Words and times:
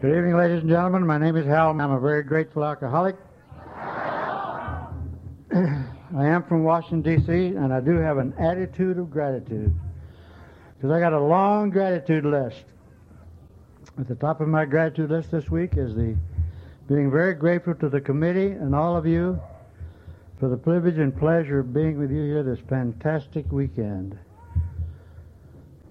Good 0.00 0.16
evening, 0.16 0.34
ladies 0.34 0.60
and 0.60 0.68
gentlemen. 0.70 1.06
My 1.06 1.18
name 1.18 1.36
is 1.36 1.44
Hal. 1.44 1.78
I'm 1.78 1.90
a 1.90 2.00
very 2.00 2.22
grateful 2.22 2.64
alcoholic. 2.64 3.16
I 3.76 4.94
am 6.14 6.42
from 6.44 6.64
Washington, 6.64 7.02
D.C., 7.02 7.54
and 7.54 7.70
I 7.70 7.80
do 7.80 7.98
have 7.98 8.16
an 8.16 8.32
attitude 8.38 8.96
of 8.96 9.10
gratitude 9.10 9.78
because 10.74 10.90
I 10.90 11.00
got 11.00 11.12
a 11.12 11.20
long 11.20 11.68
gratitude 11.68 12.24
list. 12.24 12.64
At 13.98 14.08
the 14.08 14.14
top 14.14 14.40
of 14.40 14.48
my 14.48 14.64
gratitude 14.64 15.10
list 15.10 15.32
this 15.32 15.50
week 15.50 15.76
is 15.76 15.94
the 15.94 16.16
being 16.88 17.10
very 17.10 17.34
grateful 17.34 17.74
to 17.74 17.90
the 17.90 18.00
committee 18.00 18.52
and 18.52 18.74
all 18.74 18.96
of 18.96 19.06
you 19.06 19.38
for 20.38 20.48
the 20.48 20.56
privilege 20.56 20.96
and 20.96 21.14
pleasure 21.14 21.58
of 21.58 21.74
being 21.74 21.98
with 21.98 22.10
you 22.10 22.22
here 22.22 22.42
this 22.42 22.60
fantastic 22.70 23.52
weekend. 23.52 24.18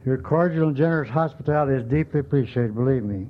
Your 0.04 0.18
cordial 0.18 0.70
and 0.70 0.76
generous 0.76 1.12
hospitality 1.12 1.76
is 1.76 1.84
deeply 1.88 2.22
appreciated, 2.22 2.74
believe 2.74 3.04
me. 3.04 3.28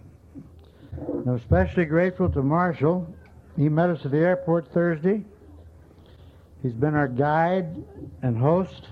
I'm 0.97 1.35
especially 1.35 1.85
grateful 1.85 2.29
to 2.29 2.41
Marshall. 2.41 3.13
He 3.57 3.69
met 3.69 3.89
us 3.89 4.05
at 4.05 4.11
the 4.11 4.17
airport 4.17 4.71
Thursday. 4.73 5.23
He's 6.61 6.73
been 6.73 6.95
our 6.95 7.07
guide 7.07 7.83
and 8.21 8.37
host, 8.37 8.87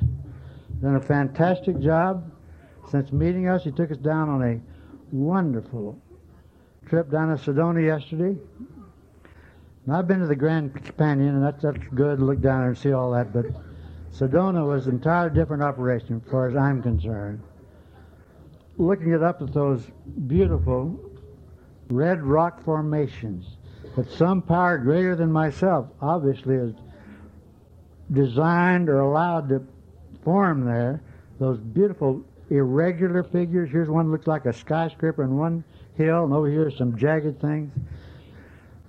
done 0.81 0.95
a 0.95 1.01
fantastic 1.01 1.79
job. 1.79 2.31
Since 2.89 3.11
meeting 3.11 3.49
us, 3.49 3.63
he 3.63 3.71
took 3.71 3.91
us 3.91 3.97
down 3.97 4.29
on 4.29 4.43
a 4.43 4.59
wonderful 5.11 5.99
trip 6.87 7.11
down 7.11 7.35
to 7.35 7.43
Sedona 7.43 7.83
yesterday. 7.85 8.39
And 9.85 9.95
I've 9.95 10.07
been 10.07 10.19
to 10.19 10.27
the 10.27 10.35
Grand 10.35 10.73
Canyon, 10.97 11.35
and 11.35 11.43
that's, 11.43 11.63
that's 11.63 11.77
good 11.93 12.21
look 12.21 12.39
down 12.41 12.61
there 12.61 12.69
and 12.69 12.77
see 12.77 12.91
all 12.91 13.11
that, 13.11 13.33
but 13.33 13.45
Sedona 14.13 14.65
was 14.65 14.87
an 14.87 14.95
entirely 14.95 15.33
different 15.33 15.63
operation 15.63 16.21
as 16.23 16.31
far 16.31 16.47
as 16.49 16.55
I'm 16.55 16.81
concerned. 16.81 17.41
Looking 18.77 19.11
it 19.11 19.23
up 19.23 19.41
at 19.41 19.53
those 19.53 19.83
beautiful 20.27 21.06
red 21.89 22.23
rock 22.23 22.63
formations 22.63 23.57
that 23.95 24.09
some 24.11 24.41
power 24.41 24.77
greater 24.77 25.15
than 25.15 25.31
myself 25.31 25.87
obviously 26.01 26.55
is 26.55 26.73
designed 28.11 28.89
or 28.89 28.99
allowed 28.99 29.49
to 29.49 29.65
form 30.23 30.65
there. 30.65 31.01
Those 31.39 31.59
beautiful 31.59 32.23
irregular 32.49 33.23
figures. 33.23 33.69
Here's 33.71 33.89
one 33.89 34.05
that 34.05 34.11
looks 34.11 34.27
like 34.27 34.45
a 34.45 34.53
skyscraper 34.53 35.23
in 35.23 35.37
one 35.37 35.63
hill, 35.95 36.23
and 36.23 36.33
over 36.33 36.49
here 36.49 36.71
some 36.71 36.97
jagged 36.97 37.41
things. 37.41 37.71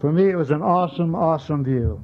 For 0.00 0.12
me, 0.12 0.28
it 0.28 0.36
was 0.36 0.50
an 0.50 0.62
awesome, 0.62 1.14
awesome 1.14 1.64
view. 1.64 2.00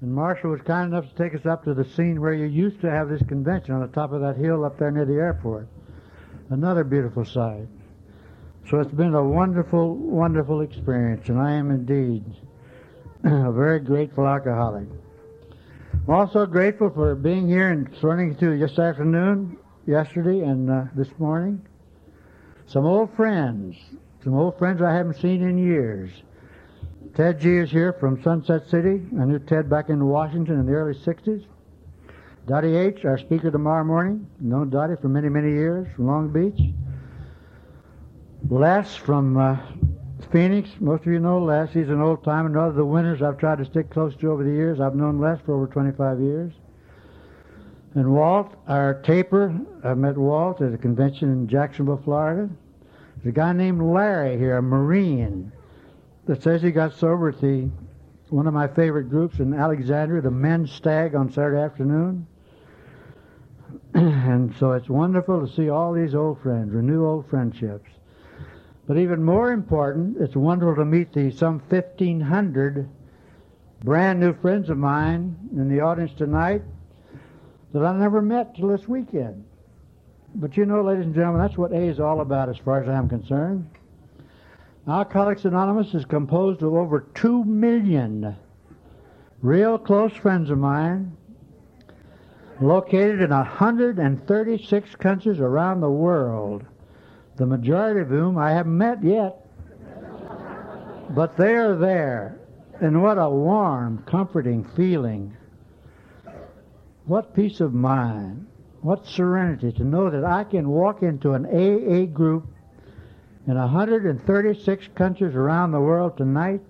And 0.00 0.12
Marshall 0.12 0.50
was 0.50 0.60
kind 0.62 0.92
enough 0.92 1.08
to 1.08 1.14
take 1.14 1.34
us 1.34 1.46
up 1.46 1.64
to 1.64 1.74
the 1.74 1.84
scene 1.84 2.20
where 2.20 2.34
you 2.34 2.46
used 2.46 2.80
to 2.80 2.90
have 2.90 3.08
this 3.08 3.22
convention 3.28 3.74
on 3.74 3.80
the 3.80 3.88
top 3.88 4.12
of 4.12 4.20
that 4.20 4.36
hill 4.36 4.64
up 4.64 4.78
there 4.78 4.90
near 4.90 5.04
the 5.04 5.14
airport. 5.14 5.68
Another 6.50 6.84
beautiful 6.84 7.24
sight. 7.24 7.66
So 8.70 8.80
it's 8.80 8.90
been 8.90 9.14
a 9.14 9.22
wonderful, 9.22 9.94
wonderful 9.94 10.62
experience, 10.62 11.28
and 11.28 11.38
I 11.38 11.52
am 11.52 11.70
indeed 11.70 12.24
a 13.24 13.52
very 13.52 13.78
grateful 13.78 14.26
alcoholic. 14.26 14.88
I'm 15.92 16.14
also 16.14 16.46
grateful 16.46 16.88
for 16.88 17.14
being 17.14 17.46
here 17.46 17.70
and 17.70 17.90
running 18.02 18.34
to 18.36 18.58
this 18.58 18.78
afternoon, 18.78 19.58
yesterday, 19.86 20.40
and 20.40 20.70
uh, 20.70 20.84
this 20.94 21.10
morning. 21.18 21.60
Some 22.66 22.86
old 22.86 23.14
friends, 23.14 23.76
some 24.22 24.34
old 24.34 24.56
friends 24.58 24.80
I 24.80 24.94
haven't 24.94 25.20
seen 25.20 25.42
in 25.42 25.58
years. 25.58 26.10
Ted 27.14 27.40
G 27.40 27.58
is 27.58 27.70
here 27.70 27.92
from 27.92 28.22
Sunset 28.22 28.66
City. 28.70 29.02
I 29.20 29.26
knew 29.26 29.40
Ted 29.40 29.68
back 29.68 29.90
in 29.90 30.02
Washington 30.06 30.58
in 30.58 30.64
the 30.64 30.72
early 30.72 30.94
60s. 30.94 31.44
Dottie 32.46 32.76
H., 32.76 33.04
our 33.04 33.18
speaker 33.18 33.50
tomorrow 33.50 33.84
morning. 33.84 34.26
Known 34.40 34.70
Dottie 34.70 34.96
for 35.02 35.08
many, 35.08 35.28
many 35.28 35.50
years 35.50 35.86
from 35.94 36.06
Long 36.06 36.32
Beach. 36.32 36.74
Les 38.50 38.94
from 38.96 39.38
uh, 39.38 39.56
Phoenix. 40.30 40.68
Most 40.78 41.06
of 41.06 41.12
you 41.12 41.18
know 41.18 41.38
Les. 41.38 41.72
He's 41.72 41.88
an 41.88 42.02
old 42.02 42.22
timer. 42.22 42.48
Another 42.50 42.68
of 42.68 42.74
the 42.76 42.84
winners 42.84 43.22
I've 43.22 43.38
tried 43.38 43.58
to 43.58 43.64
stick 43.64 43.88
close 43.88 44.14
to 44.16 44.30
over 44.30 44.44
the 44.44 44.50
years. 44.50 44.80
I've 44.80 44.94
known 44.94 45.18
Les 45.18 45.40
for 45.40 45.54
over 45.54 45.66
25 45.66 46.20
years. 46.20 46.52
And 47.94 48.12
Walt, 48.12 48.54
our 48.68 49.00
taper. 49.02 49.58
I 49.82 49.94
met 49.94 50.18
Walt 50.18 50.60
at 50.60 50.74
a 50.74 50.78
convention 50.78 51.32
in 51.32 51.48
Jacksonville, 51.48 52.02
Florida. 52.04 52.50
There's 53.16 53.32
a 53.32 53.32
guy 53.32 53.52
named 53.54 53.80
Larry 53.80 54.36
here, 54.36 54.58
a 54.58 54.62
Marine, 54.62 55.50
that 56.26 56.42
says 56.42 56.60
he 56.60 56.70
got 56.70 56.92
sober 56.92 57.30
at 57.30 57.40
the 57.40 57.70
one 58.28 58.46
of 58.46 58.54
my 58.54 58.66
favorite 58.66 59.08
groups 59.08 59.38
in 59.38 59.54
Alexandria, 59.54 60.20
the 60.20 60.30
Men's 60.30 60.72
Stag 60.72 61.14
on 61.14 61.30
Saturday 61.30 61.62
afternoon. 61.62 62.26
and 63.94 64.54
so 64.56 64.72
it's 64.72 64.88
wonderful 64.88 65.46
to 65.46 65.54
see 65.54 65.70
all 65.70 65.92
these 65.92 66.14
old 66.14 66.42
friends, 66.42 66.72
renew 66.72 67.06
old 67.06 67.30
friendships. 67.30 67.93
But 68.86 68.98
even 68.98 69.24
more 69.24 69.52
important, 69.52 70.18
it's 70.20 70.36
wonderful 70.36 70.76
to 70.76 70.84
meet 70.84 71.12
the 71.12 71.30
some 71.30 71.60
1,500 71.68 72.88
brand 73.82 74.20
new 74.20 74.34
friends 74.34 74.70
of 74.70 74.78
mine 74.78 75.36
in 75.52 75.68
the 75.68 75.80
audience 75.80 76.12
tonight 76.14 76.62
that 77.72 77.84
I 77.84 77.96
never 77.96 78.20
met 78.22 78.54
till 78.54 78.68
this 78.68 78.86
weekend. 78.86 79.44
But 80.34 80.56
you 80.56 80.66
know, 80.66 80.82
ladies 80.82 81.06
and 81.06 81.14
gentlemen, 81.14 81.40
that's 81.40 81.56
what 81.56 81.72
A 81.72 81.80
is 81.80 82.00
all 82.00 82.20
about 82.20 82.48
as 82.48 82.58
far 82.58 82.82
as 82.82 82.88
I'm 82.88 83.08
concerned. 83.08 83.70
Alcoholics 84.86 85.44
Anonymous 85.44 85.94
is 85.94 86.04
composed 86.04 86.62
of 86.62 86.74
over 86.74 87.06
2 87.14 87.44
million 87.44 88.36
real 89.40 89.78
close 89.78 90.12
friends 90.12 90.50
of 90.50 90.58
mine 90.58 91.16
located 92.60 93.20
in 93.20 93.30
136 93.30 94.94
countries 94.96 95.40
around 95.40 95.80
the 95.80 95.90
world, 95.90 96.64
the 97.36 97.46
majority 97.46 98.00
of 98.00 98.08
whom 98.08 98.38
I 98.38 98.52
haven't 98.52 98.76
met 98.76 99.02
yet. 99.02 99.40
but 101.10 101.36
they 101.36 101.54
are 101.54 101.76
there. 101.76 102.38
And 102.80 103.02
what 103.02 103.18
a 103.18 103.28
warm, 103.28 104.04
comforting 104.06 104.64
feeling. 104.76 105.36
What 107.06 107.34
peace 107.34 107.60
of 107.60 107.72
mind. 107.72 108.46
What 108.82 109.06
serenity 109.06 109.72
to 109.72 109.84
know 109.84 110.10
that 110.10 110.24
I 110.24 110.44
can 110.44 110.68
walk 110.68 111.02
into 111.02 111.32
an 111.32 111.46
AA 111.46 112.04
group 112.04 112.46
in 113.46 113.56
136 113.56 114.88
countries 114.94 115.34
around 115.34 115.72
the 115.72 115.80
world 115.80 116.16
tonight 116.16 116.60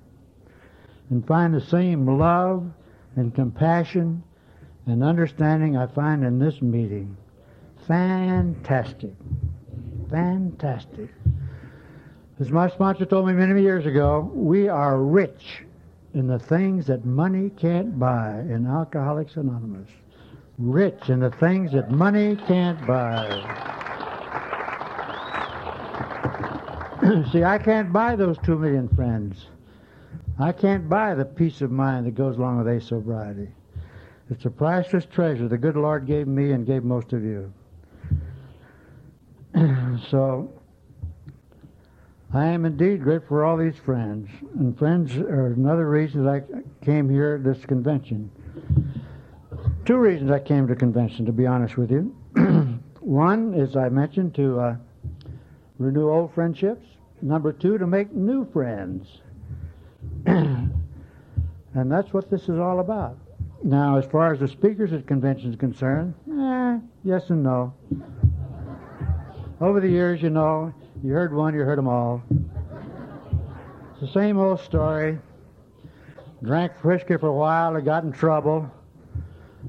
and 1.10 1.26
find 1.26 1.54
the 1.54 1.60
same 1.60 2.06
love 2.18 2.70
and 3.16 3.34
compassion 3.34 4.22
and 4.86 5.02
understanding 5.02 5.76
I 5.76 5.86
find 5.86 6.24
in 6.24 6.38
this 6.38 6.60
meeting. 6.60 7.16
Fantastic. 7.86 9.12
Fantastic. 10.14 11.10
As 12.38 12.48
my 12.48 12.70
sponsor 12.70 13.04
told 13.04 13.26
me 13.26 13.32
many, 13.32 13.60
years 13.60 13.84
ago, 13.84 14.30
we 14.32 14.68
are 14.68 14.96
rich 14.96 15.64
in 16.14 16.28
the 16.28 16.38
things 16.38 16.86
that 16.86 17.04
money 17.04 17.50
can't 17.50 17.98
buy 17.98 18.38
in 18.48 18.64
Alcoholics 18.64 19.34
Anonymous. 19.34 19.90
Rich 20.56 21.08
in 21.08 21.18
the 21.18 21.32
things 21.32 21.72
that 21.72 21.90
money 21.90 22.36
can't 22.46 22.86
buy. 22.86 23.26
See, 27.32 27.42
I 27.42 27.58
can't 27.58 27.92
buy 27.92 28.14
those 28.14 28.38
two 28.44 28.56
million 28.56 28.88
friends. 28.90 29.48
I 30.38 30.52
can't 30.52 30.88
buy 30.88 31.16
the 31.16 31.24
peace 31.24 31.60
of 31.60 31.72
mind 31.72 32.06
that 32.06 32.14
goes 32.14 32.36
along 32.36 32.58
with 32.58 32.68
a 32.68 32.80
sobriety. 32.80 33.48
It's 34.30 34.44
a 34.44 34.50
priceless 34.50 35.06
treasure 35.06 35.48
the 35.48 35.58
good 35.58 35.76
Lord 35.76 36.06
gave 36.06 36.28
me 36.28 36.52
and 36.52 36.64
gave 36.64 36.84
most 36.84 37.12
of 37.12 37.24
you. 37.24 37.52
so, 40.10 40.52
I 42.32 42.46
am 42.46 42.64
indeed 42.64 43.02
grateful 43.02 43.28
for 43.28 43.44
all 43.44 43.56
these 43.56 43.76
friends. 43.76 44.28
And 44.58 44.76
friends 44.76 45.16
are 45.16 45.46
another 45.46 45.88
reason 45.88 46.24
that 46.24 46.44
I 46.52 46.84
came 46.84 47.08
here 47.08 47.36
at 47.36 47.44
this 47.44 47.64
convention. 47.64 48.30
Two 49.84 49.96
reasons 49.96 50.32
I 50.32 50.40
came 50.40 50.66
to 50.66 50.74
convention, 50.74 51.24
to 51.26 51.32
be 51.32 51.46
honest 51.46 51.76
with 51.76 51.92
you. 51.92 52.14
One 53.00 53.54
is 53.54 53.76
I 53.76 53.88
mentioned 53.90 54.34
to 54.34 54.58
uh, 54.58 54.76
renew 55.78 56.10
old 56.10 56.34
friendships. 56.34 56.86
Number 57.22 57.52
two, 57.52 57.78
to 57.78 57.86
make 57.86 58.12
new 58.12 58.50
friends. 58.50 59.20
and 60.26 60.72
that's 61.74 62.12
what 62.12 62.28
this 62.28 62.42
is 62.48 62.58
all 62.58 62.80
about. 62.80 63.16
Now, 63.62 63.96
as 63.98 64.04
far 64.06 64.32
as 64.32 64.40
the 64.40 64.48
speakers 64.48 64.92
at 64.92 65.06
convention 65.06 65.50
is 65.50 65.56
concerned, 65.56 66.14
eh, 66.28 66.78
yes 67.04 67.30
and 67.30 67.44
no. 67.44 67.72
Over 69.64 69.80
the 69.80 69.88
years, 69.88 70.20
you 70.20 70.28
know, 70.28 70.74
you 71.02 71.14
heard 71.14 71.32
one, 71.32 71.54
you 71.54 71.60
heard 71.60 71.78
them 71.78 71.88
all. 71.88 72.22
It's 73.92 74.00
the 74.02 74.12
same 74.12 74.38
old 74.38 74.60
story. 74.60 75.18
Drank 76.42 76.72
whiskey 76.84 77.16
for 77.16 77.28
a 77.28 77.32
while, 77.32 77.74
I 77.74 77.80
got 77.80 78.04
in 78.04 78.12
trouble. 78.12 78.70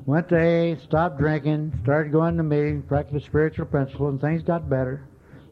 Went 0.06 0.28
to 0.30 0.38
A, 0.38 0.78
stopped 0.84 1.18
drinking, 1.18 1.80
started 1.84 2.12
going 2.12 2.36
to 2.36 2.44
meetings, 2.44 2.84
practiced 2.86 3.26
spiritual 3.26 3.68
principles, 3.68 4.10
and 4.12 4.20
things 4.20 4.44
got 4.44 4.70
better. 4.70 5.08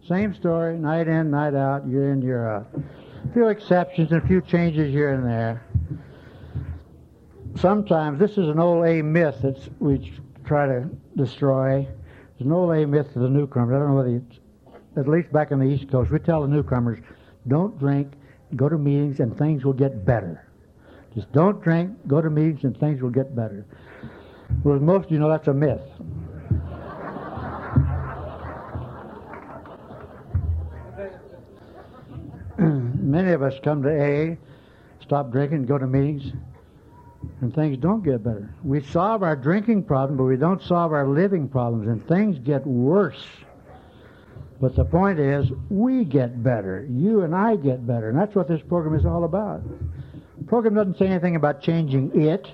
Same 0.06 0.34
story, 0.34 0.78
night 0.78 1.08
in, 1.08 1.32
night 1.32 1.56
out, 1.56 1.88
year 1.88 2.12
in, 2.12 2.22
year 2.22 2.46
out. 2.46 2.68
A 2.76 3.32
few 3.32 3.48
exceptions 3.48 4.12
and 4.12 4.22
a 4.22 4.28
few 4.28 4.42
changes 4.42 4.92
here 4.92 5.14
and 5.14 5.26
there. 5.26 5.66
Sometimes, 7.56 8.20
this 8.20 8.32
is 8.32 8.50
an 8.50 8.60
old 8.60 8.86
A 8.86 9.02
myth 9.02 9.38
that 9.42 9.58
we 9.80 10.12
try 10.44 10.66
to 10.66 10.90
destroy. 11.16 11.88
It's 12.44 12.48
an 12.48 12.52
old 12.52 12.76
A 12.76 12.86
myth 12.86 13.14
to 13.14 13.20
the 13.20 13.30
newcomers. 13.30 13.74
I 13.74 13.80
don't 13.80 13.92
know 13.92 13.96
whether 13.96 14.18
it's, 14.18 14.38
at 14.98 15.08
least 15.08 15.32
back 15.32 15.54
on 15.54 15.60
the 15.60 15.66
East 15.66 15.90
Coast, 15.90 16.12
we 16.12 16.20
tell 16.20 16.42
the 16.42 16.50
newcomers, 16.50 17.00
don't 17.48 17.80
drink, 17.80 18.16
go 18.58 18.68
to 18.68 18.78
meetings, 18.78 19.22
and 19.22 19.38
things 19.38 19.64
will 19.64 19.72
get 19.72 20.04
better. 20.04 20.46
Just 21.16 21.32
don't 21.32 21.62
drink, 21.62 21.92
go 22.06 22.20
to 22.20 22.30
meetings, 22.30 22.66
and 22.66 22.78
things 22.78 23.02
will 23.02 23.12
get 23.12 23.34
better. 23.34 23.66
Well, 24.66 24.78
most 24.80 25.06
of 25.06 25.12
you 25.14 25.20
know, 25.20 25.30
that's 25.30 25.48
a 25.48 25.54
myth. 25.54 25.80
Many 32.58 33.32
of 33.32 33.42
us 33.42 33.54
come 33.64 33.84
to 33.84 33.90
AA, 33.90 34.36
stop 35.02 35.32
drinking, 35.32 35.66
go 35.66 35.78
to 35.78 35.88
meetings, 35.88 36.34
and 37.42 37.54
things 37.54 37.78
don't 37.78 38.04
get 38.04 38.24
better. 38.24 38.54
We 38.64 38.82
solve 38.82 39.24
our 39.24 39.36
drinking 39.36 39.84
problem, 39.84 40.18
but 40.18 40.24
we 40.24 40.38
don't 40.38 40.62
solve 40.62 40.92
our 40.94 41.08
living 41.08 41.48
problems, 41.50 41.88
and 41.88 42.06
things 42.08 42.40
get 42.40 42.66
worse. 42.66 43.26
But 44.62 44.76
the 44.76 44.86
point 44.86 45.20
is, 45.20 45.52
we 45.70 46.06
get 46.06 46.42
better. 46.42 46.88
You 46.90 47.22
and 47.22 47.36
I 47.36 47.56
get 47.58 47.86
better, 47.86 48.10
and 48.10 48.18
that's 48.18 48.36
what 48.36 48.48
this 48.48 48.62
program 48.62 48.96
is 48.98 49.06
all 49.06 49.26
about. 49.26 49.62
The 50.38 50.46
program 50.46 50.76
doesn't 50.76 50.98
say 50.98 51.08
anything 51.08 51.36
about 51.36 51.62
changing 51.62 52.22
it, 52.22 52.48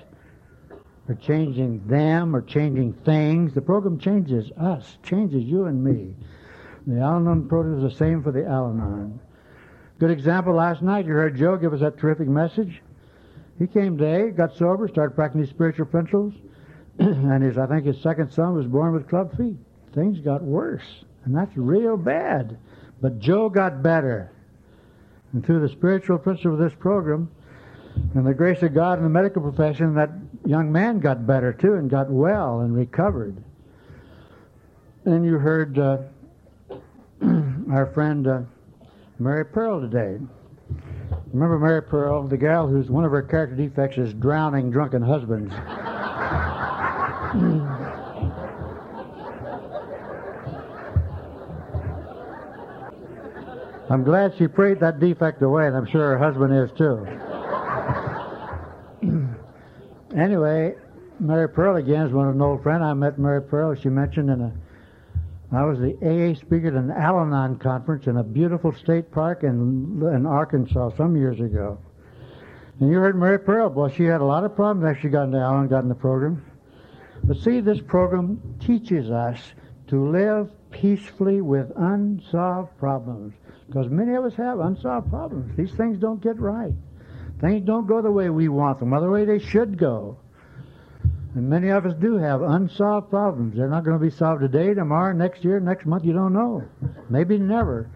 or 1.08 1.14
changing 1.14 1.86
them, 1.86 2.34
or 2.34 2.42
changing 2.42 2.94
things. 3.04 3.54
The 3.54 3.60
program 3.60 3.98
changes 3.98 4.50
us, 4.56 4.98
changes 5.02 5.44
you 5.44 5.66
and 5.66 5.84
me. 5.84 6.14
The 6.86 7.00
Al 7.00 7.16
Anon 7.16 7.48
program 7.48 7.84
is 7.84 7.92
the 7.92 7.96
same 7.96 8.22
for 8.22 8.32
the 8.32 8.46
Al 8.46 8.70
Anon. 8.70 9.20
Good 9.98 10.10
example 10.10 10.54
last 10.54 10.82
night, 10.82 11.06
you 11.06 11.12
heard 11.12 11.36
Joe 11.36 11.56
give 11.56 11.72
us 11.72 11.80
that 11.80 11.98
terrific 11.98 12.26
message. 12.26 12.80
He 13.60 13.66
came 13.66 13.98
today, 13.98 14.30
got 14.30 14.56
sober, 14.56 14.88
started 14.88 15.14
practicing 15.14 15.42
his 15.42 15.50
spiritual 15.50 15.84
principles, 15.84 16.32
and 16.98 17.42
his 17.42 17.58
I 17.58 17.66
think 17.66 17.84
his 17.84 18.00
second 18.00 18.32
son 18.32 18.54
was 18.54 18.66
born 18.66 18.94
with 18.94 19.06
club 19.06 19.36
feet. 19.36 19.56
Things 19.94 20.18
got 20.18 20.42
worse, 20.42 21.04
and 21.24 21.36
that's 21.36 21.54
real 21.56 21.98
bad. 21.98 22.56
But 23.02 23.18
Joe 23.18 23.50
got 23.50 23.82
better. 23.82 24.32
And 25.32 25.44
through 25.44 25.60
the 25.60 25.68
spiritual 25.68 26.18
principle 26.18 26.54
of 26.54 26.58
this 26.58 26.72
program 26.78 27.30
and 28.14 28.26
the 28.26 28.32
grace 28.32 28.62
of 28.62 28.72
God 28.72 28.96
in 28.96 29.04
the 29.04 29.10
medical 29.10 29.42
profession, 29.42 29.94
that 29.94 30.10
young 30.46 30.72
man 30.72 30.98
got 30.98 31.26
better 31.26 31.52
too 31.52 31.74
and 31.74 31.90
got 31.90 32.10
well 32.10 32.60
and 32.60 32.74
recovered. 32.74 33.36
And 35.04 35.22
you 35.24 35.34
heard 35.34 35.78
uh, 35.78 35.98
our 37.70 37.90
friend 37.92 38.26
uh, 38.26 38.40
Mary 39.18 39.44
Pearl 39.44 39.82
today. 39.82 40.18
Remember 41.32 41.58
Mary 41.58 41.82
Pearl, 41.82 42.26
the 42.26 42.36
gal 42.36 42.66
who's 42.66 42.90
one 42.90 43.04
of 43.04 43.12
her 43.12 43.22
character 43.22 43.54
defects 43.54 43.98
is 43.98 44.12
drowning 44.14 44.70
drunken 44.70 45.02
husbands. 45.02 45.54
I'm 53.90 54.04
glad 54.04 54.34
she 54.38 54.46
prayed 54.46 54.78
that 54.80 55.00
defect 55.00 55.42
away, 55.42 55.66
and 55.66 55.76
I'm 55.76 55.86
sure 55.86 56.16
her 56.16 56.18
husband 56.18 56.54
is 56.54 56.70
too. 56.78 57.04
anyway, 60.16 60.76
Mary 61.18 61.48
Pearl 61.48 61.74
again 61.76 62.06
is 62.06 62.12
one 62.12 62.28
of 62.28 62.36
an 62.36 62.40
old 62.40 62.62
friend. 62.62 62.84
I 62.84 62.94
met 62.94 63.18
Mary 63.18 63.42
Pearl, 63.42 63.74
she 63.74 63.88
mentioned 63.88 64.30
in 64.30 64.40
a 64.40 64.52
I 65.52 65.64
was 65.64 65.80
the 65.80 65.96
AA 65.96 66.38
speaker 66.38 66.68
at 66.68 66.74
an 66.74 66.92
Al 66.92 67.18
Anon 67.18 67.58
conference 67.58 68.06
in 68.06 68.18
a 68.18 68.22
beautiful 68.22 68.72
state 68.72 69.10
park 69.10 69.42
in, 69.42 70.00
in 70.14 70.24
Arkansas 70.24 70.90
some 70.96 71.16
years 71.16 71.40
ago. 71.40 71.78
And 72.78 72.88
you 72.88 72.96
heard 72.98 73.18
Mary 73.18 73.38
Pearl. 73.38 73.68
Well, 73.68 73.88
she 73.88 74.04
had 74.04 74.20
a 74.20 74.24
lot 74.24 74.44
of 74.44 74.54
problems 74.54 74.88
after 74.88 75.02
she 75.02 75.08
got 75.08 75.24
into 75.24 75.38
Al 75.38 75.54
Anon, 75.54 75.68
got 75.68 75.82
in 75.82 75.88
the 75.88 75.94
program. 75.96 76.44
But 77.24 77.38
see, 77.38 77.60
this 77.60 77.80
program 77.80 78.40
teaches 78.60 79.10
us 79.10 79.40
to 79.88 80.08
live 80.08 80.50
peacefully 80.70 81.40
with 81.40 81.72
unsolved 81.74 82.78
problems. 82.78 83.34
Because 83.66 83.88
many 83.88 84.14
of 84.14 84.24
us 84.24 84.34
have 84.36 84.60
unsolved 84.60 85.10
problems. 85.10 85.56
These 85.56 85.72
things 85.72 85.98
don't 85.98 86.22
get 86.22 86.38
right. 86.38 86.72
Things 87.40 87.66
don't 87.66 87.88
go 87.88 88.00
the 88.00 88.10
way 88.10 88.30
we 88.30 88.48
want 88.48 88.78
them, 88.78 88.94
or 88.94 89.00
the 89.00 89.10
way 89.10 89.24
they 89.24 89.40
should 89.40 89.78
go. 89.78 90.19
And 91.34 91.48
many 91.48 91.68
of 91.68 91.86
us 91.86 91.94
do 91.94 92.16
have 92.16 92.42
unsolved 92.42 93.10
problems. 93.10 93.56
They're 93.56 93.68
not 93.68 93.84
going 93.84 93.98
to 93.98 94.04
be 94.04 94.10
solved 94.10 94.40
today, 94.40 94.74
tomorrow, 94.74 95.12
next 95.12 95.44
year, 95.44 95.60
next 95.60 95.86
month. 95.86 96.04
You 96.04 96.12
don't 96.12 96.32
know. 96.32 96.64
Maybe 97.08 97.38
never. 97.38 97.88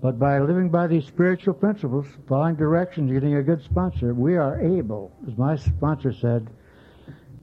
But 0.00 0.18
by 0.18 0.38
living 0.38 0.68
by 0.70 0.86
these 0.86 1.04
spiritual 1.04 1.54
principles, 1.54 2.06
following 2.28 2.54
directions, 2.54 3.10
getting 3.10 3.34
a 3.34 3.42
good 3.42 3.64
sponsor, 3.64 4.14
we 4.14 4.36
are 4.36 4.60
able, 4.60 5.10
as 5.26 5.36
my 5.36 5.56
sponsor 5.56 6.12
said, 6.12 6.48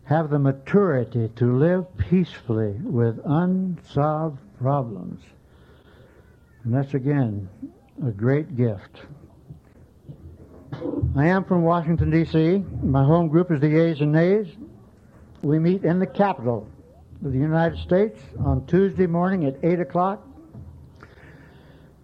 have 0.06 0.30
the 0.30 0.40
maturity 0.40 1.30
to 1.36 1.58
live 1.58 1.86
peacefully 1.98 2.72
with 2.82 3.20
unsolved 3.26 4.40
problems. 4.60 5.22
And 6.64 6.74
that's 6.74 6.94
again 6.94 7.50
a 8.06 8.12
great 8.12 8.56
gift. 8.56 9.02
I 11.16 11.28
am 11.28 11.44
from 11.44 11.64
Washington, 11.64 12.10
D.C. 12.10 12.64
My 12.82 13.04
home 13.04 13.28
group 13.28 13.52
is 13.52 13.60
the 13.60 13.68
Yeas 13.68 14.00
and 14.00 14.14
Nays. 14.14 14.48
We 15.42 15.58
meet 15.58 15.86
in 15.86 16.00
the 16.00 16.08
Capitol 16.08 16.68
of 17.24 17.32
the 17.32 17.38
United 17.38 17.80
States 17.80 18.20
on 18.40 18.66
Tuesday 18.66 19.08
morning 19.08 19.46
at 19.46 19.56
8 19.64 19.80
o'clock. 19.80 20.28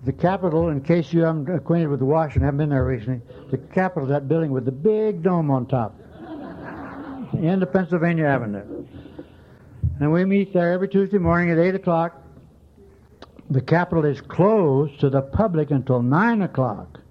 The 0.06 0.14
Capitol, 0.14 0.70
in 0.70 0.82
case 0.82 1.12
you 1.12 1.22
haven't 1.22 1.50
acquainted 1.50 1.88
with 1.88 2.02
Washington, 2.02 2.44
haven't 2.44 2.60
been 2.60 2.70
there 2.70 2.86
recently, 2.86 3.22
the 3.52 3.58
Capitol 3.58 4.08
that 4.08 4.30
building 4.30 4.52
with 4.52 4.64
the 4.64 4.72
big 4.72 5.22
dome 5.22 5.52
on 5.52 5.66
top, 5.66 6.00
end 7.38 7.62
of 7.62 7.74
Pennsylvania 7.74 8.26
Avenue. 8.26 8.86
And 10.00 10.14
we 10.14 10.24
meet 10.24 10.54
there 10.54 10.72
every 10.72 10.88
Tuesday 10.88 11.18
morning 11.18 11.52
at 11.52 11.58
8 11.58 11.76
o'clock. 11.76 12.22
The 13.50 13.62
Capitol 13.62 14.06
is 14.06 14.22
closed 14.22 15.00
to 15.02 15.10
the 15.10 15.22
public 15.22 15.72
until 15.72 16.02
9 16.02 16.42
o'clock. 16.44 17.02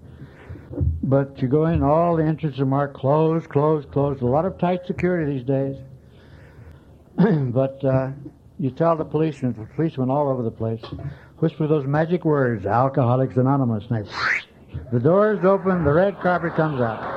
But 1.03 1.39
you 1.39 1.47
go 1.47 1.67
in, 1.67 1.83
all 1.83 2.15
the 2.15 2.23
entrances 2.23 2.59
are 2.59 2.65
marked 2.65 2.95
closed, 2.95 3.47
closed, 3.49 3.91
closed. 3.91 4.23
A 4.23 4.25
lot 4.25 4.45
of 4.45 4.57
tight 4.57 4.87
security 4.87 5.31
these 5.31 5.45
days. 5.45 5.75
but 7.53 7.83
uh, 7.85 8.09
you 8.59 8.71
tell 8.71 8.95
the 8.97 9.05
policemen, 9.05 9.53
the 9.53 9.65
policemen 9.75 10.09
all 10.09 10.29
over 10.29 10.43
the 10.43 10.51
place, 10.51 10.81
whisper 11.39 11.67
those 11.67 11.85
magic 11.85 12.25
words, 12.25 12.65
Alcoholics 12.65 13.37
Anonymous. 13.37 13.85
And 13.89 14.05
they, 14.05 14.11
the 14.91 14.99
doors 14.99 15.43
open, 15.45 15.85
the 15.85 15.93
red 15.93 16.19
carpet 16.19 16.55
comes 16.55 16.81
out. 16.81 17.15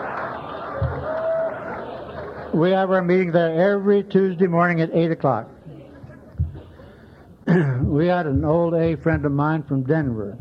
We 2.54 2.70
have 2.70 2.90
our 2.90 3.02
meeting 3.02 3.32
there 3.32 3.72
every 3.72 4.04
Tuesday 4.04 4.46
morning 4.46 4.80
at 4.80 4.90
8 4.94 5.10
o'clock. 5.10 5.50
we 7.82 8.06
had 8.06 8.26
an 8.26 8.44
old 8.44 8.74
A 8.74 8.96
friend 8.96 9.24
of 9.24 9.32
mine 9.32 9.64
from 9.64 9.82
Denver, 9.82 10.38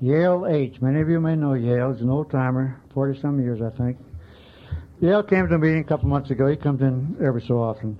Yale 0.00 0.46
H. 0.48 0.80
Many 0.80 1.00
of 1.00 1.08
you 1.08 1.20
may 1.20 1.34
know 1.34 1.54
Yale. 1.54 1.92
He's 1.92 2.02
an 2.02 2.10
old 2.10 2.30
timer, 2.30 2.80
40 2.94 3.20
some 3.20 3.40
years, 3.40 3.60
I 3.60 3.70
think. 3.76 3.98
Yale 5.00 5.22
came 5.22 5.48
to 5.48 5.54
a 5.54 5.58
meeting 5.58 5.80
a 5.80 5.84
couple 5.84 6.08
months 6.08 6.30
ago. 6.30 6.46
He 6.46 6.56
comes 6.56 6.80
in 6.80 7.16
every 7.20 7.42
so 7.42 7.60
often. 7.60 7.98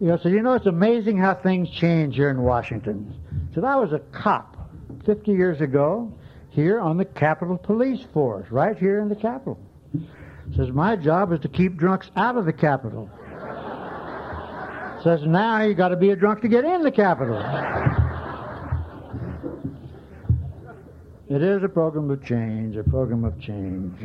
You 0.00 0.08
know, 0.08 0.18
so 0.18 0.28
you 0.28 0.42
know, 0.42 0.52
it's 0.54 0.66
amazing 0.66 1.16
how 1.16 1.34
things 1.34 1.70
change 1.70 2.16
here 2.16 2.28
in 2.28 2.42
Washington. 2.42 3.14
So 3.54 3.64
I 3.64 3.76
was 3.76 3.92
a 3.92 3.98
cop 3.98 4.70
50 5.06 5.32
years 5.32 5.62
ago 5.62 6.12
here 6.50 6.78
on 6.78 6.98
the 6.98 7.04
Capitol 7.06 7.56
Police 7.56 8.04
Force, 8.12 8.50
right 8.50 8.76
here 8.76 9.00
in 9.00 9.08
the 9.08 9.16
Capitol. 9.16 9.58
Says 10.54 10.68
my 10.70 10.96
job 10.96 11.32
is 11.32 11.40
to 11.40 11.48
keep 11.48 11.76
drunks 11.76 12.10
out 12.14 12.36
of 12.36 12.44
the 12.44 12.52
Capitol. 12.52 13.10
Says 15.02 15.22
now 15.22 15.62
you 15.62 15.74
got 15.74 15.88
to 15.88 15.96
be 15.96 16.10
a 16.10 16.16
drunk 16.16 16.42
to 16.42 16.48
get 16.48 16.64
in 16.64 16.82
the 16.82 16.90
Capitol. 16.90 17.38
It 21.28 21.42
is 21.42 21.62
a 21.62 21.68
program 21.68 22.10
of 22.10 22.24
change, 22.24 22.76
a 22.76 22.84
program 22.84 23.24
of 23.24 23.40
change. 23.40 23.98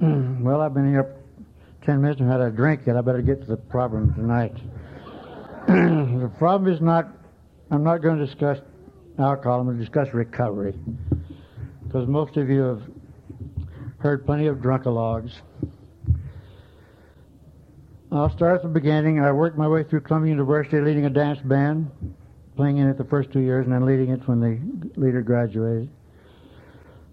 well, 0.00 0.60
I've 0.60 0.74
been 0.74 0.88
here 0.88 1.16
ten 1.86 2.02
minutes 2.02 2.20
and 2.20 2.28
had 2.28 2.40
a 2.40 2.50
drink 2.50 2.82
yet. 2.84 2.96
I 2.96 3.00
better 3.00 3.22
get 3.22 3.40
to 3.42 3.46
the 3.46 3.56
problem 3.56 4.12
tonight. 4.14 4.54
the 5.68 6.30
problem 6.36 6.70
is 6.70 6.80
not, 6.80 7.08
I'm 7.70 7.84
not 7.84 7.98
going 7.98 8.18
to 8.18 8.26
discuss 8.26 8.58
alcohol, 9.18 9.60
I'm 9.60 9.66
going 9.66 9.78
to 9.78 9.84
discuss 9.84 10.12
recovery. 10.12 10.74
Because 11.84 12.08
most 12.08 12.36
of 12.36 12.50
you 12.50 12.62
have 12.62 12.82
heard 13.98 14.26
plenty 14.26 14.48
of 14.48 14.56
drunkalogs. 14.56 15.32
I'll 18.10 18.30
start 18.30 18.56
at 18.56 18.62
the 18.62 18.68
beginning. 18.68 19.20
I 19.20 19.30
worked 19.30 19.56
my 19.56 19.68
way 19.68 19.84
through 19.84 20.00
Columbia 20.00 20.30
University 20.30 20.80
leading 20.80 21.06
a 21.06 21.10
dance 21.10 21.38
band, 21.40 21.90
playing 22.56 22.78
in 22.78 22.88
it 22.88 22.98
the 22.98 23.04
first 23.04 23.30
two 23.30 23.40
years, 23.40 23.64
and 23.64 23.72
then 23.72 23.86
leading 23.86 24.10
it 24.10 24.26
when 24.26 24.40
the 24.40 25.00
leader 25.00 25.22
graduated. 25.22 25.88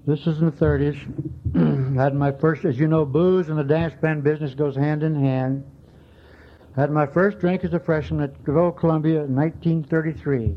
This 0.05 0.27
is 0.27 0.39
in 0.39 0.47
the 0.47 0.51
30s. 0.51 1.95
had 1.95 2.13
my 2.13 2.31
first, 2.31 2.65
as 2.65 2.77
you 2.77 2.87
know, 2.87 3.05
booze 3.05 3.47
and 3.47 3.57
the 3.57 3.63
dance 3.63 3.93
band 4.01 4.23
business 4.23 4.53
goes 4.53 4.75
hand 4.75 5.01
in 5.01 5.15
hand. 5.15 5.63
Had 6.75 6.91
my 6.91 7.05
first 7.05 7.39
drink 7.39 7.63
as 7.63 7.73
a 7.73 7.79
freshman 7.79 8.21
at 8.21 8.43
Devoe, 8.43 8.71
Columbia 8.71 9.23
in 9.23 9.33
1933. 9.33 10.55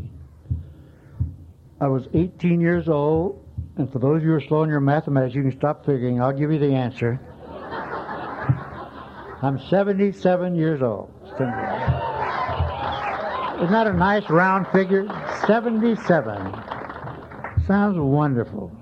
I 1.81 1.87
was 1.87 2.09
18 2.15 2.61
years 2.61 2.89
old, 2.89 3.45
and 3.77 3.93
for 3.93 4.01
those 4.01 4.17
of 4.17 4.23
you 4.25 4.31
who 4.31 4.37
are 4.37 4.41
slow 4.41 4.65
in 4.65 4.71
your 4.71 4.81
mathematics, 4.81 5.35
you 5.35 5.43
can 5.43 5.57
stop 5.57 5.87
figuring. 5.87 6.21
I'll 6.21 6.33
give 6.33 6.51
you 6.51 6.59
the 6.59 6.73
answer. 6.73 7.21
I'm 9.43 9.61
77 9.69 10.57
years 10.57 10.83
old. 10.83 11.13
Isn't 11.35 11.51
that 13.73 13.87
a 13.87 13.93
nice 13.93 14.29
round 14.29 14.67
figure? 14.69 15.07
77. 15.47 16.63
Sounds 17.67 17.99
wonderful. 17.99 18.73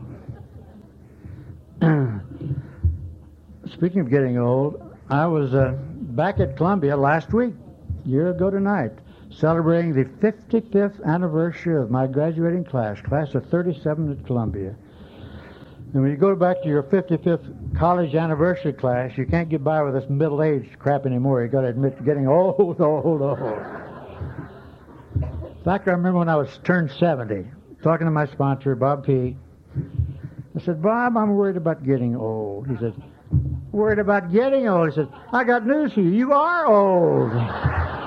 Speaking 3.73 4.01
of 4.01 4.09
getting 4.09 4.39
old, 4.39 4.97
I 5.11 5.27
was 5.27 5.55
uh, 5.55 5.73
back 5.79 6.41
at 6.41 6.57
Columbia 6.57 6.97
last 6.97 7.33
week, 7.33 7.53
year 8.07 8.31
ago 8.31 8.49
tonight, 8.51 8.93
celebrating 9.31 9.93
the 9.93 10.05
55th 10.05 11.05
anniversary 11.05 11.77
of 11.77 11.91
my 11.91 12.07
graduating 12.07 12.65
class, 12.65 13.01
class 13.03 13.35
of 13.35 13.45
37 13.47 14.13
at 14.13 14.27
Columbia. 14.27 14.75
And 15.93 16.03
when 16.03 16.11
you 16.11 16.17
go 16.17 16.35
back 16.35 16.63
to 16.63 16.69
your 16.69 16.85
55th 16.85 17.77
college 17.79 18.15
anniversary 18.15 18.73
class, 18.73 19.19
you 19.19 19.27
can't 19.27 19.51
get 19.51 19.63
by 19.63 19.83
with 19.83 19.95
this 19.95 20.09
middle-aged 20.09 20.79
crap 20.79 21.05
anymore. 21.05 21.43
You've 21.43 21.53
got 21.53 21.63
to 21.63 21.69
admit, 21.69 21.97
you're 21.97 22.07
getting 22.07 22.29
old, 22.29 22.57
old, 22.81 22.81
old. 22.81 23.59
In 25.17 25.65
fact, 25.65 25.87
I 25.89 25.93
remember 25.93 26.21
when 26.21 26.29
I 26.31 26.37
was 26.37 26.59
turned 26.65 26.91
70, 26.93 27.45
talking 27.83 28.07
to 28.07 28.11
my 28.11 28.27
sponsor, 28.27 28.75
Bob 28.75 29.05
P. 29.05 29.37
I 30.57 30.61
said, 30.61 30.81
Bob, 30.81 31.17
I'm 31.17 31.35
worried 31.35 31.57
about 31.57 31.85
getting 31.85 32.15
old. 32.15 32.69
He 32.69 32.77
said, 32.77 32.95
worried 33.73 33.99
about 33.99 34.33
getting 34.33 34.69
old. 34.69 34.91
He 34.91 34.95
said, 34.95 35.09
I 35.33 35.43
got 35.43 35.67
news 35.67 35.93
for 35.93 36.01
you. 36.01 36.11
You 36.11 36.33
are 36.33 36.67
old. 36.67 37.33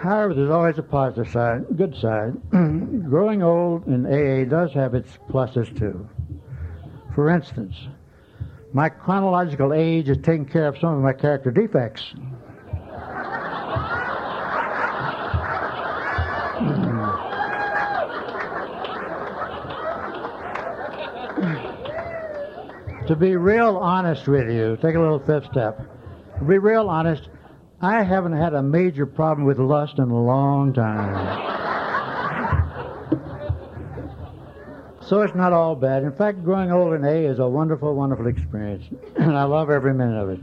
However, 0.00 0.32
there's 0.32 0.50
always 0.50 0.78
a 0.78 0.82
positive 0.82 1.30
side, 1.30 1.66
good 1.76 1.94
side. 1.94 2.32
Growing 2.50 3.42
old 3.42 3.86
in 3.86 4.06
AA 4.06 4.48
does 4.48 4.72
have 4.72 4.94
its 4.94 5.18
pluses 5.28 5.78
too. 5.78 6.08
For 7.14 7.28
instance, 7.28 7.74
my 8.72 8.88
chronological 8.88 9.74
age 9.74 10.08
is 10.08 10.16
taking 10.18 10.46
care 10.46 10.68
of 10.68 10.78
some 10.78 10.94
of 10.94 11.02
my 11.02 11.12
character 11.12 11.50
defects. 11.50 12.14
To 23.10 23.16
be 23.16 23.34
real 23.34 23.76
honest 23.76 24.28
with 24.28 24.48
you, 24.48 24.78
take 24.80 24.94
a 24.94 25.00
little 25.00 25.18
fifth 25.18 25.46
step. 25.46 25.80
To 26.38 26.44
be 26.44 26.58
real 26.58 26.88
honest, 26.88 27.28
I 27.80 28.04
haven't 28.04 28.34
had 28.34 28.54
a 28.54 28.62
major 28.62 29.04
problem 29.04 29.48
with 29.48 29.58
lust 29.58 29.98
in 29.98 30.10
a 30.10 30.24
long 30.24 30.72
time. 30.72 31.12
so 35.00 35.22
it's 35.22 35.34
not 35.34 35.52
all 35.52 35.74
bad. 35.74 36.04
In 36.04 36.12
fact, 36.12 36.44
growing 36.44 36.70
old 36.70 36.94
in 36.94 37.04
A 37.04 37.24
is 37.26 37.40
a 37.40 37.48
wonderful, 37.48 37.96
wonderful 37.96 38.28
experience, 38.28 38.84
and 39.16 39.36
I 39.36 39.42
love 39.42 39.70
every 39.70 39.92
minute 39.92 40.16
of 40.16 40.28
it. 40.28 40.38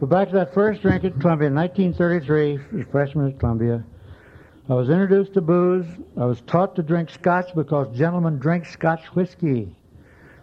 But 0.00 0.08
back 0.08 0.28
to 0.28 0.34
that 0.36 0.54
first 0.54 0.80
drink 0.80 1.04
at 1.04 1.20
Columbia 1.20 1.48
in 1.48 1.54
1933, 1.54 2.84
freshman 2.90 3.28
at 3.28 3.38
Columbia. 3.38 3.84
I 4.70 4.72
was 4.72 4.88
introduced 4.88 5.34
to 5.34 5.42
booze. 5.42 5.84
I 6.18 6.24
was 6.24 6.40
taught 6.46 6.76
to 6.76 6.82
drink 6.82 7.10
scotch 7.10 7.54
because 7.54 7.94
gentlemen 7.94 8.38
drink 8.38 8.64
scotch 8.64 9.04
whiskey. 9.14 9.74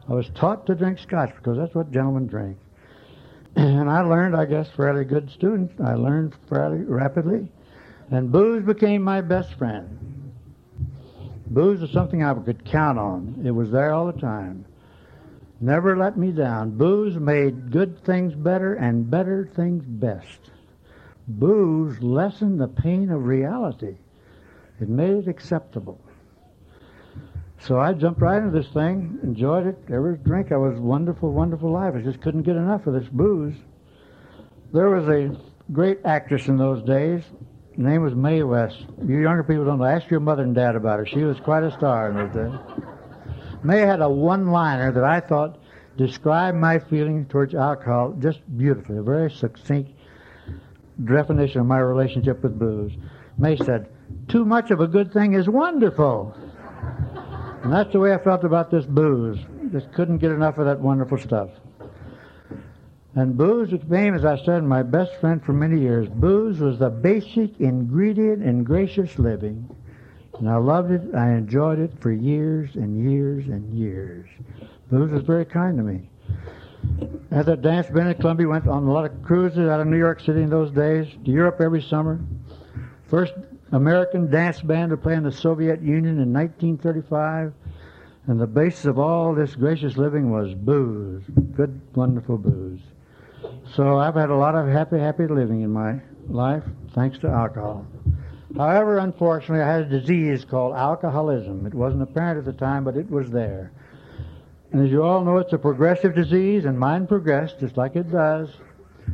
I 0.07 0.13
was 0.13 0.29
taught 0.35 0.67
to 0.67 0.75
drink 0.75 0.99
scotch 0.99 1.33
because 1.35 1.57
that's 1.57 1.73
what 1.73 1.91
gentlemen 1.91 2.27
drink. 2.27 2.57
And 3.55 3.89
I 3.89 4.01
learned, 4.01 4.35
I 4.35 4.43
guess, 4.45 4.69
fairly 4.69 5.05
good 5.05 5.31
student. 5.31 5.71
I 5.81 5.93
learned 5.93 6.35
fairly 6.49 6.79
rapidly. 6.79 7.47
And 8.11 8.31
booze 8.31 8.63
became 8.63 9.01
my 9.01 9.21
best 9.21 9.53
friend. 9.53 10.33
Booze 11.47 11.79
was 11.79 11.91
something 11.91 12.21
I 12.21 12.33
could 12.33 12.65
count 12.65 12.99
on. 12.99 13.41
It 13.45 13.51
was 13.51 13.71
there 13.71 13.93
all 13.93 14.11
the 14.11 14.19
time. 14.19 14.65
Never 15.61 15.95
let 15.97 16.17
me 16.17 16.31
down. 16.31 16.71
Booze 16.71 17.15
made 17.15 17.71
good 17.71 18.03
things 18.03 18.33
better 18.35 18.73
and 18.73 19.09
better 19.09 19.49
things 19.55 19.85
best. 19.85 20.51
Booze 21.27 22.01
lessened 22.01 22.59
the 22.59 22.67
pain 22.67 23.09
of 23.09 23.25
reality. 23.25 23.95
It 24.81 24.89
made 24.89 25.11
it 25.11 25.27
acceptable. 25.27 25.99
So 27.59 27.79
I 27.79 27.93
jumped 27.93 28.21
right 28.21 28.37
into 28.37 28.51
this 28.51 28.71
thing, 28.71 29.17
enjoyed 29.23 29.65
it. 29.65 29.77
Every 29.91 30.17
drink, 30.17 30.51
I 30.51 30.57
was 30.57 30.79
wonderful, 30.79 31.31
wonderful 31.31 31.71
life. 31.71 31.95
I 31.95 32.01
just 32.01 32.21
couldn't 32.21 32.43
get 32.43 32.55
enough 32.55 32.85
of 32.85 32.93
this 32.93 33.07
booze. 33.11 33.55
There 34.71 34.89
was 34.89 35.07
a 35.07 35.35
great 35.71 35.99
actress 36.05 36.47
in 36.47 36.57
those 36.57 36.83
days. 36.83 37.23
Her 37.75 37.83
name 37.83 38.03
was 38.03 38.13
Mae 38.13 38.43
West. 38.43 38.85
You 39.03 39.17
younger 39.17 39.43
people 39.43 39.65
don't 39.65 39.79
know. 39.79 39.85
Ask 39.85 40.11
your 40.11 40.19
mother 40.19 40.43
and 40.43 40.53
dad 40.53 40.75
about 40.75 40.99
her. 40.99 41.05
She 41.05 41.23
was 41.23 41.39
quite 41.39 41.63
a 41.63 41.71
star 41.71 42.09
in 42.09 42.15
those 42.17 42.33
days. 42.33 42.85
Mae 43.63 43.79
had 43.79 44.01
a 44.01 44.09
one-liner 44.09 44.91
that 44.91 45.03
I 45.03 45.19
thought 45.19 45.57
described 45.97 46.57
my 46.57 46.77
feeling 46.77 47.25
towards 47.25 47.55
alcohol 47.55 48.15
just 48.19 48.41
beautifully. 48.57 48.97
A 48.97 49.01
very 49.01 49.31
succinct 49.31 49.91
definition 51.03 51.61
of 51.61 51.67
my 51.67 51.79
relationship 51.79 52.43
with 52.43 52.59
booze. 52.59 52.91
Mae 53.37 53.55
said, 53.57 53.89
"Too 54.27 54.45
much 54.45 54.71
of 54.71 54.81
a 54.81 54.87
good 54.87 55.11
thing 55.11 55.33
is 55.33 55.49
wonderful." 55.49 56.35
And 57.65 57.73
that's 57.73 57.91
the 57.91 57.99
way 57.99 58.13
I 58.13 58.19
felt 58.19 58.43
about 58.43 58.69
this 58.69 58.85
booze. 58.85 59.39
Just 59.71 59.91
couldn't 59.91 60.19
get 60.19 60.31
enough 60.31 60.59
of 60.59 60.65
that 60.67 60.79
wonderful 60.79 61.17
stuff. 61.17 61.49
And 63.15 63.35
booze 63.35 63.71
became, 63.71 64.13
as 64.13 64.23
I 64.23 64.37
said, 64.45 64.63
my 64.63 64.83
best 64.83 65.15
friend 65.19 65.43
for 65.43 65.51
many 65.51 65.81
years. 65.81 66.07
Booze 66.07 66.59
was 66.59 66.77
the 66.77 66.91
basic 66.91 67.59
ingredient 67.59 68.43
in 68.43 68.63
gracious 68.63 69.17
living. 69.17 69.67
And 70.37 70.47
I 70.47 70.57
loved 70.57 70.91
it. 70.91 71.15
I 71.15 71.31
enjoyed 71.31 71.79
it 71.79 71.91
for 71.99 72.11
years 72.11 72.75
and 72.75 73.03
years 73.11 73.47
and 73.47 73.73
years. 73.73 74.29
Booze 74.91 75.09
was 75.09 75.23
very 75.23 75.45
kind 75.45 75.75
to 75.77 75.83
me. 75.83 76.07
At 77.31 77.47
that 77.47 77.63
dance 77.63 77.87
band 77.87 78.09
at 78.09 78.19
Columbia, 78.19 78.47
went 78.47 78.67
on 78.67 78.83
a 78.83 78.91
lot 78.93 79.05
of 79.05 79.23
cruises 79.23 79.67
out 79.67 79.79
of 79.79 79.87
New 79.87 79.97
York 79.97 80.19
City 80.19 80.43
in 80.43 80.51
those 80.51 80.69
days, 80.69 81.07
to 81.25 81.31
Europe 81.31 81.59
every 81.59 81.81
summer. 81.81 82.19
First 83.09 83.33
American 83.71 84.29
dance 84.29 84.61
band 84.61 84.91
to 84.91 84.97
play 84.97 85.15
in 85.15 85.23
the 85.23 85.31
Soviet 85.31 85.81
Union 85.81 86.19
in 86.19 86.33
1935. 86.33 87.53
And 88.27 88.39
the 88.39 88.47
basis 88.47 88.85
of 88.85 88.97
all 88.97 89.33
this 89.33 89.55
gracious 89.55 89.97
living 89.97 90.31
was 90.31 90.53
booze. 90.53 91.23
Good, 91.55 91.79
wonderful 91.95 92.37
booze. 92.37 92.81
So 93.75 93.99
I've 93.99 94.15
had 94.15 94.29
a 94.29 94.35
lot 94.35 94.55
of 94.55 94.67
happy, 94.67 94.97
happy 94.97 95.27
living 95.27 95.61
in 95.61 95.71
my 95.71 95.99
life 96.27 96.63
thanks 96.93 97.19
to 97.19 97.27
alcohol. 97.27 97.85
However, 98.57 98.99
unfortunately, 98.99 99.61
I 99.63 99.71
had 99.71 99.81
a 99.81 99.99
disease 99.99 100.45
called 100.45 100.75
alcoholism. 100.75 101.65
It 101.65 101.73
wasn't 101.73 102.03
apparent 102.03 102.39
at 102.39 102.45
the 102.45 102.53
time, 102.53 102.83
but 102.83 102.95
it 102.95 103.09
was 103.09 103.29
there. 103.29 103.71
And 104.71 104.83
as 104.83 104.91
you 104.91 105.03
all 105.03 105.23
know, 105.23 105.37
it's 105.37 105.53
a 105.53 105.57
progressive 105.57 106.15
disease, 106.15 106.65
and 106.65 106.79
mine 106.79 107.05
progressed 107.05 107.59
just 107.59 107.77
like 107.77 107.95
it 107.95 108.11
does. 108.11 108.49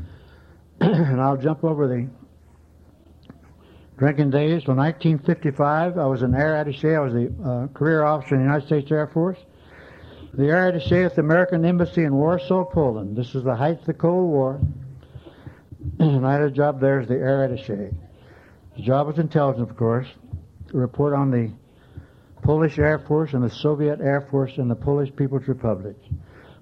and 0.80 1.20
I'll 1.20 1.38
jump 1.38 1.64
over 1.64 1.88
the 1.88 2.08
drinking 4.02 4.32
days 4.32 4.64
till 4.64 4.74
1955. 4.74 5.96
I 5.96 6.06
was 6.08 6.24
an 6.24 6.34
air 6.34 6.54
attaché. 6.56 6.98
I 6.98 7.02
was 7.02 7.14
the 7.14 7.32
uh, 7.48 7.68
career 7.68 8.04
officer 8.04 8.34
in 8.34 8.42
the 8.42 8.48
United 8.48 8.66
States 8.66 8.92
Air 8.92 9.06
Force. 9.06 9.38
The 10.34 10.46
air 10.46 10.72
attaché 10.72 11.06
at 11.06 11.14
the 11.14 11.22
American 11.22 11.64
Embassy 11.64 12.04
in 12.04 12.16
Warsaw, 12.16 12.66
Poland. 12.66 13.16
This 13.16 13.36
is 13.36 13.44
the 13.44 13.56
height 13.56 13.82
of 13.82 13.86
the 13.86 13.94
Cold 13.94 14.28
War. 14.28 14.60
and 16.00 16.26
I 16.26 16.34
had 16.34 16.42
a 16.42 16.50
job 16.50 16.82
there 16.82 17.00
as 17.00 17.10
the 17.10 17.14
air 17.14 17.48
attaché. 17.48 17.94
The 18.76 18.82
job 18.82 19.06
was 19.06 19.20
intelligence, 19.20 19.70
of 19.70 19.78
course, 19.78 20.08
report 20.74 21.14
on 21.14 21.30
the 21.30 21.52
Polish 22.42 22.80
Air 22.80 22.98
Force 23.08 23.34
and 23.34 23.44
the 23.44 23.52
Soviet 23.52 24.02
Air 24.02 24.28
Force 24.32 24.58
and 24.58 24.68
the 24.68 24.76
Polish 24.76 25.16
People's 25.16 25.48
Republic. 25.48 25.96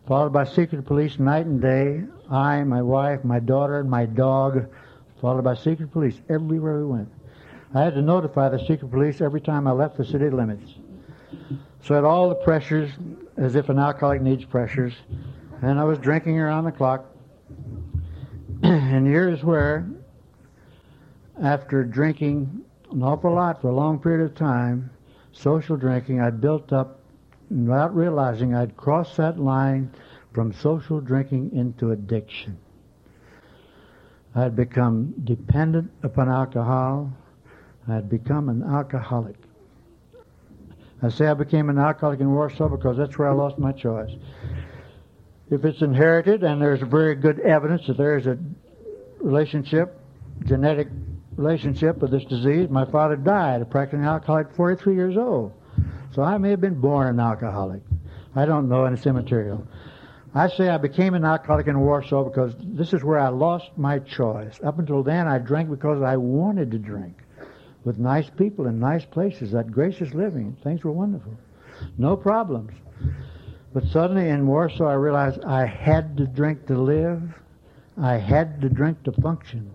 Followed 0.10 0.34
by 0.34 0.43
secret 0.43 0.86
police 0.86 1.17
night 1.17 1.46
and 1.46 1.62
day. 1.62 2.03
I, 2.29 2.65
my 2.65 2.81
wife, 2.81 3.24
my 3.24 3.39
daughter, 3.39 3.79
and 3.79 3.89
my 3.89 4.08
dog. 4.08 4.67
Followed 5.22 5.46
by 5.46 5.55
secret 5.55 5.93
police 5.93 6.19
everywhere 6.27 6.79
we 6.79 6.86
went. 6.86 7.10
I 7.73 7.83
had 7.83 7.93
to 7.95 8.01
notify 8.01 8.49
the 8.49 8.59
secret 8.59 8.89
police 8.89 9.21
every 9.21 9.41
time 9.41 9.67
I 9.67 9.71
left 9.71 9.97
the 9.97 10.05
city 10.05 10.29
limits. 10.29 10.73
So 11.83 11.93
I 11.93 11.97
had 11.97 12.03
all 12.03 12.29
the 12.29 12.35
pressures, 12.35 12.89
as 13.38 13.55
if 13.55 13.69
an 13.69 13.77
alcoholic 13.77 14.21
needs 14.21 14.43
pressures, 14.43 14.93
and 15.61 15.79
I 15.79 15.83
was 15.83 15.99
drinking 15.99 16.39
around 16.39 16.65
the 16.65 16.71
clock. 16.71 17.05
and 18.63 19.05
here's 19.05 19.43
where, 19.43 19.88
after 21.41 21.83
drinking 21.83 22.65
an 22.91 23.03
awful 23.03 23.33
lot 23.33 23.61
for 23.61 23.69
a 23.69 23.75
long 23.75 23.99
period 23.99 24.25
of 24.25 24.35
time, 24.35 24.89
social 25.31 25.77
drinking, 25.77 26.21
I 26.21 26.31
built 26.31 26.73
up, 26.73 26.99
without 27.51 27.95
realizing 27.95 28.55
I'd 28.55 28.75
crossed 28.77 29.17
that 29.17 29.39
line 29.39 29.91
from 30.33 30.53
social 30.53 30.99
drinking 31.01 31.51
into 31.53 31.91
addiction. 31.91 32.57
I 34.35 34.41
had 34.41 34.55
become 34.55 35.13
dependent 35.23 35.91
upon 36.03 36.29
alcohol. 36.29 37.11
I 37.91 37.96
had 37.96 38.10
become 38.10 38.50
an 38.50 38.63
alcoholic. 38.63 39.36
I 41.01 41.10
say 41.10 41.27
I 41.27 41.34
became 41.34 41.69
an 41.69 41.79
alcoholic 41.79 42.19
in 42.19 42.31
Warsaw 42.31 42.67
because 42.67 42.98
that's 42.98 43.17
where 43.17 43.29
I 43.29 43.34
lost 43.34 43.58
my 43.58 43.72
choice. 43.72 44.12
If 45.50 45.63
it's 45.63 45.81
inherited, 45.81 46.43
and 46.43 46.62
there's 46.62 46.81
very 46.81 47.15
good 47.15 47.39
evidence 47.39 47.88
that 47.88 47.98
there 47.98 48.17
is 48.17 48.27
a 48.27 48.38
relationship, 49.19 49.98
genetic 50.46 50.89
relationship 51.38 51.98
with 52.00 52.12
this 52.12 52.25
disease, 52.25 52.69
my 52.69 52.86
father 52.86 53.15
died 53.15 53.62
a 53.62 53.65
practicing 53.65 54.03
alcoholic 54.03 54.48
at 54.48 54.55
43 54.55 54.93
years 54.93 55.17
old. 55.17 55.53
So 56.13 56.22
I 56.22 56.38
may 56.38 56.50
have 56.50 56.62
been 56.62 56.79
born 56.79 57.08
an 57.08 57.19
alcoholic. 57.19 57.81
I 58.36 58.46
don't 58.46 58.67
know, 58.67 58.86
and 58.86 58.96
it's 58.96 59.08
immaterial. 59.08 59.65
I 60.36 60.50
say 60.50 60.69
I 60.69 60.77
became 60.77 61.15
an 61.15 61.25
alcoholic 61.25 61.67
in 61.67 61.79
Warsaw 61.79 62.25
because 62.25 62.53
this 62.60 62.93
is 62.93 63.03
where 63.03 63.19
I 63.19 63.29
lost 63.29 63.72
my 63.77 64.00
choice. 64.00 64.60
Up 64.63 64.77
until 64.77 65.01
then, 65.01 65.27
I 65.27 65.39
drank 65.39 65.69
because 65.69 66.03
I 66.03 66.17
wanted 66.17 66.72
to 66.72 66.77
drink 66.77 67.18
with 67.83 67.98
nice 67.98 68.29
people 68.29 68.67
in 68.67 68.79
nice 68.79 69.05
places, 69.05 69.51
that 69.51 69.71
gracious 69.71 70.13
living. 70.13 70.57
Things 70.63 70.83
were 70.83 70.91
wonderful. 70.91 71.33
No 71.98 72.15
problems. 72.17 72.71
But 73.74 73.86
suddenly 73.86 74.29
in 74.29 74.48
Warsaw, 74.48 74.88
I 74.88 74.95
realized 74.95 75.43
I 75.43 75.65
had 75.65 76.17
to 76.17 76.25
drink 76.25 76.65
to 76.67 76.77
live. 76.77 77.21
I 77.98 78.17
had 78.17 78.62
to 78.62 78.69
drink 78.69 79.03
to 79.03 79.12
function. 79.13 79.71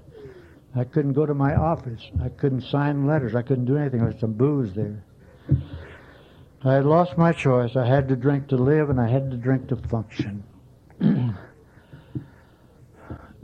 I 0.76 0.84
couldn't 0.84 1.12
go 1.12 1.24
to 1.24 1.34
my 1.34 1.54
office. 1.54 2.00
I 2.22 2.28
couldn't 2.30 2.62
sign 2.62 3.06
letters. 3.06 3.34
I 3.34 3.42
couldn't 3.42 3.66
do 3.66 3.76
anything. 3.76 4.00
There 4.00 4.08
was 4.08 4.18
some 4.20 4.32
booze 4.32 4.74
there. 4.74 5.04
I 6.64 6.74
had 6.74 6.84
lost 6.84 7.16
my 7.16 7.32
choice. 7.32 7.76
I 7.76 7.86
had 7.86 8.08
to 8.08 8.16
drink 8.16 8.48
to 8.48 8.56
live, 8.56 8.90
and 8.90 9.00
I 9.00 9.08
had 9.08 9.30
to 9.30 9.36
drink 9.36 9.68
to 9.68 9.76
function. 9.76 10.42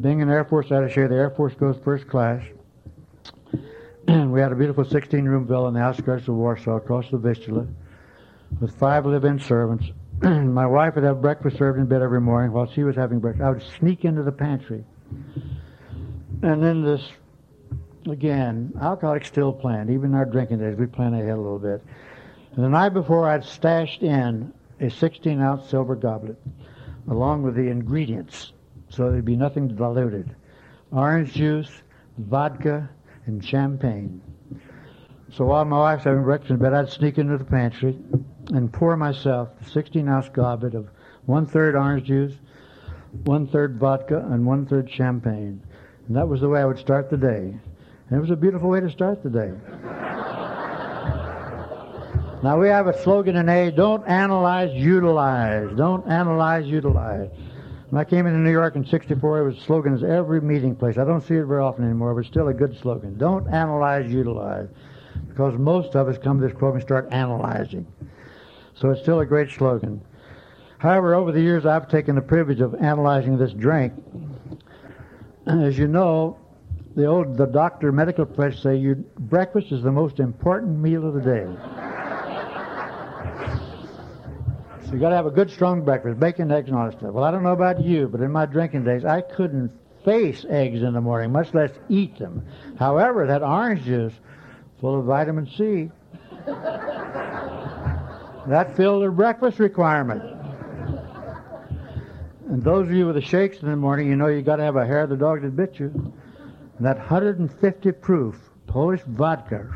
Being 0.00 0.22
an 0.22 0.30
Air 0.30 0.44
Force 0.44 0.70
attache, 0.70 1.06
the 1.06 1.14
Air 1.14 1.30
Force 1.30 1.54
goes 1.54 1.76
first 1.84 2.08
class. 2.08 2.42
we 4.08 4.40
had 4.40 4.52
a 4.52 4.54
beautiful 4.54 4.84
16-room 4.84 5.46
villa 5.46 5.68
in 5.68 5.74
the 5.74 5.80
outskirts 5.80 6.28
of 6.28 6.34
Warsaw, 6.34 6.76
across 6.76 7.10
the 7.10 7.18
Vistula, 7.18 7.66
with 8.60 8.74
five 8.78 9.04
live-in 9.06 9.38
servants. 9.38 9.86
my 10.22 10.66
wife 10.66 10.94
would 10.94 11.04
have 11.04 11.20
breakfast 11.20 11.58
served 11.58 11.78
in 11.78 11.86
bed 11.86 12.02
every 12.02 12.20
morning 12.20 12.52
while 12.52 12.70
she 12.70 12.82
was 12.82 12.96
having 12.96 13.18
breakfast. 13.18 13.44
I 13.44 13.50
would 13.50 13.62
sneak 13.78 14.04
into 14.04 14.22
the 14.22 14.32
pantry. 14.32 14.84
And 16.42 16.62
then 16.62 16.82
this, 16.82 17.06
again, 18.06 18.72
alcoholics 18.80 19.28
still 19.28 19.52
planned. 19.52 19.90
Even 19.90 20.10
in 20.10 20.14
our 20.16 20.24
drinking 20.24 20.58
days, 20.58 20.76
we 20.78 20.86
planned 20.86 21.14
ahead 21.14 21.30
a 21.30 21.36
little 21.36 21.58
bit. 21.58 21.82
And 22.54 22.64
the 22.64 22.68
night 22.68 22.94
before, 22.94 23.28
I'd 23.28 23.44
stashed 23.44 24.02
in 24.02 24.52
a 24.80 24.90
16 24.90 25.40
ounce 25.40 25.68
silver 25.68 25.94
goblet 25.94 26.38
along 27.08 27.42
with 27.42 27.54
the 27.54 27.68
ingredients 27.68 28.52
so 28.88 29.10
there'd 29.10 29.24
be 29.24 29.36
nothing 29.36 29.68
diluted 29.68 30.34
orange 30.92 31.32
juice, 31.32 31.70
vodka, 32.18 32.88
champagne. 33.38 34.22
So 35.32 35.44
while 35.44 35.64
my 35.64 35.78
wife's 35.78 36.04
having 36.04 36.24
breakfast 36.24 36.50
in 36.50 36.56
bed, 36.56 36.72
I'd 36.72 36.88
sneak 36.88 37.18
into 37.18 37.36
the 37.36 37.44
pantry 37.44 37.98
and 38.48 38.72
pour 38.72 38.96
myself 38.96 39.50
a 39.60 39.70
16 39.70 40.08
ounce 40.08 40.28
goblet 40.30 40.74
of 40.74 40.88
one 41.26 41.46
third 41.46 41.76
orange 41.76 42.06
juice, 42.06 42.34
one 43.24 43.46
third 43.46 43.78
vodka, 43.78 44.26
and 44.30 44.44
one 44.44 44.66
third 44.66 44.90
champagne. 44.90 45.62
And 46.08 46.16
that 46.16 46.26
was 46.26 46.40
the 46.40 46.48
way 46.48 46.60
I 46.60 46.64
would 46.64 46.78
start 46.78 47.10
the 47.10 47.16
day. 47.16 47.54
And 48.08 48.18
it 48.18 48.20
was 48.20 48.30
a 48.30 48.36
beautiful 48.36 48.70
way 48.70 48.80
to 48.80 48.90
start 48.90 49.22
the 49.22 49.30
day. 49.30 49.52
Now 52.42 52.58
we 52.58 52.68
have 52.68 52.86
a 52.86 53.02
slogan 53.02 53.36
in 53.36 53.50
A, 53.50 53.70
don't 53.70 54.06
analyze, 54.08 54.72
utilize. 54.72 55.76
Don't 55.76 56.10
analyze, 56.10 56.66
utilize. 56.66 57.28
When 57.90 58.00
I 58.00 58.04
came 58.04 58.26
into 58.26 58.38
New 58.38 58.52
York 58.52 58.76
in 58.76 58.86
64, 58.86 59.40
it 59.40 59.44
was 59.44 59.58
slogans 59.58 60.04
every 60.04 60.40
meeting 60.40 60.76
place. 60.76 60.96
I 60.96 61.04
don't 61.04 61.22
see 61.22 61.34
it 61.34 61.44
very 61.44 61.60
often 61.60 61.84
anymore, 61.84 62.14
but 62.14 62.20
it's 62.20 62.28
still 62.28 62.46
a 62.46 62.54
good 62.54 62.78
slogan. 62.78 63.18
Don't 63.18 63.52
analyze, 63.52 64.08
utilize. 64.12 64.68
Because 65.28 65.58
most 65.58 65.96
of 65.96 66.06
us 66.06 66.16
come 66.16 66.40
to 66.40 66.46
this 66.46 66.56
club 66.56 66.74
and 66.74 66.82
start 66.82 67.08
analyzing. 67.10 67.84
So 68.74 68.90
it's 68.90 69.02
still 69.02 69.18
a 69.18 69.26
great 69.26 69.50
slogan. 69.50 70.00
However, 70.78 71.16
over 71.16 71.32
the 71.32 71.40
years, 71.40 71.66
I've 71.66 71.88
taken 71.88 72.14
the 72.14 72.22
privilege 72.22 72.60
of 72.60 72.76
analyzing 72.76 73.36
this 73.36 73.52
drink. 73.52 73.92
As 75.46 75.76
you 75.76 75.88
know, 75.88 76.38
the 76.94 77.06
old 77.06 77.36
the 77.36 77.46
doctor 77.46 77.90
medical 77.90 78.24
professors 78.24 78.62
say 78.62 78.76
you 78.76 78.94
breakfast 79.18 79.72
is 79.72 79.82
the 79.82 79.92
most 79.92 80.20
important 80.20 80.78
meal 80.78 81.06
of 81.06 81.14
the 81.14 81.20
day. 81.20 81.89
So 84.90 84.94
you 84.96 85.00
got 85.00 85.10
to 85.10 85.16
have 85.16 85.26
a 85.26 85.30
good, 85.30 85.52
strong 85.52 85.84
breakfast, 85.84 86.18
bacon, 86.18 86.50
eggs, 86.50 86.68
and 86.68 86.76
all 86.76 86.86
that 86.86 86.98
stuff. 86.98 87.12
Well, 87.12 87.22
I 87.22 87.30
don't 87.30 87.44
know 87.44 87.52
about 87.52 87.80
you, 87.80 88.08
but 88.08 88.20
in 88.20 88.32
my 88.32 88.44
drinking 88.44 88.82
days, 88.82 89.04
I 89.04 89.20
couldn't 89.20 89.70
face 90.04 90.44
eggs 90.48 90.82
in 90.82 90.94
the 90.94 91.00
morning, 91.00 91.30
much 91.30 91.54
less 91.54 91.70
eat 91.88 92.18
them. 92.18 92.44
However, 92.76 93.24
that 93.28 93.40
orange 93.40 93.84
juice, 93.84 94.14
full 94.80 94.98
of 94.98 95.04
vitamin 95.04 95.46
C, 95.46 95.92
that 98.48 98.76
filled 98.76 99.02
their 99.02 99.12
breakfast 99.12 99.60
requirement. 99.60 100.24
And 102.48 102.60
those 102.60 102.88
of 102.88 102.92
you 102.92 103.06
with 103.06 103.14
the 103.14 103.22
shakes 103.22 103.58
in 103.58 103.70
the 103.70 103.76
morning, 103.76 104.08
you 104.08 104.16
know 104.16 104.26
you 104.26 104.42
got 104.42 104.56
to 104.56 104.64
have 104.64 104.74
a 104.74 104.84
hair 104.84 105.02
of 105.02 105.10
the 105.10 105.16
dog 105.16 105.42
that 105.42 105.54
bit 105.54 105.78
you. 105.78 105.92
And 106.78 106.84
that 106.84 106.98
150 106.98 107.92
proof 107.92 108.36
Polish 108.66 109.02
vodka 109.06 109.72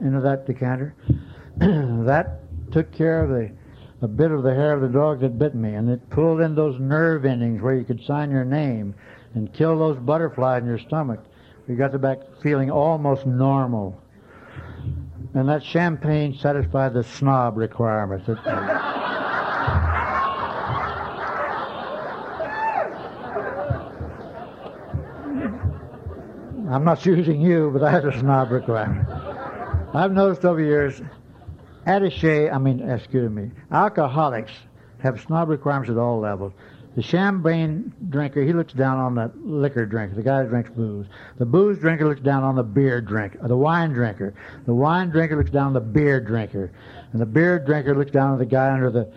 into 0.00 0.20
that 0.20 0.46
decanter, 0.46 0.94
that 1.58 2.40
took 2.72 2.90
care 2.92 3.22
of 3.22 3.28
the 3.28 3.52
a 4.04 4.08
bit 4.08 4.30
of 4.30 4.42
the 4.42 4.54
hair 4.54 4.74
of 4.74 4.82
the 4.82 4.88
dog 4.88 5.20
that 5.20 5.38
bit 5.38 5.54
me, 5.54 5.72
and 5.74 5.88
it 5.88 6.10
pulled 6.10 6.42
in 6.42 6.54
those 6.54 6.78
nerve 6.78 7.24
endings 7.24 7.62
where 7.62 7.74
you 7.74 7.84
could 7.84 8.04
sign 8.04 8.30
your 8.30 8.44
name 8.44 8.94
and 9.32 9.50
kill 9.54 9.78
those 9.78 9.96
butterflies 9.96 10.60
in 10.60 10.68
your 10.68 10.78
stomach. 10.78 11.20
You 11.66 11.74
got 11.74 11.90
the 11.90 11.98
back 11.98 12.18
feeling 12.42 12.70
almost 12.70 13.24
normal. 13.24 13.98
And 15.32 15.48
that 15.48 15.64
champagne 15.64 16.36
satisfied 16.36 16.92
the 16.92 17.02
snob 17.02 17.56
requirements. 17.56 18.28
I'm 26.68 26.84
not 26.84 27.00
choosing 27.00 27.40
you, 27.40 27.70
but 27.72 27.78
that's 27.78 28.04
a 28.04 28.20
snob 28.20 28.50
requirement. 28.50 29.08
I've 29.94 30.12
noticed 30.12 30.44
over 30.44 30.60
years 30.60 31.00
attache, 31.86 32.50
I 32.50 32.58
mean, 32.58 32.80
excuse 32.80 33.30
me, 33.30 33.50
alcoholics 33.70 34.52
have 35.02 35.20
snob 35.20 35.48
requirements 35.48 35.90
at 35.90 35.96
all 35.96 36.20
levels. 36.20 36.52
The 36.96 37.02
champagne 37.02 37.92
drinker, 38.08 38.42
he 38.42 38.52
looks 38.52 38.72
down 38.72 38.98
on 38.98 39.16
the 39.16 39.32
liquor 39.44 39.84
drinker, 39.84 40.14
the 40.14 40.22
guy 40.22 40.42
that 40.42 40.48
drinks 40.48 40.70
booze. 40.70 41.06
The 41.38 41.46
booze 41.46 41.78
drinker 41.78 42.06
looks 42.06 42.20
down 42.20 42.44
on 42.44 42.54
the 42.54 42.62
beer 42.62 43.00
drinker, 43.00 43.46
the 43.48 43.56
wine 43.56 43.92
drinker. 43.92 44.32
The 44.64 44.74
wine 44.74 45.10
drinker 45.10 45.36
looks 45.36 45.50
down 45.50 45.68
on 45.68 45.72
the 45.72 45.80
beer 45.80 46.20
drinker. 46.20 46.70
And 47.12 47.20
the 47.20 47.26
beer 47.26 47.58
drinker 47.58 47.96
looks 47.96 48.12
down 48.12 48.32
on 48.32 48.38
the 48.38 48.46
guy 48.46 48.72
under 48.72 48.90
the 48.90 49.12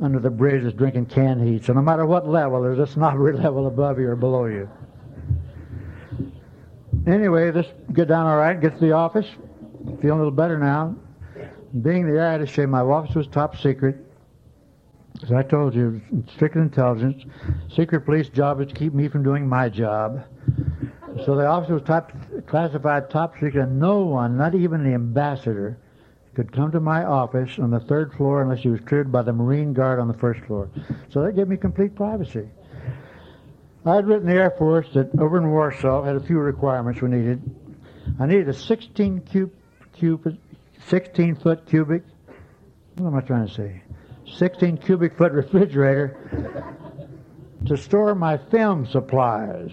under 0.00 0.20
the 0.20 0.30
bridge 0.30 0.62
that's 0.62 0.76
drinking 0.76 1.06
canned 1.06 1.46
heat. 1.46 1.64
So 1.64 1.72
no 1.72 1.82
matter 1.82 2.06
what 2.06 2.26
level, 2.28 2.62
there's 2.62 2.78
a 2.78 2.86
snobbery 2.86 3.32
level 3.36 3.66
above 3.66 3.98
you 3.98 4.08
or 4.08 4.16
below 4.16 4.46
you. 4.46 4.70
Anyway, 7.06 7.50
this 7.50 7.66
get 7.92 8.08
down 8.08 8.26
all 8.26 8.36
right, 8.36 8.58
get 8.58 8.74
to 8.74 8.80
the 8.80 8.92
office, 8.92 9.26
feeling 10.00 10.10
a 10.10 10.16
little 10.16 10.30
better 10.30 10.58
now. 10.58 10.94
Being 11.82 12.06
the 12.06 12.20
attache, 12.20 12.64
my 12.66 12.80
office 12.80 13.14
was 13.14 13.26
top 13.26 13.56
secret. 13.56 13.96
As 15.22 15.32
I 15.32 15.42
told 15.42 15.74
you, 15.74 16.00
strict 16.34 16.56
intelligence. 16.56 17.24
Secret 17.74 18.00
police 18.00 18.28
job 18.28 18.60
is 18.60 18.68
to 18.68 18.74
keep 18.74 18.94
me 18.94 19.08
from 19.08 19.22
doing 19.22 19.46
my 19.46 19.68
job. 19.68 20.24
So 21.26 21.34
the 21.34 21.46
office 21.46 21.70
was 21.70 21.82
top, 21.82 22.12
classified 22.46 23.10
top 23.10 23.34
secret, 23.34 23.56
and 23.56 23.78
no 23.78 24.00
one, 24.00 24.36
not 24.36 24.54
even 24.54 24.84
the 24.84 24.94
ambassador, 24.94 25.78
could 26.34 26.52
come 26.52 26.70
to 26.70 26.80
my 26.80 27.04
office 27.04 27.58
on 27.58 27.70
the 27.70 27.80
third 27.80 28.12
floor 28.14 28.42
unless 28.42 28.60
he 28.60 28.68
was 28.68 28.80
cleared 28.80 29.10
by 29.10 29.22
the 29.22 29.32
Marine 29.32 29.72
Guard 29.72 29.98
on 29.98 30.08
the 30.08 30.14
first 30.14 30.40
floor. 30.46 30.70
So 31.10 31.22
that 31.22 31.34
gave 31.34 31.48
me 31.48 31.56
complete 31.56 31.96
privacy. 31.96 32.48
I 33.84 33.96
had 33.96 34.06
written 34.06 34.26
the 34.26 34.34
Air 34.34 34.54
Force 34.56 34.86
that 34.94 35.10
over 35.18 35.36
in 35.38 35.50
Warsaw 35.50 36.04
had 36.04 36.16
a 36.16 36.20
few 36.20 36.38
requirements 36.38 37.02
we 37.02 37.08
needed. 37.08 37.42
I 38.20 38.26
needed 38.26 38.48
a 38.48 38.54
16 38.54 39.22
cube, 39.22 39.52
cube 39.92 40.38
16 40.88 41.36
foot 41.36 41.66
cubic, 41.66 42.02
what 42.96 43.08
am 43.08 43.16
I 43.16 43.20
trying 43.20 43.46
to 43.46 43.52
say? 43.52 43.82
16 44.36 44.78
cubic 44.78 45.16
foot 45.16 45.32
refrigerator 45.32 46.16
to 47.66 47.76
store 47.76 48.14
my 48.14 48.38
film 48.38 48.86
supplies. 48.86 49.70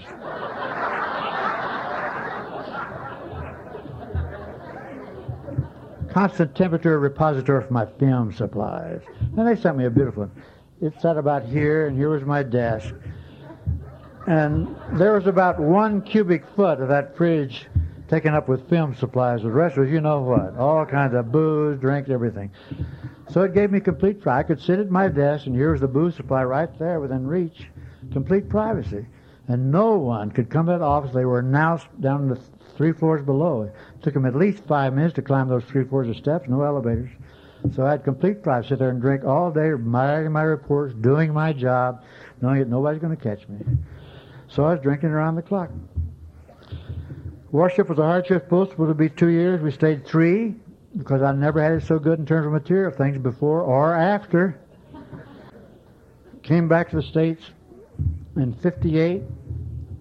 Constant 6.12 6.56
temperature 6.56 7.00
repository 7.00 7.66
for 7.66 7.74
my 7.74 7.86
film 7.98 8.34
supplies. 8.34 9.02
And 9.38 9.48
they 9.48 9.56
sent 9.56 9.78
me 9.78 9.86
a 9.86 9.90
beautiful 9.90 10.24
one. 10.24 10.44
It 10.82 10.94
sat 11.02 11.18
about 11.18 11.46
here, 11.46 11.88
and 11.88 11.98
here 11.98 12.10
was 12.10 12.24
my 12.24 12.44
desk. 12.44 12.94
And 14.28 14.76
there 14.94 15.14
was 15.14 15.28
about 15.28 15.60
one 15.60 16.02
cubic 16.02 16.46
foot 16.56 16.82
of 16.82 16.90
that 16.90 17.16
fridge 17.16 17.68
taken 18.08 18.34
up 18.34 18.48
with 18.48 18.70
film 18.70 18.96
supplies. 18.96 19.42
The 19.42 19.50
rest 19.50 19.78
was, 19.78 19.90
you 19.90 20.02
know 20.02 20.22
what, 20.22 20.58
all 20.58 20.86
kinds 20.86 21.14
of 21.14 21.32
booze, 21.32 21.80
drink, 21.80 22.10
everything. 22.10 22.52
So 23.30 23.42
it 23.42 23.54
gave 23.54 23.72
me 23.72 23.80
complete 23.80 24.22
privacy. 24.22 24.40
I 24.40 24.48
could 24.48 24.62
sit 24.62 24.80
at 24.80 24.90
my 24.90 25.08
desk, 25.08 25.48
and 25.48 25.56
here 25.56 25.72
was 25.72 25.82
the 25.82 25.88
booze 25.88 26.16
supply 26.16 26.44
right 26.44 26.70
there 26.78 27.00
within 27.00 27.26
reach, 27.26 27.68
complete 28.12 28.50
privacy. 28.50 29.06
And 29.48 29.72
no 29.72 29.98
one 29.98 30.32
could 30.32 30.50
come 30.50 30.66
to 30.68 30.74
that 30.74 30.82
office. 30.82 31.14
They 31.14 31.26
were 31.26 31.40
announced 31.40 31.88
down 32.02 32.28
the 32.28 32.40
three 32.78 32.92
floors 32.92 33.24
below. 33.24 33.64
It 33.64 33.74
took 34.02 34.14
them 34.14 34.26
at 34.26 34.36
least 34.36 34.64
five 34.66 34.94
minutes 34.94 35.16
to 35.16 35.22
climb 35.22 35.48
those 35.48 35.64
three 35.66 35.84
floors 35.84 36.10
of 36.10 36.18
steps, 36.18 36.50
no 36.50 36.64
elevators. 36.64 37.10
So 37.76 37.86
I 37.86 37.92
had 37.92 38.04
complete 38.04 38.44
privacy. 38.44 38.70
Sit 38.70 38.80
there 38.80 38.90
and 38.90 39.02
drink 39.02 39.24
all 39.24 39.52
day, 39.52 39.70
writing 39.70 40.32
my 40.32 40.44
reports, 40.44 40.94
doing 41.02 41.34
my 41.34 41.54
job, 41.54 42.04
knowing 42.42 42.60
that 42.60 42.70
nobody's 42.70 43.02
going 43.02 43.16
to 43.16 43.24
catch 43.24 43.48
me. 43.48 43.60
So 44.48 44.66
I 44.66 44.74
was 44.74 44.82
drinking 44.82 45.10
around 45.10 45.36
the 45.36 45.42
clock. 45.42 45.70
Warsaw 47.56 47.84
was 47.84 48.00
a 48.00 48.04
hardship 48.04 48.50
both 48.50 48.72
supposed 48.72 48.90
to 48.90 48.94
be 48.94 49.08
two 49.08 49.30
years. 49.30 49.62
We 49.62 49.72
stayed 49.72 50.06
three 50.06 50.56
because 50.98 51.22
I 51.22 51.32
never 51.32 51.64
had 51.64 51.72
it 51.72 51.84
so 51.84 51.98
good 51.98 52.20
in 52.20 52.26
terms 52.26 52.46
of 52.46 52.52
material 52.52 52.92
things 52.92 53.18
before 53.18 53.62
or 53.62 53.96
after. 53.96 54.60
came 56.44 56.68
back 56.68 56.90
to 56.90 56.98
the 56.98 57.02
States 57.02 57.42
in 58.36 58.54
58 58.56 59.24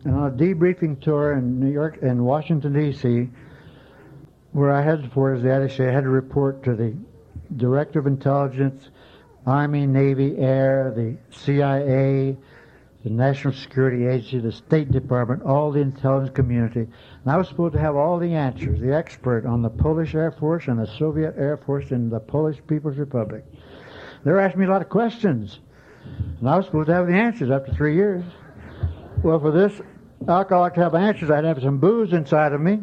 and 0.04 0.16
on 0.16 0.32
a 0.32 0.34
debriefing 0.34 1.00
tour 1.00 1.34
in 1.34 1.60
New 1.60 1.70
York 1.70 2.02
and 2.02 2.24
Washington, 2.26 2.72
D.C., 2.72 3.30
where 4.50 4.72
I 4.72 4.82
had 4.82 5.04
as 5.04 5.42
the 5.42 5.54
attache, 5.54 5.86
I 5.86 5.92
had 5.92 6.02
to 6.02 6.10
report 6.10 6.64
to 6.64 6.74
the 6.74 6.92
Director 7.56 8.00
of 8.00 8.08
Intelligence, 8.08 8.90
Army, 9.46 9.86
Navy, 9.86 10.36
Air, 10.38 10.92
the 10.96 11.16
CIA, 11.30 12.36
the 13.04 13.10
National 13.10 13.54
Security 13.54 14.06
Agency, 14.06 14.40
the 14.40 14.50
State 14.50 14.90
Department, 14.90 15.42
all 15.42 15.70
the 15.70 15.80
intelligence 15.80 16.34
community. 16.34 16.88
And 17.24 17.32
I 17.32 17.38
was 17.38 17.48
supposed 17.48 17.72
to 17.72 17.80
have 17.80 17.96
all 17.96 18.18
the 18.18 18.34
answers, 18.34 18.80
the 18.80 18.94
expert 18.94 19.46
on 19.46 19.62
the 19.62 19.70
Polish 19.70 20.14
Air 20.14 20.30
Force 20.30 20.68
and 20.68 20.78
the 20.78 20.86
Soviet 20.98 21.34
Air 21.38 21.56
Force 21.56 21.90
in 21.90 22.10
the 22.10 22.20
Polish 22.20 22.58
People's 22.66 22.98
Republic. 22.98 23.44
They 24.24 24.30
were 24.30 24.40
asking 24.40 24.60
me 24.60 24.66
a 24.66 24.70
lot 24.70 24.82
of 24.82 24.90
questions. 24.90 25.60
And 26.40 26.48
I 26.48 26.56
was 26.56 26.66
supposed 26.66 26.88
to 26.88 26.94
have 26.94 27.06
the 27.06 27.14
answers 27.14 27.50
after 27.50 27.72
three 27.72 27.94
years. 27.94 28.24
Well, 29.22 29.40
for 29.40 29.50
this 29.50 29.80
alcoholic 30.28 30.74
to 30.74 30.82
have 30.82 30.94
answers, 30.94 31.30
I'd 31.30 31.44
have 31.44 31.62
some 31.62 31.78
booze 31.78 32.12
inside 32.12 32.52
of 32.52 32.60
me. 32.60 32.82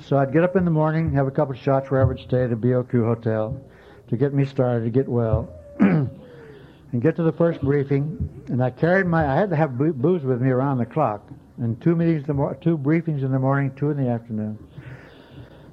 So 0.00 0.18
I'd 0.18 0.32
get 0.32 0.42
up 0.42 0.56
in 0.56 0.64
the 0.64 0.70
morning, 0.72 1.12
have 1.12 1.28
a 1.28 1.30
couple 1.30 1.54
of 1.54 1.60
shots 1.60 1.92
where 1.92 2.00
I 2.00 2.04
would 2.04 2.18
stay 2.18 2.42
at 2.42 2.50
the 2.50 2.56
BOQ 2.56 3.04
hotel 3.04 3.60
to 4.08 4.16
get 4.16 4.34
me 4.34 4.44
started, 4.44 4.84
to 4.84 4.90
get 4.90 5.08
well. 5.08 5.48
and 5.78 7.02
get 7.02 7.14
to 7.16 7.22
the 7.22 7.32
first 7.32 7.60
briefing, 7.60 8.44
and 8.48 8.62
I 8.64 8.70
carried 8.70 9.06
my, 9.06 9.30
I 9.30 9.36
had 9.36 9.50
to 9.50 9.56
have 9.56 9.78
booze 9.78 10.22
with 10.22 10.40
me 10.40 10.50
around 10.50 10.78
the 10.78 10.86
clock, 10.86 11.28
and 11.58 11.80
two 11.80 11.96
meetings, 11.96 12.22
in 12.22 12.26
the 12.26 12.34
mo- 12.34 12.56
two 12.60 12.76
briefings 12.78 13.22
in 13.22 13.32
the 13.32 13.38
morning, 13.38 13.72
two 13.76 13.90
in 13.90 13.96
the 13.96 14.08
afternoon. 14.08 14.58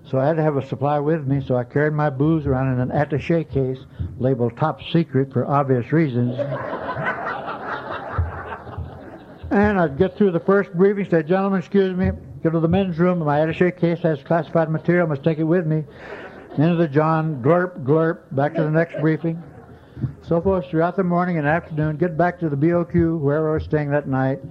So 0.09 0.19
I 0.19 0.27
had 0.27 0.35
to 0.37 0.43
have 0.43 0.57
a 0.57 0.65
supply 0.65 0.99
with 0.99 1.25
me, 1.25 1.41
so 1.45 1.55
I 1.55 1.63
carried 1.63 1.93
my 1.93 2.09
booze 2.09 2.45
around 2.45 2.73
in 2.73 2.79
an 2.79 2.91
attache 2.91 3.43
case 3.45 3.79
labeled 4.19 4.55
top 4.57 4.81
secret 4.91 5.33
for 5.33 5.47
obvious 5.47 5.91
reasons. 5.91 6.37
and 9.51 9.79
I'd 9.79 9.97
get 9.97 10.15
through 10.17 10.31
the 10.31 10.39
first 10.39 10.71
briefing, 10.73 11.09
say, 11.09 11.23
gentlemen, 11.23 11.59
excuse 11.59 11.95
me, 11.95 12.11
go 12.43 12.51
to 12.51 12.59
the 12.59 12.67
men's 12.67 12.99
room, 12.99 13.19
my 13.19 13.39
attache 13.39 13.71
case 13.71 13.99
has 13.99 14.21
classified 14.23 14.69
material, 14.69 15.07
I 15.07 15.09
must 15.09 15.23
take 15.23 15.39
it 15.39 15.43
with 15.43 15.65
me. 15.65 15.83
Into 16.57 16.75
the 16.75 16.87
John, 16.87 17.41
glurp, 17.41 17.83
glurp, 17.83 18.19
back 18.31 18.53
to 18.55 18.63
the 18.63 18.71
next 18.71 18.99
briefing 19.01 19.43
so 20.21 20.41
forth 20.41 20.69
throughout 20.69 20.95
the 20.95 21.03
morning 21.03 21.37
and 21.37 21.47
afternoon, 21.47 21.97
get 21.97 22.17
back 22.17 22.39
to 22.39 22.49
the 22.49 22.55
BOQ, 22.55 23.19
wherever 23.19 23.51
I 23.51 23.53
was 23.55 23.63
staying 23.63 23.91
that 23.91 24.07
night, 24.07 24.41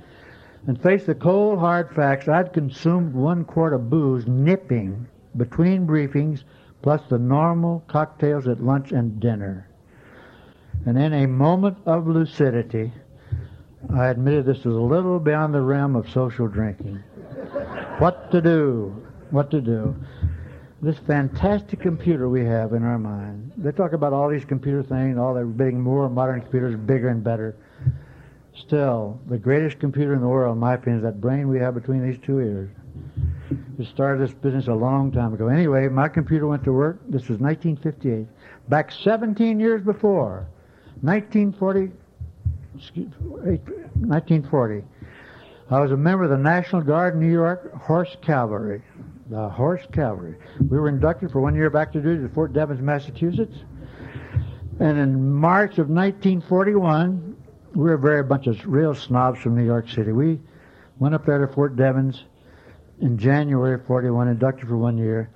and 0.66 0.80
face 0.82 1.04
the 1.04 1.14
cold, 1.14 1.58
hard 1.58 1.94
facts. 1.94 2.28
I'd 2.28 2.52
consumed 2.52 3.14
one 3.14 3.44
quart 3.44 3.74
of 3.74 3.90
booze, 3.90 4.26
nipping, 4.26 5.06
between 5.36 5.86
briefings, 5.86 6.44
plus 6.82 7.00
the 7.08 7.18
normal 7.18 7.84
cocktails 7.88 8.46
at 8.46 8.62
lunch 8.62 8.92
and 8.92 9.20
dinner. 9.20 9.68
And 10.86 10.98
in 10.98 11.12
a 11.12 11.26
moment 11.26 11.78
of 11.86 12.06
lucidity, 12.06 12.92
I 13.94 14.08
admitted 14.08 14.46
this 14.46 14.64
was 14.64 14.74
a 14.74 14.80
little 14.80 15.18
beyond 15.18 15.54
the 15.54 15.60
realm 15.60 15.96
of 15.96 16.10
social 16.10 16.48
drinking. 16.48 16.96
what 17.98 18.30
to 18.30 18.40
do? 18.40 19.06
What 19.30 19.50
to 19.50 19.60
do? 19.60 19.94
this 20.84 20.98
fantastic 21.06 21.80
computer 21.80 22.28
we 22.28 22.44
have 22.44 22.74
in 22.74 22.84
our 22.84 22.98
mind. 22.98 23.52
They 23.56 23.72
talk 23.72 23.94
about 23.94 24.12
all 24.12 24.28
these 24.28 24.44
computer 24.44 24.82
things, 24.82 25.16
all 25.16 25.32
they're 25.32 25.46
getting 25.46 25.80
more 25.80 26.08
modern 26.10 26.42
computers, 26.42 26.76
bigger 26.76 27.08
and 27.08 27.24
better. 27.24 27.56
Still, 28.56 29.20
the 29.28 29.38
greatest 29.38 29.78
computer 29.78 30.14
in 30.14 30.20
the 30.20 30.28
world, 30.28 30.54
in 30.54 30.60
my 30.60 30.74
opinion, 30.74 30.98
is 30.98 31.04
that 31.04 31.20
brain 31.20 31.48
we 31.48 31.58
have 31.58 31.74
between 31.74 32.02
these 32.02 32.18
two 32.24 32.38
ears. 32.38 32.70
We 33.76 33.84
started 33.84 34.20
this 34.20 34.34
business 34.34 34.68
a 34.68 34.74
long 34.74 35.10
time 35.10 35.34
ago. 35.34 35.48
Anyway, 35.48 35.88
my 35.88 36.08
computer 36.08 36.46
went 36.46 36.64
to 36.64 36.72
work. 36.72 37.00
This 37.08 37.28
was 37.28 37.40
1958. 37.40 38.26
Back 38.68 38.92
17 38.92 39.58
years 39.58 39.82
before, 39.82 40.46
1940, 41.02 41.90
excuse, 42.76 43.10
1940, 43.18 44.84
I 45.70 45.80
was 45.80 45.90
a 45.90 45.96
member 45.96 46.24
of 46.24 46.30
the 46.30 46.38
National 46.38 46.82
Guard 46.82 47.16
New 47.16 47.30
York 47.30 47.74
Horse 47.74 48.16
Cavalry 48.22 48.82
the 49.30 49.48
Horse 49.48 49.86
Cavalry. 49.92 50.36
We 50.68 50.78
were 50.78 50.88
inducted 50.88 51.30
for 51.30 51.40
one 51.40 51.54
year 51.54 51.70
back 51.70 51.92
to 51.92 52.00
duty 52.00 52.22
to 52.22 52.28
Fort 52.28 52.52
Devens, 52.52 52.80
Massachusetts. 52.80 53.56
And 54.80 54.98
in 54.98 55.32
March 55.32 55.78
of 55.78 55.88
1941, 55.88 57.33
we 57.74 57.84
were 57.84 57.96
very 57.96 58.22
bunch 58.22 58.46
of 58.46 58.64
real 58.66 58.94
snobs 58.94 59.40
from 59.40 59.56
New 59.56 59.64
York 59.64 59.88
City. 59.88 60.12
We 60.12 60.40
went 60.98 61.14
up 61.14 61.26
there 61.26 61.44
to 61.44 61.52
Fort 61.52 61.76
Devens 61.76 62.24
in 63.00 63.18
January 63.18 63.74
of 63.74 63.86
41, 63.86 64.28
inducted 64.28 64.68
for 64.68 64.76
one 64.76 64.96
year. 64.96 65.30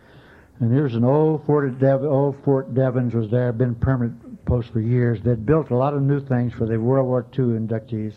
And 0.61 0.72
there's 0.72 0.94
an 0.94 1.05
old 1.05 1.44
Fort, 1.46 1.79
Dev- 1.79 2.05
old 2.05 2.37
Fort 2.44 2.74
Devens 2.74 3.14
was 3.14 3.31
there, 3.31 3.53
been 3.53 3.74
permanent 3.74 4.44
post 4.44 4.72
for 4.72 4.81
years. 4.81 5.20
They'd 5.22 5.44
built 5.44 5.70
a 5.70 5.77
lot 5.77 5.94
of 5.94 6.03
new 6.03 6.20
things 6.20 6.53
for 6.53 6.66
the 6.66 6.79
World 6.79 7.07
War 7.07 7.27
II 7.37 7.57
inductees. 7.59 8.14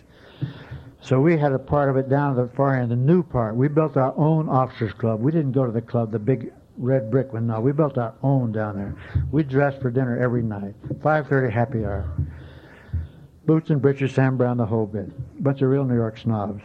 So 1.02 1.20
we 1.20 1.38
had 1.38 1.52
a 1.52 1.60
part 1.60 1.90
of 1.90 1.98
it 1.98 2.10
down 2.10 2.32
at 2.40 2.50
the 2.50 2.56
far 2.56 2.76
end, 2.80 2.92
the 2.92 2.96
new 2.96 3.24
part. 3.24 3.56
We 3.56 3.68
built 3.68 3.98
our 3.98 4.14
own 4.18 4.50
officers 4.50 4.94
club. 4.94 5.20
We 5.20 5.32
didn't 5.32 5.52
go 5.52 5.66
to 5.66 5.72
the 5.72 5.82
club, 5.82 6.12
the 6.12 6.20
big 6.20 6.52
red 6.78 7.10
brick 7.10 7.34
one. 7.34 7.48
No, 7.48 7.60
we 7.60 7.72
built 7.72 7.98
our 7.98 8.14
own 8.22 8.52
down 8.52 8.76
there. 8.76 8.96
We 9.32 9.44
dressed 9.44 9.82
for 9.82 9.90
dinner 9.90 10.18
every 10.18 10.44
night. 10.44 10.76
5:30 11.02 11.52
happy 11.52 11.86
hour. 11.86 12.06
Boots 13.46 13.70
and 13.70 13.82
breeches, 13.82 14.14
Sam 14.14 14.38
Browne, 14.38 14.58
the 14.58 14.66
whole 14.66 14.86
bit. 14.86 15.10
Bunch 15.44 15.62
of 15.62 15.70
real 15.70 15.84
New 15.84 15.96
York 15.96 16.18
snobs. 16.18 16.62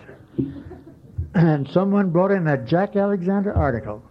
And 1.35 1.69
someone 1.69 2.11
brought 2.11 2.31
in 2.31 2.45
that 2.45 2.67
Jack 2.67 2.97
Alexander 2.97 3.55
article, 3.55 4.03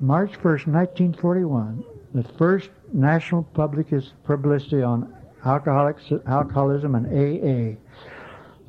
March 0.00 0.32
1st, 0.32 0.66
1941, 0.66 1.84
the 2.14 2.22
first 2.22 2.70
national 2.92 3.42
publicity 3.44 4.82
on 4.82 5.14
alcoholics, 5.44 6.04
alcoholism 6.26 6.94
and 6.94 7.06
AA 7.06 7.78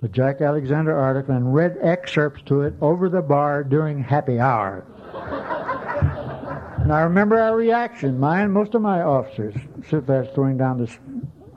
the 0.06 0.10
Jack 0.10 0.42
Alexander 0.42 0.96
article 0.96 1.36
and 1.36 1.56
read 1.56 1.78
excerpts 1.82 2.44
to 2.46 2.62
it 2.62 2.76
over 2.80 3.10
the 3.10 3.24
bar 3.24 3.64
during 3.64 4.04
happy 4.04 4.40
hour. 4.40 4.86
and 6.84 6.94
I 6.94 7.02
remember 7.02 7.40
our 7.40 7.56
reaction, 7.56 8.20
mine, 8.20 8.52
most 8.52 8.76
of 8.76 8.84
my 8.84 9.02
officers, 9.02 9.56
sit 9.90 10.06
there 10.06 10.26
throwing 10.26 10.58
down 10.58 10.78
this 10.78 10.96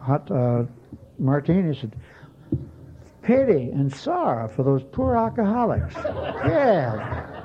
hot 0.01 0.31
uh, 0.31 0.65
martini, 1.18 1.74
said, 1.74 1.94
pity 3.22 3.70
and 3.70 3.94
sorrow 3.94 4.48
for 4.48 4.62
those 4.62 4.83
poor 4.92 5.16
alcoholics. 5.16 5.94
yeah. 5.94 7.44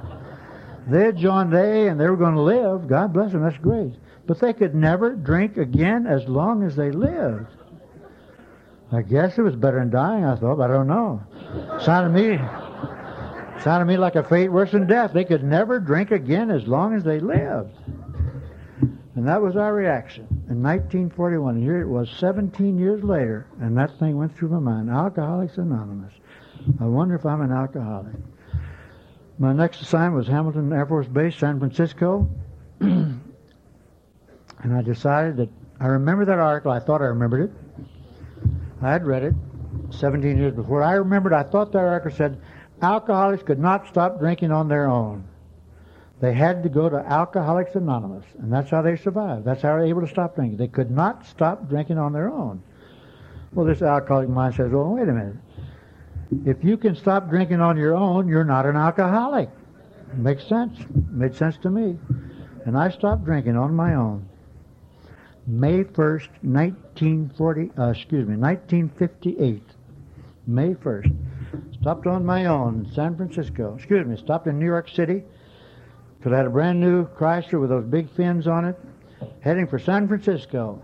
They 0.87 1.05
had 1.05 1.17
joined 1.17 1.53
A 1.53 1.87
and 1.87 1.99
they 1.99 2.07
were 2.09 2.17
going 2.17 2.35
to 2.35 2.41
live. 2.41 2.87
God 2.87 3.13
bless 3.13 3.31
them, 3.31 3.43
that's 3.43 3.57
great. 3.57 3.93
But 4.25 4.39
they 4.39 4.53
could 4.53 4.75
never 4.75 5.11
drink 5.11 5.57
again 5.57 6.07
as 6.07 6.27
long 6.27 6.63
as 6.63 6.75
they 6.75 6.91
lived. 6.91 7.47
I 8.91 9.01
guess 9.01 9.37
it 9.37 9.41
was 9.41 9.55
better 9.55 9.79
than 9.79 9.89
dying, 9.89 10.23
I 10.23 10.35
thought, 10.35 10.57
but 10.57 10.69
I 10.69 10.73
don't 10.73 10.87
know. 10.87 11.21
Sounded 11.83 12.15
to 12.15 12.29
me, 12.29 12.37
sounded 13.63 13.85
to 13.85 13.91
me 13.91 13.97
like 13.97 14.15
a 14.15 14.23
fate 14.23 14.49
worse 14.49 14.71
than 14.71 14.87
death. 14.87 15.13
They 15.13 15.25
could 15.25 15.43
never 15.43 15.79
drink 15.79 16.11
again 16.11 16.51
as 16.51 16.67
long 16.67 16.93
as 16.93 17.03
they 17.03 17.19
lived. 17.19 17.75
And 19.15 19.27
that 19.27 19.41
was 19.41 19.55
our 19.55 19.73
reaction 19.73 20.25
in 20.49 20.63
1941. 20.63 21.61
Here 21.61 21.81
it 21.81 21.87
was 21.87 22.09
17 22.17 22.79
years 22.79 23.03
later, 23.03 23.45
and 23.61 23.77
that 23.77 23.99
thing 23.99 24.17
went 24.17 24.35
through 24.35 24.49
my 24.49 24.59
mind. 24.59 24.89
Alcoholics 24.89 25.57
Anonymous. 25.57 26.13
I 26.79 26.85
wonder 26.85 27.13
if 27.15 27.25
I'm 27.25 27.41
an 27.41 27.51
alcoholic. 27.51 28.15
My 29.37 29.53
next 29.53 29.81
assignment 29.81 30.15
was 30.15 30.27
Hamilton 30.27 30.73
Air 30.73 30.85
Force 30.85 31.07
Base, 31.07 31.35
San 31.35 31.59
Francisco. 31.59 32.29
and 32.79 33.21
I 34.63 34.81
decided 34.81 35.37
that 35.37 35.49
I 35.79 35.87
remember 35.87 36.25
that 36.25 36.39
article. 36.39 36.71
I 36.71 36.79
thought 36.79 37.01
I 37.01 37.05
remembered 37.05 37.49
it. 37.49 37.51
I 38.81 38.91
had 38.91 39.05
read 39.05 39.23
it 39.23 39.33
17 39.91 40.37
years 40.37 40.53
before. 40.53 40.81
I 40.81 40.93
remembered, 40.93 41.33
I 41.33 41.43
thought 41.43 41.71
that 41.73 41.79
article 41.79 42.17
said 42.17 42.41
alcoholics 42.81 43.43
could 43.43 43.59
not 43.59 43.87
stop 43.87 44.19
drinking 44.19 44.51
on 44.51 44.67
their 44.67 44.87
own. 44.87 45.25
They 46.23 46.31
had 46.31 46.63
to 46.63 46.69
go 46.69 46.87
to 46.87 46.95
Alcoholics 46.95 47.75
Anonymous, 47.75 48.23
and 48.39 48.49
that's 48.49 48.69
how 48.69 48.81
they 48.81 48.95
survived. 48.95 49.43
That's 49.43 49.61
how 49.61 49.75
they 49.75 49.81
were 49.81 49.99
able 49.99 50.01
to 50.03 50.07
stop 50.07 50.35
drinking. 50.35 50.55
They 50.55 50.69
could 50.69 50.89
not 50.89 51.25
stop 51.25 51.67
drinking 51.67 51.97
on 51.97 52.13
their 52.13 52.29
own. 52.29 52.63
Well, 53.51 53.65
this 53.65 53.81
alcoholic 53.81 54.29
mind 54.29 54.55
says, 54.55 54.71
well, 54.71 54.95
wait 54.95 55.09
a 55.09 55.11
minute. 55.11 55.35
If 56.45 56.63
you 56.63 56.77
can 56.77 56.95
stop 56.95 57.27
drinking 57.27 57.59
on 57.59 57.75
your 57.75 57.93
own, 57.93 58.29
you're 58.29 58.45
not 58.45 58.65
an 58.65 58.77
alcoholic. 58.77 59.49
Makes 60.15 60.47
sense. 60.47 60.79
Made 61.11 61.35
sense 61.35 61.57
to 61.57 61.69
me. 61.69 61.99
And 62.65 62.77
I 62.77 62.89
stopped 62.89 63.25
drinking 63.25 63.57
on 63.57 63.75
my 63.75 63.95
own. 63.95 64.29
May 65.45 65.83
1st, 65.83 66.29
1940, 66.41 67.71
uh, 67.77 67.89
excuse 67.89 68.25
me, 68.25 68.37
1958. 68.37 69.61
May 70.47 70.73
1st. 70.73 71.13
Stopped 71.81 72.07
on 72.07 72.25
my 72.25 72.45
own 72.45 72.85
in 72.85 72.93
San 72.93 73.17
Francisco. 73.17 73.75
Excuse 73.75 74.07
me, 74.07 74.15
stopped 74.15 74.47
in 74.47 74.57
New 74.57 74.65
York 74.65 74.87
City 74.87 75.23
because 76.23 76.35
I 76.35 76.37
had 76.37 76.45
a 76.45 76.51
brand 76.51 76.79
new 76.79 77.05
Chrysler 77.05 77.59
with 77.59 77.69
those 77.69 77.83
big 77.83 78.09
fins 78.11 78.47
on 78.47 78.63
it, 78.63 78.79
heading 79.41 79.67
for 79.67 79.77
San 79.77 80.07
Francisco. 80.07 80.81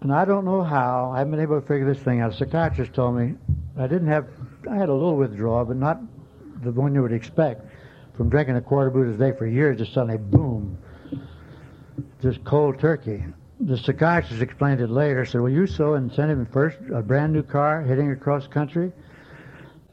And 0.00 0.10
I 0.10 0.24
don't 0.24 0.46
know 0.46 0.62
how, 0.62 1.12
I 1.14 1.18
haven't 1.18 1.32
been 1.32 1.40
able 1.40 1.60
to 1.60 1.66
figure 1.66 1.84
this 1.84 2.02
thing 2.02 2.20
out. 2.20 2.32
A 2.32 2.34
psychiatrist 2.34 2.94
told 2.94 3.16
me 3.16 3.34
I 3.78 3.86
didn't 3.86 4.08
have, 4.08 4.26
I 4.66 4.76
had 4.76 4.88
a 4.88 4.94
little 4.94 5.16
withdrawal, 5.16 5.66
but 5.66 5.76
not 5.76 6.00
the 6.62 6.72
one 6.72 6.94
you 6.94 7.02
would 7.02 7.12
expect 7.12 7.70
from 8.14 8.30
drinking 8.30 8.56
a 8.56 8.62
quarter 8.62 8.88
booze 8.88 9.14
a 9.14 9.18
day 9.18 9.36
for 9.36 9.46
years, 9.46 9.76
just 9.80 9.92
suddenly, 9.92 10.16
boom, 10.16 10.78
just 12.22 12.42
cold 12.44 12.80
turkey. 12.80 13.22
the 13.60 13.76
psychiatrist 13.76 14.40
explained 14.40 14.80
it 14.80 14.88
later. 14.88 15.26
Said, 15.26 15.42
"Well, 15.42 15.52
you 15.52 15.66
so 15.66 15.92
incentive 15.92 16.48
first 16.50 16.78
a 16.94 17.02
brand 17.02 17.34
new 17.34 17.42
car 17.42 17.82
heading 17.82 18.12
across 18.12 18.46
country, 18.46 18.92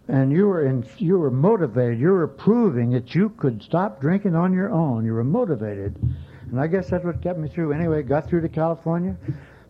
and 0.08 0.32
you 0.32 0.48
were 0.48 0.66
in, 0.66 0.86
you 0.98 1.18
were 1.18 1.32
motivated. 1.32 2.00
You 2.00 2.12
were 2.12 2.28
proving 2.28 2.92
that 2.92 3.16
you 3.16 3.30
could 3.30 3.64
stop 3.64 4.00
drinking 4.02 4.36
on 4.36 4.54
your 4.54 4.72
own. 4.72 5.06
You 5.06 5.14
were 5.14 5.24
motivated, 5.24 5.96
and 6.52 6.60
I 6.60 6.68
guess 6.68 6.90
that's 6.90 7.04
what 7.04 7.22
kept 7.22 7.40
me 7.40 7.48
through. 7.48 7.74
Anyway, 7.74 8.04
got 8.04 8.28
through 8.28 8.42
to 8.42 8.50
California." 8.50 9.16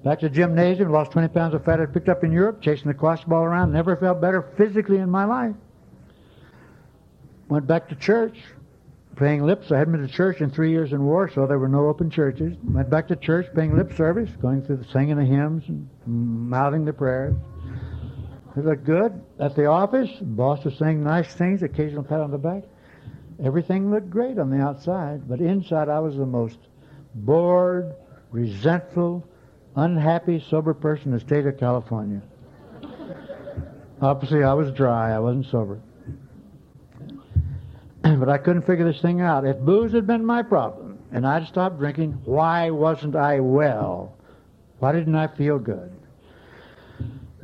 Back 0.03 0.19
to 0.19 0.29
gymnasium, 0.29 0.91
lost 0.91 1.13
20 1.13 1.29
pounds 1.29 1.55
of 1.55 1.65
fat 1.65 1.81
I 1.81 1.87
picked 1.87 2.09
up 2.09 2.23
in 2.23 2.31
Europe, 2.31 2.61
chasing 2.61 2.91
the 2.91 2.93
squash 2.95 3.23
ball 3.23 3.43
around. 3.43 3.71
Never 3.71 3.95
felt 3.95 4.21
better 4.21 4.43
physically 4.55 4.97
in 4.97 5.09
my 5.09 5.25
life. 5.25 5.55
Went 7.49 7.65
back 7.65 7.89
to 7.89 7.95
church, 7.95 8.37
paying 9.15 9.43
lips. 9.43 9.71
I 9.71 9.79
hadn't 9.79 9.93
been 9.93 10.07
to 10.07 10.13
church 10.13 10.41
in 10.41 10.51
three 10.51 10.69
years 10.69 10.93
in 10.93 11.03
war, 11.03 11.27
so 11.27 11.47
there 11.47 11.57
were 11.57 11.67
no 11.67 11.87
open 11.87 12.11
churches. 12.11 12.55
Went 12.63 12.87
back 12.87 13.07
to 13.07 13.15
church, 13.15 13.47
paying 13.55 13.75
lip 13.75 13.93
service, 13.93 14.29
going 14.39 14.61
through 14.61 14.77
the 14.77 14.85
singing 14.85 15.17
the 15.17 15.25
hymns 15.25 15.63
and 15.67 15.89
mouthing 16.05 16.85
the 16.85 16.93
prayers. 16.93 17.33
It 18.55 18.63
looked 18.63 18.85
good. 18.85 19.21
At 19.39 19.55
the 19.55 19.65
office, 19.65 20.09
boss 20.21 20.63
was 20.63 20.77
saying 20.77 21.03
nice 21.03 21.33
things, 21.33 21.61
occasional 21.61 22.03
pat 22.03 22.21
on 22.21 22.31
the 22.31 22.37
back. 22.37 22.63
Everything 23.43 23.91
looked 23.91 24.09
great 24.09 24.39
on 24.39 24.49
the 24.49 24.61
outside, 24.61 25.27
but 25.27 25.41
inside 25.41 25.89
I 25.89 25.99
was 25.99 26.15
the 26.15 26.25
most 26.25 26.57
bored, 27.15 27.93
resentful, 28.31 29.27
unhappy, 29.75 30.39
sober 30.49 30.73
person 30.73 31.07
in 31.07 31.13
the 31.15 31.19
state 31.19 31.45
of 31.45 31.57
California. 31.57 32.21
Obviously, 34.01 34.43
I 34.43 34.53
was 34.53 34.71
dry. 34.71 35.13
I 35.13 35.19
wasn't 35.19 35.47
sober. 35.47 35.81
but 38.03 38.29
I 38.29 38.37
couldn't 38.37 38.65
figure 38.65 38.85
this 38.85 39.01
thing 39.01 39.19
out. 39.19 39.45
If 39.45 39.59
booze 39.59 39.91
had 39.91 40.07
been 40.07 40.25
my 40.25 40.43
problem 40.43 40.99
and 41.11 41.27
I'd 41.27 41.47
stopped 41.47 41.79
drinking, 41.79 42.21
why 42.23 42.69
wasn't 42.69 43.15
I 43.15 43.41
well? 43.41 44.15
Why 44.79 44.93
didn't 44.93 45.15
I 45.15 45.27
feel 45.27 45.59
good? 45.59 45.91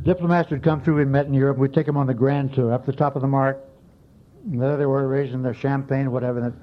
Diplomats 0.04 0.50
would 0.50 0.64
come 0.64 0.82
through. 0.82 0.96
We 0.96 1.06
met 1.06 1.28
in 1.28 1.34
Europe. 1.34 1.58
We'd 1.58 1.74
take 1.74 1.86
them 1.86 1.98
on 1.98 2.08
the 2.08 2.14
grand 2.14 2.54
tour 2.54 2.74
up 2.74 2.86
the 2.86 2.94
top 2.94 3.16
of 3.16 3.22
the 3.22 3.28
mark. 3.28 3.60
And 4.46 4.62
there 4.62 4.78
they 4.78 4.86
were 4.86 5.08
raising 5.08 5.44
their 5.44 5.54
champagne, 5.54 6.12
whatever, 6.12 6.40
and 6.40 6.60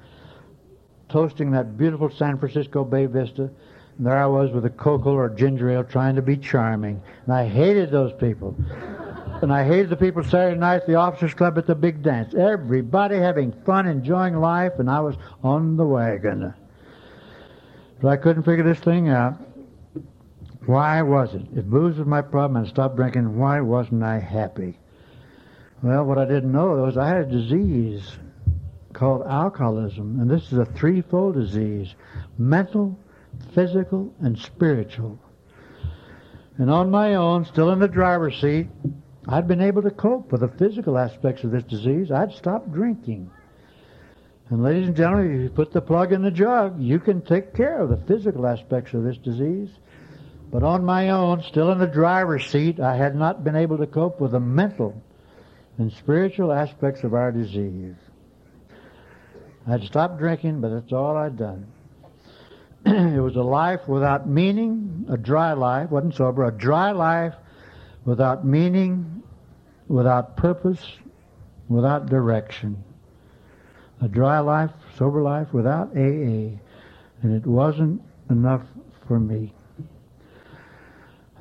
toasting 1.07 1.51
that 1.51 1.77
beautiful 1.77 2.09
San 2.09 2.37
Francisco 2.37 2.83
Bay 2.83 3.05
Vista. 3.05 3.49
And 3.97 4.07
there 4.07 4.17
I 4.17 4.25
was 4.25 4.51
with 4.51 4.65
a 4.65 4.69
cocoa 4.69 5.13
or 5.13 5.29
ginger 5.29 5.69
ale 5.69 5.83
trying 5.83 6.15
to 6.15 6.21
be 6.21 6.35
charming. 6.35 7.01
And 7.25 7.33
I 7.33 7.47
hated 7.47 7.91
those 7.91 8.11
people. 8.13 8.55
and 9.41 9.53
I 9.53 9.63
hated 9.63 9.89
the 9.89 9.95
people 9.95 10.23
Saturday 10.23 10.59
night 10.59 10.81
at 10.81 10.87
the 10.87 10.95
officers 10.95 11.33
club 11.33 11.57
at 11.57 11.65
the 11.65 11.75
big 11.75 12.03
dance. 12.03 12.33
Everybody 12.33 13.17
having 13.17 13.53
fun, 13.65 13.87
enjoying 13.87 14.35
life, 14.35 14.73
and 14.79 14.89
I 14.89 14.99
was 14.99 15.15
on 15.43 15.77
the 15.77 15.85
wagon. 15.85 16.53
But 18.01 18.09
I 18.09 18.17
couldn't 18.17 18.43
figure 18.43 18.63
this 18.63 18.79
thing 18.79 19.09
out. 19.09 19.39
Why 20.69 21.01
was 21.01 21.33
it? 21.33 21.47
If 21.55 21.65
booze 21.65 21.97
was 21.97 22.05
my 22.05 22.21
problem 22.21 22.57
and 22.57 22.67
I 22.67 22.69
stopped 22.69 22.95
drinking, 22.95 23.39
why 23.39 23.59
wasn't 23.59 24.03
I 24.03 24.19
happy? 24.19 24.77
Well, 25.81 26.03
what 26.03 26.19
I 26.19 26.25
didn't 26.25 26.51
know 26.51 26.83
was 26.83 26.95
I 26.95 27.07
had 27.07 27.21
a 27.21 27.31
disease 27.31 28.19
called 28.93 29.25
alcoholism, 29.25 30.19
and 30.19 30.29
this 30.29 30.51
is 30.51 30.59
a 30.59 30.65
threefold 30.65 31.33
disease 31.33 31.95
mental, 32.37 32.99
physical 33.55 34.13
and 34.19 34.37
spiritual. 34.37 35.17
And 36.59 36.69
on 36.69 36.91
my 36.91 37.15
own, 37.15 37.45
still 37.45 37.71
in 37.71 37.79
the 37.79 37.87
driver's 37.87 38.39
seat, 38.39 38.67
I'd 39.27 39.47
been 39.47 39.61
able 39.61 39.81
to 39.81 39.89
cope 39.89 40.31
with 40.31 40.41
the 40.41 40.49
physical 40.49 40.99
aspects 40.99 41.43
of 41.43 41.49
this 41.49 41.63
disease. 41.63 42.11
I'd 42.11 42.31
stopped 42.33 42.71
drinking. 42.71 43.31
And 44.49 44.61
ladies 44.61 44.87
and 44.87 44.95
gentlemen, 44.95 45.35
if 45.35 45.41
you 45.41 45.49
put 45.49 45.71
the 45.71 45.81
plug 45.81 46.13
in 46.13 46.21
the 46.21 46.29
jug, 46.29 46.79
you 46.79 46.99
can 46.99 47.23
take 47.23 47.55
care 47.55 47.81
of 47.81 47.89
the 47.89 48.05
physical 48.05 48.45
aspects 48.45 48.93
of 48.93 49.03
this 49.03 49.17
disease. 49.17 49.69
But 50.51 50.63
on 50.63 50.83
my 50.83 51.09
own, 51.09 51.43
still 51.43 51.71
in 51.71 51.77
the 51.77 51.87
driver's 51.87 52.49
seat, 52.49 52.79
I 52.79 52.95
had 52.95 53.15
not 53.15 53.43
been 53.43 53.55
able 53.55 53.77
to 53.77 53.85
cope 53.85 54.19
with 54.19 54.31
the 54.31 54.39
mental 54.39 54.99
and 55.77 55.91
spiritual 55.93 56.51
aspects 56.51 57.03
of 57.03 57.13
our 57.13 57.31
disease. 57.31 57.95
I'd 59.67 59.83
stopped 59.83 60.17
drinking, 60.17 60.61
but 60.61 60.69
that's 60.69 60.91
all 60.91 61.15
I'd 61.15 61.37
done. 61.37 61.67
it 62.85 63.21
was 63.21 63.35
a 63.35 63.43
life 63.43 63.87
without 63.87 64.27
meaning, 64.27 65.05
a 65.09 65.17
dry 65.17 65.53
life, 65.53 65.91
wasn't 65.91 66.15
sober, 66.15 66.45
a 66.45 66.51
dry 66.51 66.91
life 66.91 67.35
without 68.05 68.45
meaning, 68.45 69.21
without 69.87 70.35
purpose, 70.35 70.83
without 71.67 72.07
direction. 72.07 72.83
A 74.01 74.07
dry 74.07 74.39
life, 74.39 74.71
sober 74.97 75.21
life 75.21 75.53
without 75.53 75.89
AA. 75.95 76.57
And 77.21 77.35
it 77.35 77.45
wasn't 77.45 78.01
enough 78.29 78.63
for 79.07 79.19
me. 79.19 79.53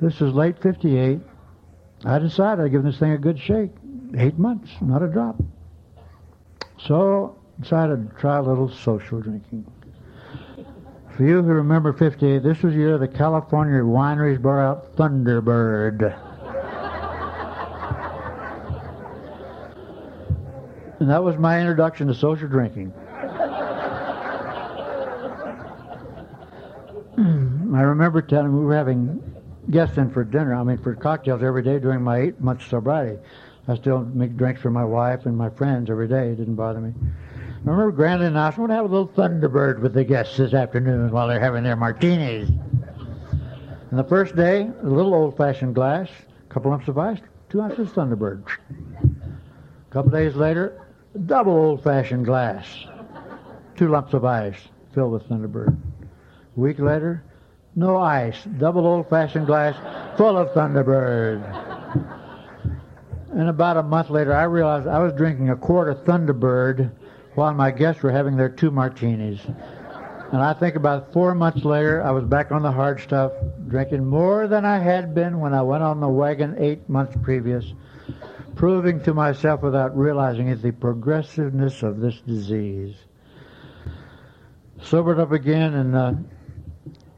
This 0.01 0.21
is 0.21 0.33
late 0.33 0.63
58. 0.63 1.19
I 2.05 2.19
decided 2.21 2.65
I'd 2.65 2.71
give 2.71 2.85
this 2.85 2.99
thing 2.99 3.13
a 3.13 3.19
good 3.19 3.39
shake. 3.39 3.73
Eight 4.17 4.39
months, 4.39 4.71
not 4.81 5.03
a 5.03 5.09
drop. 5.09 5.37
So 6.79 7.37
decided 7.61 8.09
to 8.09 8.17
try 8.17 8.39
a 8.39 8.43
little 8.43 8.71
social 8.71 9.21
drinking. 9.21 9.67
For 11.17 11.25
you 11.25 11.43
who 11.43 11.49
remember 11.49 11.93
58, 11.93 12.45
this 12.45 12.63
was 12.63 12.75
the 12.75 12.79
year 12.79 12.97
the 12.97 13.09
California 13.09 13.83
wineries 13.83 14.41
brought 14.41 14.65
out 14.65 14.97
Thunderbird. 14.97 16.25
and 21.01 21.11
that 21.11 21.23
was 21.23 21.37
my 21.37 21.61
introduction 21.61 22.09
to 22.09 22.15
social 22.15 22.49
drinking. 22.49 22.93
I 27.77 27.83
remember 27.83 28.23
telling 28.23 28.57
we 28.57 28.65
were 28.65 28.75
having 28.75 29.28
guests 29.71 29.99
in 29.99 30.11
for 30.11 30.25
dinner, 30.25 30.55
I 30.55 30.63
mean 30.63 30.79
for 30.79 30.95
cocktails 30.95 31.43
every 31.43 31.63
day 31.63 31.79
during 31.79 32.03
my 32.03 32.19
eight 32.19 32.41
months 32.41 32.67
sobriety. 32.67 33.19
I 33.67 33.77
still 33.77 34.01
make 34.01 34.37
drinks 34.37 34.63
for 34.63 34.71
my 34.71 34.85
wife 34.85 35.27
and 35.27 35.37
my 35.37 35.51
friends 35.51 35.91
every 35.91 36.09
day. 36.09 36.31
It 36.31 36.37
didn't 36.37 36.55
bother 36.55 36.81
me. 36.81 36.95
I 37.67 37.71
remember 37.71 37.93
Grandly 37.93 38.27
and 38.27 38.39
I 38.39 38.49
want 38.51 38.71
to 38.71 38.75
have 38.75 38.87
a 38.87 38.89
little 38.89 39.09
Thunderbird 39.09 39.81
with 39.81 39.93
the 39.93 40.05
guests 40.05 40.39
this 40.39 40.55
afternoon 40.55 41.11
while 41.11 41.29
they're 41.29 41.41
having 41.41 41.65
their 41.65 41.77
martinis. 41.77 42.49
And 42.49 43.99
the 43.99 44.05
first 44.05 44.37
day, 44.37 44.71
a 44.83 44.87
little 44.87 45.15
old-fashioned 45.15 45.75
glass, 45.75 46.09
a 46.09 46.53
couple 46.53 46.71
lumps 46.71 46.89
of 46.89 46.97
ice, 46.97 47.19
two 47.51 47.61
ounces 47.61 47.89
Thunderbird. 47.89 48.45
A 48.47 49.93
couple 49.93 50.11
days 50.11 50.35
later, 50.35 50.87
double 51.27 51.53
old-fashioned 51.53 52.25
glass, 52.25 52.67
two 53.77 53.89
lumps 53.89 54.15
of 54.15 54.25
ice 54.25 54.57
filled 54.95 55.13
with 55.13 55.25
Thunderbird. 55.25 55.77
A 56.57 56.61
week 56.61 56.79
later, 56.79 57.25
no 57.79 57.97
ice, 57.97 58.37
double 58.59 58.87
old-fashioned 58.87 59.47
glass 59.47 59.77
full 60.17 60.37
of 60.37 60.49
Thunderbird. 60.49 61.41
And 63.31 63.49
about 63.49 63.77
a 63.77 63.85
month 63.85 64.11
later, 64.11 64.35
I 64.35 64.45
realized 64.45 64.89
I 64.89 64.99
was 64.99 65.13
drinking 65.13 65.51
a 65.51 65.57
quart 65.57 65.89
of 65.89 65.99
Thunderbird 65.99 66.91
while 67.37 67.55
my 67.55 67.71
guests 67.71 68.03
were 68.03 68.11
having 68.11 68.37
their 68.37 68.49
two 68.49 68.73
martinis. 68.73 69.39
And 69.45 70.43
I 70.43 70.55
think 70.55 70.75
about 70.75 71.13
four 71.13 71.37
months 71.37 71.65
later, 71.65 72.03
I 72.03 72.11
was 72.11 72.25
back 72.25 72.51
on 72.51 72.63
the 72.63 72.73
hard 72.73 73.01
stuff, 73.01 73.33
drinking 73.69 74.05
more 74.05 74.49
than 74.49 74.65
I 74.65 74.81
had 74.81 75.15
been 75.15 75.39
when 75.39 75.55
I 75.55 75.63
went 75.63 75.85
on 75.85 76.01
the 76.01 76.09
wagon 76.09 76.57
eight 76.59 76.89
months 76.89 77.17
previous, 77.23 77.65
proving 78.57 79.01
to 79.05 79.15
myself 79.15 79.63
without 79.63 79.97
realizing 79.97 80.49
it 80.49 80.63
the 80.63 80.73
progressiveness 80.73 81.85
of 81.85 82.01
this 82.01 82.21
disease. 82.27 82.97
Sobered 84.83 85.21
up 85.21 85.31
again 85.31 85.75
and 85.75 85.95
uh, 85.95 86.13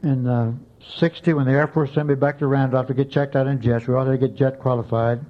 in 0.03 0.27
uh, 0.27 0.53
60 0.97 1.33
when 1.33 1.45
the 1.45 1.51
Air 1.51 1.67
Force 1.67 1.93
sent 1.93 2.07
me 2.07 2.15
back 2.15 2.39
to 2.39 2.47
Randolph 2.47 2.87
to 2.87 2.93
get 2.93 3.11
checked 3.11 3.35
out 3.35 3.47
in 3.47 3.61
jets. 3.61 3.87
We 3.87 3.93
all 3.93 4.05
had 4.05 4.19
to 4.19 4.27
get 4.27 4.35
jet 4.35 4.59
qualified. 4.59 5.23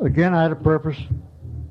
Again, 0.00 0.34
I 0.34 0.42
had 0.42 0.52
a 0.52 0.56
purpose 0.56 0.98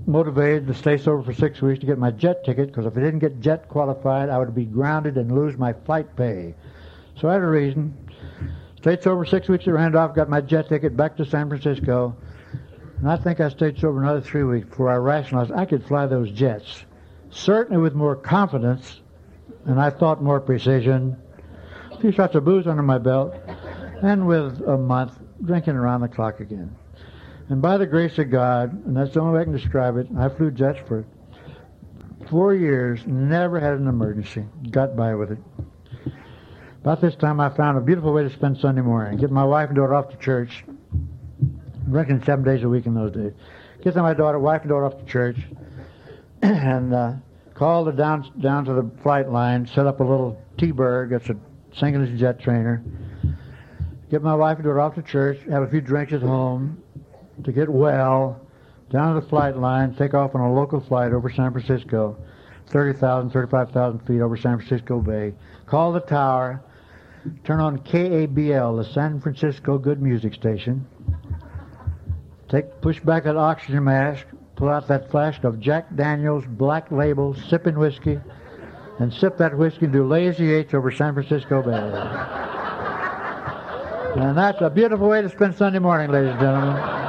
motivated 0.06 0.68
to 0.68 0.74
stay 0.74 0.98
sober 0.98 1.24
for 1.24 1.34
six 1.34 1.62
weeks 1.62 1.80
to 1.80 1.86
get 1.86 1.98
my 1.98 2.12
jet 2.12 2.44
ticket 2.44 2.68
because 2.68 2.86
if 2.86 2.98
I 2.98 3.02
didn't 3.02 3.20
get 3.20 3.40
jet 3.40 3.70
qualified, 3.70 4.30
I 4.30 4.38
would 4.38 4.54
be 4.56 4.66
grounded 4.66 5.18
and 5.18 5.32
lose 5.32 5.58
my 5.58 5.74
flight 5.74 6.16
pay. 6.16 6.56
So 7.20 7.30
I 7.30 7.34
had 7.34 7.42
a 7.42 7.48
reason. 7.48 7.96
Stayed 8.78 9.04
sober 9.04 9.26
six 9.26 9.48
weeks 9.48 9.68
at 9.68 9.74
Randolph, 9.74 10.16
got 10.16 10.30
my 10.30 10.42
jet 10.42 10.68
ticket 10.68 10.98
back 10.98 11.16
to 11.18 11.26
San 11.26 11.48
Francisco, 11.48 12.18
and 12.98 13.10
I 13.10 13.16
think 13.16 13.40
I 13.40 13.48
stayed 13.50 13.80
sober 13.80 14.02
another 14.02 14.20
three 14.20 14.44
weeks 14.44 14.68
before 14.68 14.90
I 14.90 14.96
rationalized 14.96 15.52
I 15.52 15.66
could 15.66 15.86
fly 15.86 16.06
those 16.06 16.32
jets. 16.32 16.84
Certainly 17.30 17.82
with 17.82 17.94
more 17.94 18.16
confidence, 18.16 19.00
and 19.66 19.80
I 19.80 19.90
thought 19.90 20.22
more 20.22 20.42
precision, 20.42 21.16
few 22.04 22.12
shots 22.12 22.36
of 22.36 22.44
booze 22.44 22.68
under 22.68 22.84
my 22.84 22.98
belt, 22.98 23.34
and 24.02 24.28
with 24.28 24.60
a 24.68 24.78
month 24.78 25.18
drinking 25.42 25.74
around 25.74 26.02
the 26.02 26.08
clock 26.10 26.42
again. 26.42 26.76
And 27.48 27.62
by 27.62 27.78
the 27.78 27.86
grace 27.86 28.18
of 28.20 28.30
God, 28.30 28.74
and 28.86 28.98
that's 28.98 29.14
the 29.14 29.22
only 29.22 29.36
way 29.36 29.40
I 29.40 29.44
can 29.46 29.54
describe 29.54 29.96
it, 29.96 30.08
I 30.20 30.28
flew 30.28 30.52
jets 30.52 30.80
for 30.86 31.06
four 32.30 32.56
years, 32.56 33.00
never 33.08 33.58
had 33.58 33.76
an 33.76 33.88
emergency, 33.88 34.44
got 34.70 34.98
by 34.98 35.16
with 35.16 35.32
it. 35.32 35.38
About 36.82 37.00
this 37.00 37.16
time, 37.16 37.40
I 37.40 37.48
found 37.48 37.78
a 37.78 37.82
beautiful 37.82 38.12
way 38.12 38.24
to 38.24 38.30
spend 38.30 38.58
Sunday 38.58 38.82
morning. 38.82 39.18
Get 39.18 39.32
my 39.32 39.46
wife 39.46 39.70
and 39.70 39.78
daughter 39.78 39.96
off 39.96 40.10
to 40.10 40.18
church. 40.18 40.66
I 40.68 41.90
reckon 41.90 42.22
seven 42.26 42.44
days 42.44 42.66
a 42.66 42.68
week 42.68 42.86
in 42.86 42.96
those 42.96 43.14
days. 43.14 43.32
Get 43.82 43.96
my 43.96 44.14
daughter, 44.14 44.40
wife 44.40 44.64
and 44.64 44.70
daughter 44.70 44.88
off 44.88 44.98
to 44.98 45.06
church, 45.06 45.38
and 46.42 46.94
uh, 46.94 47.14
call 47.54 47.86
the 47.86 47.94
down 47.94 48.30
down 48.42 48.66
to 48.66 48.74
the 48.74 48.92
flight 49.04 49.30
line, 49.30 49.66
set 49.68 49.88
up 49.88 50.02
a 50.02 50.04
little 50.04 50.38
T-bird, 50.58 51.12
that's 51.12 51.30
a 51.30 51.38
single 51.78 52.06
jet 52.18 52.40
trainer, 52.40 52.84
get 54.10 54.22
my 54.22 54.36
wife 54.36 54.58
and 54.58 54.66
daughter 54.66 54.82
off 54.82 54.96
to 54.96 55.02
church, 55.02 55.40
have 55.50 55.64
a 55.64 55.68
few 55.68 55.82
drinks 55.82 56.14
at 56.14 56.22
home, 56.22 56.82
to 57.44 57.52
get 57.52 57.70
well, 57.70 58.40
down 58.92 59.16
to 59.16 59.22
the 59.22 59.28
flight 59.28 59.58
line, 59.58 59.96
take 59.96 60.14
off 60.14 60.36
on 60.36 60.42
a 60.42 60.54
local 60.54 60.80
flight 60.80 61.14
over 61.14 61.30
San 61.30 61.52
Francisco, 61.52 62.18
30,000, 62.68 63.32
35,000 63.32 64.00
feet 64.06 64.22
over 64.22 64.38
San 64.38 64.58
Francisco 64.58 65.02
Bay, 65.02 65.34
call 65.66 65.92
the 65.92 66.00
tower, 66.00 66.62
turn 67.44 67.60
on 67.60 67.80
KABL, 67.80 68.84
the 68.84 68.94
San 68.94 69.20
Francisco 69.20 69.78
Good 69.78 70.02
Music 70.02 70.34
Station, 70.34 70.86
take 72.50 72.82
push 72.82 73.00
back 73.00 73.24
that 73.24 73.36
oxygen 73.36 73.84
mask, 73.84 74.26
pull 74.56 74.70
out 74.70 74.88
that 74.88 75.10
flask 75.10 75.44
of 75.44 75.60
Jack 75.60 75.96
Daniels 75.96 76.46
Black 76.48 76.92
Label 76.92 77.36
sipping 77.50 77.78
whiskey, 77.78 78.20
and 79.00 79.14
sip 79.14 79.38
that 79.38 79.58
whiskey 79.58 79.86
and 79.86 79.94
do 79.94 80.06
lazy 80.08 80.54
eights 80.54 80.74
over 80.74 80.92
San 80.92 81.14
Francisco 81.14 81.62
Bay. 81.62 81.72
and 84.22 84.38
that's 84.38 84.62
a 84.62 84.70
beautiful 84.70 85.08
way 85.08 85.22
to 85.22 85.30
spend 85.30 85.56
Sunday 85.56 85.80
morning, 85.80 86.12
ladies 86.12 86.32
and 86.32 86.40
gentlemen. 86.40 87.04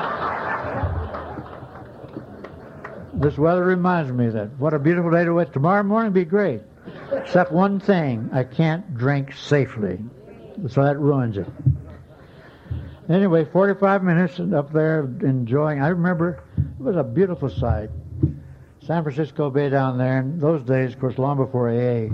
This 3.15 3.39
weather 3.39 3.65
reminds 3.65 4.11
me 4.11 4.29
that. 4.31 4.59
What 4.59 4.75
a 4.75 4.79
beautiful 4.79 5.11
day 5.11 5.25
to 5.25 5.33
wait. 5.33 5.53
Tomorrow 5.53 5.83
morning 5.85 6.13
be 6.13 6.25
great. 6.25 6.63
Except 7.13 7.53
one 7.53 7.79
thing, 7.81 8.29
I 8.33 8.45
can't 8.45 8.97
drink 8.97 9.33
safely. 9.35 9.99
So 10.69 10.83
that 10.83 10.99
ruins 10.99 11.37
it. 11.37 11.47
Anyway, 13.09 13.45
45 13.45 14.03
minutes 14.03 14.41
up 14.41 14.73
there 14.73 15.05
enjoying. 15.23 15.83
I 15.83 15.89
remember 15.89 16.43
it 16.59 16.83
was 16.83 16.97
a 16.97 17.05
beautiful 17.05 17.51
sight. 17.51 17.91
San 18.87 19.03
Francisco 19.03 19.49
Bay 19.49 19.71
down 19.71 19.97
there, 19.97 20.19
in 20.19 20.39
those 20.39 20.63
days, 20.63 20.93
of 20.93 21.01
course, 21.01 21.17
long 21.17 21.39
before 21.39 21.71
AA, 21.71 22.09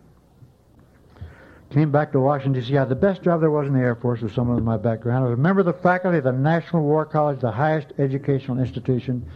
came 1.68 1.92
back 1.92 2.12
to 2.12 2.20
Washington, 2.20 2.62
D.C. 2.62 2.74
I 2.74 2.80
had 2.80 2.88
the 2.88 2.94
best 2.94 3.22
job 3.22 3.42
there 3.42 3.50
was 3.50 3.66
in 3.66 3.74
the 3.74 3.80
Air 3.80 3.94
Force 3.94 4.22
with 4.22 4.32
someone 4.32 4.56
with 4.56 4.64
my 4.64 4.78
background. 4.78 5.22
I 5.22 5.28
was 5.28 5.38
a 5.38 5.42
member 5.42 5.60
of 5.60 5.66
the 5.66 5.74
faculty 5.74 6.16
of 6.16 6.24
the 6.24 6.32
National 6.32 6.82
War 6.82 7.04
College, 7.04 7.40
the 7.40 7.52
highest 7.52 7.88
educational 7.98 8.58
institution 8.58 9.30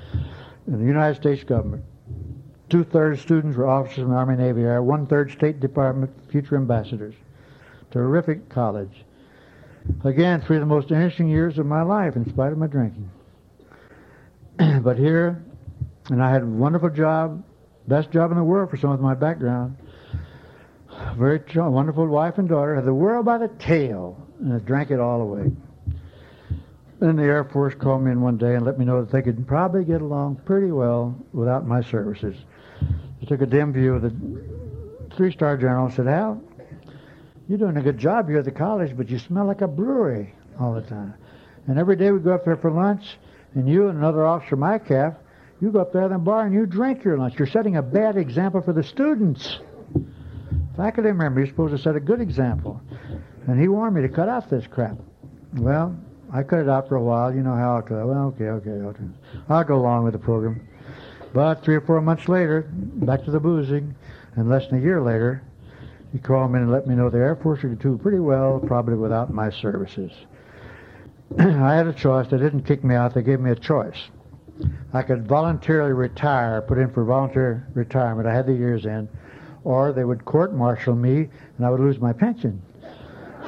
in 0.67 0.79
the 0.79 0.87
United 0.87 1.17
States 1.17 1.45
government. 1.45 1.85
Two-thirds 2.71 3.21
students 3.21 3.59
were 3.59 3.69
officers 3.69 3.99
in 3.99 4.09
the 4.09 4.17
Army, 4.17 4.37
Navy, 4.37 4.63
Air. 4.63 4.83
One-third 4.83 5.31
State 5.31 5.61
Department, 5.61 6.11
future 6.31 6.57
ambassadors. 6.57 7.15
Terrific 7.91 8.49
college. 8.49 9.05
Again, 10.05 10.41
three 10.41 10.57
of 10.57 10.63
the 10.63 10.67
most 10.67 10.91
interesting 10.91 11.29
years 11.29 11.59
of 11.59 11.67
my 11.67 11.83
life, 11.83 12.17
in 12.17 12.27
spite 12.31 12.53
of 12.53 12.57
my 12.57 12.67
drinking. 12.67 13.11
but 14.83 14.97
here, 14.97 15.45
and 16.11 16.23
I 16.23 16.31
had 16.31 16.43
a 16.43 16.47
wonderful 16.47 16.91
job, 16.91 17.43
best 17.89 18.11
job 18.11 18.31
in 18.31 18.37
the 18.37 18.45
world 18.45 18.71
for 18.71 18.77
someone 18.77 18.99
with 18.99 19.05
my 19.05 19.15
background. 19.15 19.77
Very 21.17 21.41
wonderful 21.55 22.07
wife 22.07 22.39
and 22.39 22.49
daughter. 22.49 22.75
Had 22.75 22.85
the 22.85 22.95
world 22.95 23.25
by 23.25 23.39
the 23.39 23.49
tail, 23.49 24.27
and 24.41 24.53
I 24.53 24.59
drank 24.59 24.91
it 24.91 25.01
all 25.01 25.21
away. 25.23 25.51
Then 27.01 27.17
the 27.17 27.25
Air 27.25 27.45
Force 27.45 27.75
called 27.75 28.03
me 28.03 28.13
in 28.13 28.21
one 28.21 28.39
day 28.39 28.55
and 28.55 28.65
let 28.65 28.79
me 28.79 28.85
know 28.85 29.01
that 29.01 29.11
they 29.11 29.23
could 29.23 29.47
probably 29.47 29.85
get 29.85 30.01
along 30.01 30.37
pretty 30.45 30.71
well 30.71 31.17
without 31.33 31.67
my 31.67 31.83
services. 31.83 32.37
They 33.21 33.27
took 33.27 33.43
a 33.43 33.47
dim 33.47 33.73
view 33.73 33.95
of 33.95 34.03
the 34.03 34.15
three-star 35.17 35.57
general 35.57 35.87
and 35.87 35.95
said, 35.95 36.07
Hal, 36.07 36.41
you're 37.49 37.59
doing 37.59 37.77
a 37.77 37.83
good 37.83 37.99
job 37.99 38.29
here 38.29 38.39
at 38.39 38.45
the 38.45 38.51
college, 38.51 38.97
but 38.97 39.09
you 39.09 39.19
smell 39.19 39.47
like 39.47 39.61
a 39.61 39.69
brewery 39.69 40.35
all 40.59 40.73
the 40.73 40.83
time. 40.83 41.15
And 41.67 41.79
every 41.79 41.97
day 41.97 42.11
we 42.11 42.21
go 42.21 42.35
up 42.35 42.45
there 42.45 42.57
for 42.57 42.71
lunch, 42.71 43.19
and 43.55 43.69
you 43.69 43.89
and 43.89 43.99
another 43.99 44.25
officer, 44.25 44.57
my 44.57 44.79
calf, 44.79 45.15
you 45.65 45.73
go 45.73 45.81
up 45.81 45.95
there 45.95 46.03
to 46.03 46.09
the 46.11 46.19
bar 46.19 46.45
and 46.45 46.55
you 46.55 46.67
drink 46.67 47.05
your 47.05 47.17
lunch. 47.17 47.39
You're 47.39 47.49
setting 47.49 47.77
a 47.77 47.83
bad 47.83 48.19
example 48.19 48.61
for 48.61 48.75
the 48.75 48.83
students. 48.83 49.61
Faculty 50.77 51.11
member, 51.13 51.41
you're 51.41 51.49
supposed 51.49 51.75
to 51.75 51.83
set 51.83 51.97
a 51.97 52.01
good 52.01 52.21
example. 52.21 52.83
And 53.47 53.59
he 53.59 53.69
warned 53.69 53.97
me 53.97 54.03
to 54.03 54.09
cut 54.11 54.29
out 54.29 54.51
this 54.51 54.67
crap. 54.67 54.99
Well, 55.55 55.97
I 56.31 56.43
cut 56.43 56.59
it 56.59 56.69
out 56.69 56.87
for 56.89 56.97
a 56.97 57.03
while. 57.03 57.35
You 57.35 57.43
know 57.43 57.55
how 57.55 57.81
cut 57.81 57.99
it. 57.99 58.05
Well, 58.05 58.35
okay, 58.35 58.49
okay, 58.49 58.71
okay. 58.71 59.05
I'll 59.49 59.65
go 59.65 59.77
along 59.77 60.05
with 60.05 60.13
the 60.13 60.19
program. 60.19 60.69
But 61.33 61.65
three 61.65 61.77
or 61.77 61.81
four 61.81 62.03
months 62.03 62.29
later, 62.29 62.69
back 62.71 63.25
to 63.25 63.31
the 63.31 63.41
boozing, 63.41 63.95
and 64.37 64.51
less 64.51 64.69
than 64.69 64.81
a 64.81 64.83
year 64.83 65.01
later, 65.01 65.43
he 66.13 66.19
called 66.19 66.53
me 66.53 66.59
and 66.59 66.71
let 66.71 66.87
me 66.87 66.95
know 66.95 67.09
the 67.09 67.19
Air 67.19 67.37
Force 67.37 67.63
would 67.63 67.79
do 67.79 67.97
pretty 67.97 68.21
well, 68.21 68.61
probably 68.67 68.97
without 68.97 69.33
my 69.33 69.51
services. 69.51 70.13
I 71.39 71.75
had 71.75 71.87
a 71.87 71.95
choice. 71.95 72.29
They 72.29 72.37
didn't 72.37 72.65
kick 72.65 72.85
me 72.85 72.95
out. 72.95 73.15
They 73.15 73.23
gave 73.23 73.41
me 73.41 73.51
a 73.51 73.57
choice. 73.57 73.97
I 74.93 75.03
could 75.03 75.27
voluntarily 75.27 75.93
retire, 75.93 76.63
put 76.63 76.79
in 76.79 76.91
for 76.93 77.05
voluntary 77.05 77.61
retirement. 77.75 78.29
I 78.29 78.35
had 78.35 78.47
the 78.47 78.55
years 78.55 78.87
in, 78.87 79.09
or 79.65 79.93
they 79.93 80.05
would 80.05 80.25
court-martial 80.25 80.95
me 80.95 81.29
and 81.57 81.67
I 81.67 81.71
would 81.71 81.81
lose 81.81 81.99
my 81.99 82.13
pension. 82.13 82.63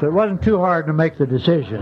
So 0.00 0.06
it 0.06 0.12
wasn't 0.12 0.42
too 0.42 0.58
hard 0.58 0.86
to 0.86 0.92
make 0.92 1.16
the 1.16 1.26
decision. 1.26 1.80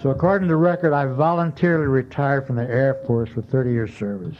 so 0.00 0.10
according 0.10 0.48
to 0.48 0.52
the 0.52 0.56
record, 0.56 0.92
I 0.92 1.06
voluntarily 1.06 1.86
retired 1.86 2.46
from 2.46 2.56
the 2.56 2.68
Air 2.68 2.94
Force 3.06 3.34
with 3.36 3.50
30 3.50 3.70
years 3.70 3.94
service. 3.94 4.36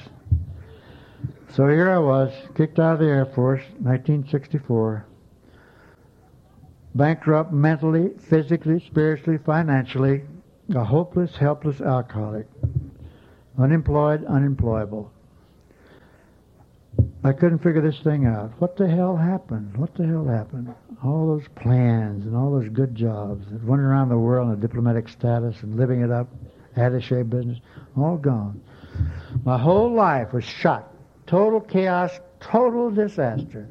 So 1.52 1.68
here 1.68 1.90
I 1.90 1.98
was, 1.98 2.32
kicked 2.56 2.80
out 2.80 2.94
of 2.94 2.98
the 3.00 3.06
Air 3.06 3.26
Force, 3.26 3.62
1964, 3.78 5.06
bankrupt 6.94 7.52
mentally, 7.52 8.10
physically, 8.18 8.80
spiritually, 8.80 9.38
financially, 9.44 10.22
a 10.72 10.84
hopeless, 10.84 11.36
helpless 11.36 11.80
alcoholic, 11.80 12.46
unemployed, 13.58 14.24
unemployable. 14.24 15.10
I 17.22 17.32
couldn't 17.32 17.58
figure 17.58 17.80
this 17.80 18.00
thing 18.00 18.26
out. 18.26 18.52
What 18.60 18.76
the 18.76 18.88
hell 18.88 19.16
happened? 19.16 19.76
What 19.76 19.94
the 19.94 20.06
hell 20.06 20.26
happened? 20.26 20.74
All 21.02 21.26
those 21.26 21.48
plans 21.56 22.26
and 22.26 22.36
all 22.36 22.52
those 22.52 22.68
good 22.68 22.94
jobs, 22.94 23.46
running 23.62 23.84
around 23.84 24.10
the 24.10 24.18
world 24.18 24.48
in 24.48 24.54
a 24.54 24.60
diplomatic 24.60 25.08
status 25.08 25.56
and 25.62 25.76
living 25.76 26.02
it 26.02 26.10
up, 26.10 26.28
attache 26.76 27.22
business, 27.22 27.58
all 27.96 28.16
gone. 28.16 28.60
My 29.44 29.58
whole 29.58 29.92
life 29.92 30.32
was 30.32 30.44
shot. 30.44 30.92
Total 31.26 31.60
chaos, 31.60 32.20
total 32.40 32.90
disaster. 32.90 33.68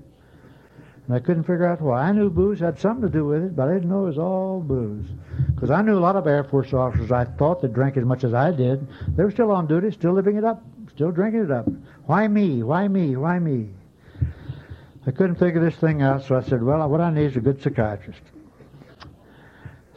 And 1.06 1.16
I 1.16 1.20
couldn't 1.20 1.44
figure 1.44 1.68
out 1.68 1.82
why. 1.82 2.02
I 2.02 2.12
knew 2.12 2.30
booze 2.30 2.60
had 2.60 2.80
something 2.80 3.04
to 3.04 3.10
do 3.10 3.26
with 3.26 3.44
it, 3.44 3.56
but 3.56 3.70
I 3.70 3.74
didn't 3.74 3.90
know 3.90 4.06
it 4.06 4.10
was 4.10 4.18
all 4.18 4.62
booze. 4.62 5.06
Because 5.54 5.72
I 5.72 5.82
knew 5.82 5.98
a 5.98 6.00
lot 6.00 6.16
of 6.16 6.28
Air 6.28 6.44
Force 6.44 6.74
officers 6.74 7.12
I 7.12 7.26
thought 7.26 7.62
that 7.62 7.74
drank 7.74 7.98
as 7.98 8.06
much 8.06 8.24
as 8.24 8.34
I 8.34 8.52
did. 8.52 8.88
They 9.16 9.24
were 9.24 9.32
still 9.32 9.52
on 9.52 9.68
duty, 9.68 9.92
still 9.92 10.14
living 10.14 10.38
it 10.38 10.44
up, 10.44 10.64
still 10.94 11.12
drinking 11.12 11.46
it 11.46 11.52
up. 11.52 11.68
Why 12.06 12.28
me? 12.28 12.64
Why 12.64 12.88
me? 12.88 13.16
Why 13.16 13.40
me? 13.40 13.70
I 15.06 15.12
couldn't 15.12 15.36
figure 15.36 15.64
this 15.64 15.76
thing 15.76 16.02
out, 16.02 16.24
so 16.24 16.36
I 16.36 16.42
said, 16.42 16.64
well, 16.64 16.88
what 16.88 17.02
I 17.02 17.12
need 17.12 17.26
is 17.26 17.36
a 17.36 17.42
good 17.42 17.62
psychiatrist. 17.62 18.22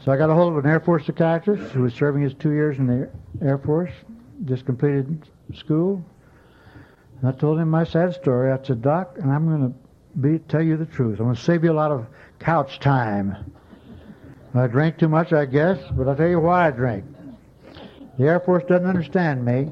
So 0.05 0.12
I 0.12 0.16
got 0.16 0.31
a 0.31 0.35
hold 0.35 0.57
of 0.57 0.64
an 0.64 0.70
Air 0.70 0.81
Force 0.81 1.07
psychiatrist 1.07 1.72
who 1.72 1.83
was 1.83 1.94
serving 1.94 2.22
his 2.22 2.35
two 2.35 2.53
years 2.53 2.79
in 2.79 2.87
the 2.87 3.11
Air 3.44 3.59
Force, 3.59 3.90
just 4.44 4.64
completed 4.64 5.29
school. 5.55 6.05
And 7.20 7.28
I 7.28 7.32
told 7.32 7.59
him 7.59 7.70
my 7.70 7.84
sad 7.84 8.14
story. 8.14 8.53
I 8.53 8.59
said, 8.62 8.82
Doc, 8.82 9.16
and 9.20 9.32
I'm 9.32 9.49
going 9.49 9.74
to 10.20 10.39
tell 10.49 10.62
you 10.62 10.76
the 10.76 10.87
truth. 10.87 11.18
I'm 11.18 11.26
going 11.26 11.37
to 11.37 11.43
save 11.43 11.64
you 11.64 11.72
a 11.72 11.74
lot 11.74 11.91
of 11.91 12.07
couch 12.39 12.78
time. 12.78 13.53
I 14.59 14.67
drink 14.67 14.99
too 14.99 15.09
much, 15.09 15.33
I 15.33 15.45
guess, 15.45 15.79
but 15.93 16.09
I'll 16.09 16.17
tell 16.17 16.29
you 16.29 16.41
why 16.41 16.69
I 16.69 16.71
drink. 16.71 17.05
The 18.19 18.25
Air 18.25 18.41
Force 18.41 18.65
doesn't 18.69 18.89
understand 18.89 19.45
me. 19.45 19.71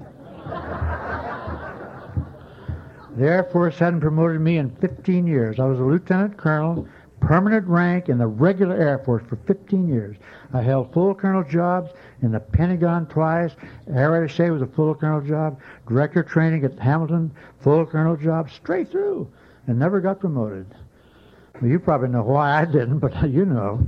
The 3.17 3.27
Air 3.27 3.49
Force 3.53 3.79
hadn't 3.79 4.01
promoted 4.01 4.41
me 4.41 4.59
in 4.59 4.71
15 4.77 5.27
years. 5.27 5.61
I 5.61 5.65
was 5.65 5.79
a 5.79 5.85
lieutenant 5.85 6.37
colonel, 6.37 6.87
permanent 7.21 7.67
rank 7.67 8.09
in 8.09 8.19
the 8.19 8.27
regular 8.27 8.77
Air 8.77 8.99
Force 8.99 9.23
for 9.29 9.37
15 9.47 9.89
years. 9.89 10.17
I 10.53 10.63
held 10.63 10.93
full 10.93 11.15
colonel 11.15 11.45
jobs 11.45 11.93
in 12.23 12.33
the 12.33 12.41
Pentagon 12.41 13.07
twice. 13.07 13.53
Air 13.89 14.11
Attaché 14.11 14.53
was 14.53 14.63
a 14.63 14.67
full 14.67 14.95
colonel 14.95 15.21
job. 15.21 15.61
Director 15.89 16.23
training 16.23 16.65
at 16.65 16.79
Hamilton, 16.79 17.31
full 17.61 17.87
colonel 17.87 18.17
job, 18.17 18.51
straight 18.51 18.91
through 18.91 19.31
and 19.67 19.79
never 19.79 20.01
got 20.01 20.21
promoted. 20.21 20.67
Well, 21.61 21.71
you 21.71 21.79
probably 21.79 22.09
know 22.09 22.23
why 22.23 22.61
I 22.61 22.65
didn't, 22.65 22.99
but 22.99 23.15
you 23.31 23.45
know. 23.45 23.87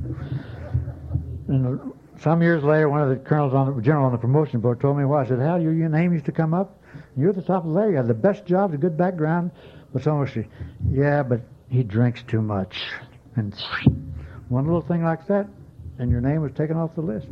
And 1.49 1.93
some 2.21 2.43
years 2.43 2.63
later, 2.65 2.89
one 2.89 3.03
of 3.03 3.09
the 3.09 3.17
colonels 3.17 3.55
on 3.55 3.75
the 3.75 3.83
general 3.83 4.07
on 4.07 4.13
the 4.13 4.19
promotion 4.19 4.61
board 4.61 4.81
told 4.81 4.99
me 4.99 5.05
why. 5.05 5.23
I 5.23 5.27
said, 5.27 5.39
"Hal, 5.39 5.61
your, 5.61 5.73
your 5.73 5.89
name 5.89 6.13
used 6.13 6.27
to 6.27 6.33
come 6.33 6.55
up. 6.55 6.81
You're 7.17 7.31
at 7.31 7.37
the 7.37 7.43
top 7.43 7.65
of 7.65 7.71
the 7.71 7.75
ladder. 7.79 7.91
You 7.91 7.97
have 7.97 8.09
the 8.09 8.15
best 8.15 8.47
job, 8.47 8.75
a 8.75 8.77
good 8.77 8.97
background." 8.97 9.51
But 9.93 10.03
someone 10.03 10.29
said, 10.29 10.49
"Yeah, 10.91 11.23
but 11.23 11.41
he 11.69 11.83
drinks 11.83 12.23
too 12.27 12.43
much. 12.43 12.83
And 13.37 13.55
one 14.49 14.65
little 14.65 14.81
thing 14.81 15.03
like 15.03 15.27
that, 15.27 15.47
and 15.99 16.11
your 16.11 16.21
name 16.21 16.43
was 16.43 16.53
taken 16.53 16.77
off 16.77 16.95
the 16.95 17.03
list. 17.03 17.27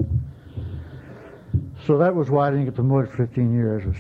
So 1.86 1.98
that 1.98 2.14
was 2.14 2.30
why 2.30 2.48
I 2.48 2.50
didn't 2.50 2.66
get 2.66 2.74
promoted 2.74 3.10
for 3.10 3.26
15 3.26 3.54
years. 3.54 3.84
Was 3.84 3.96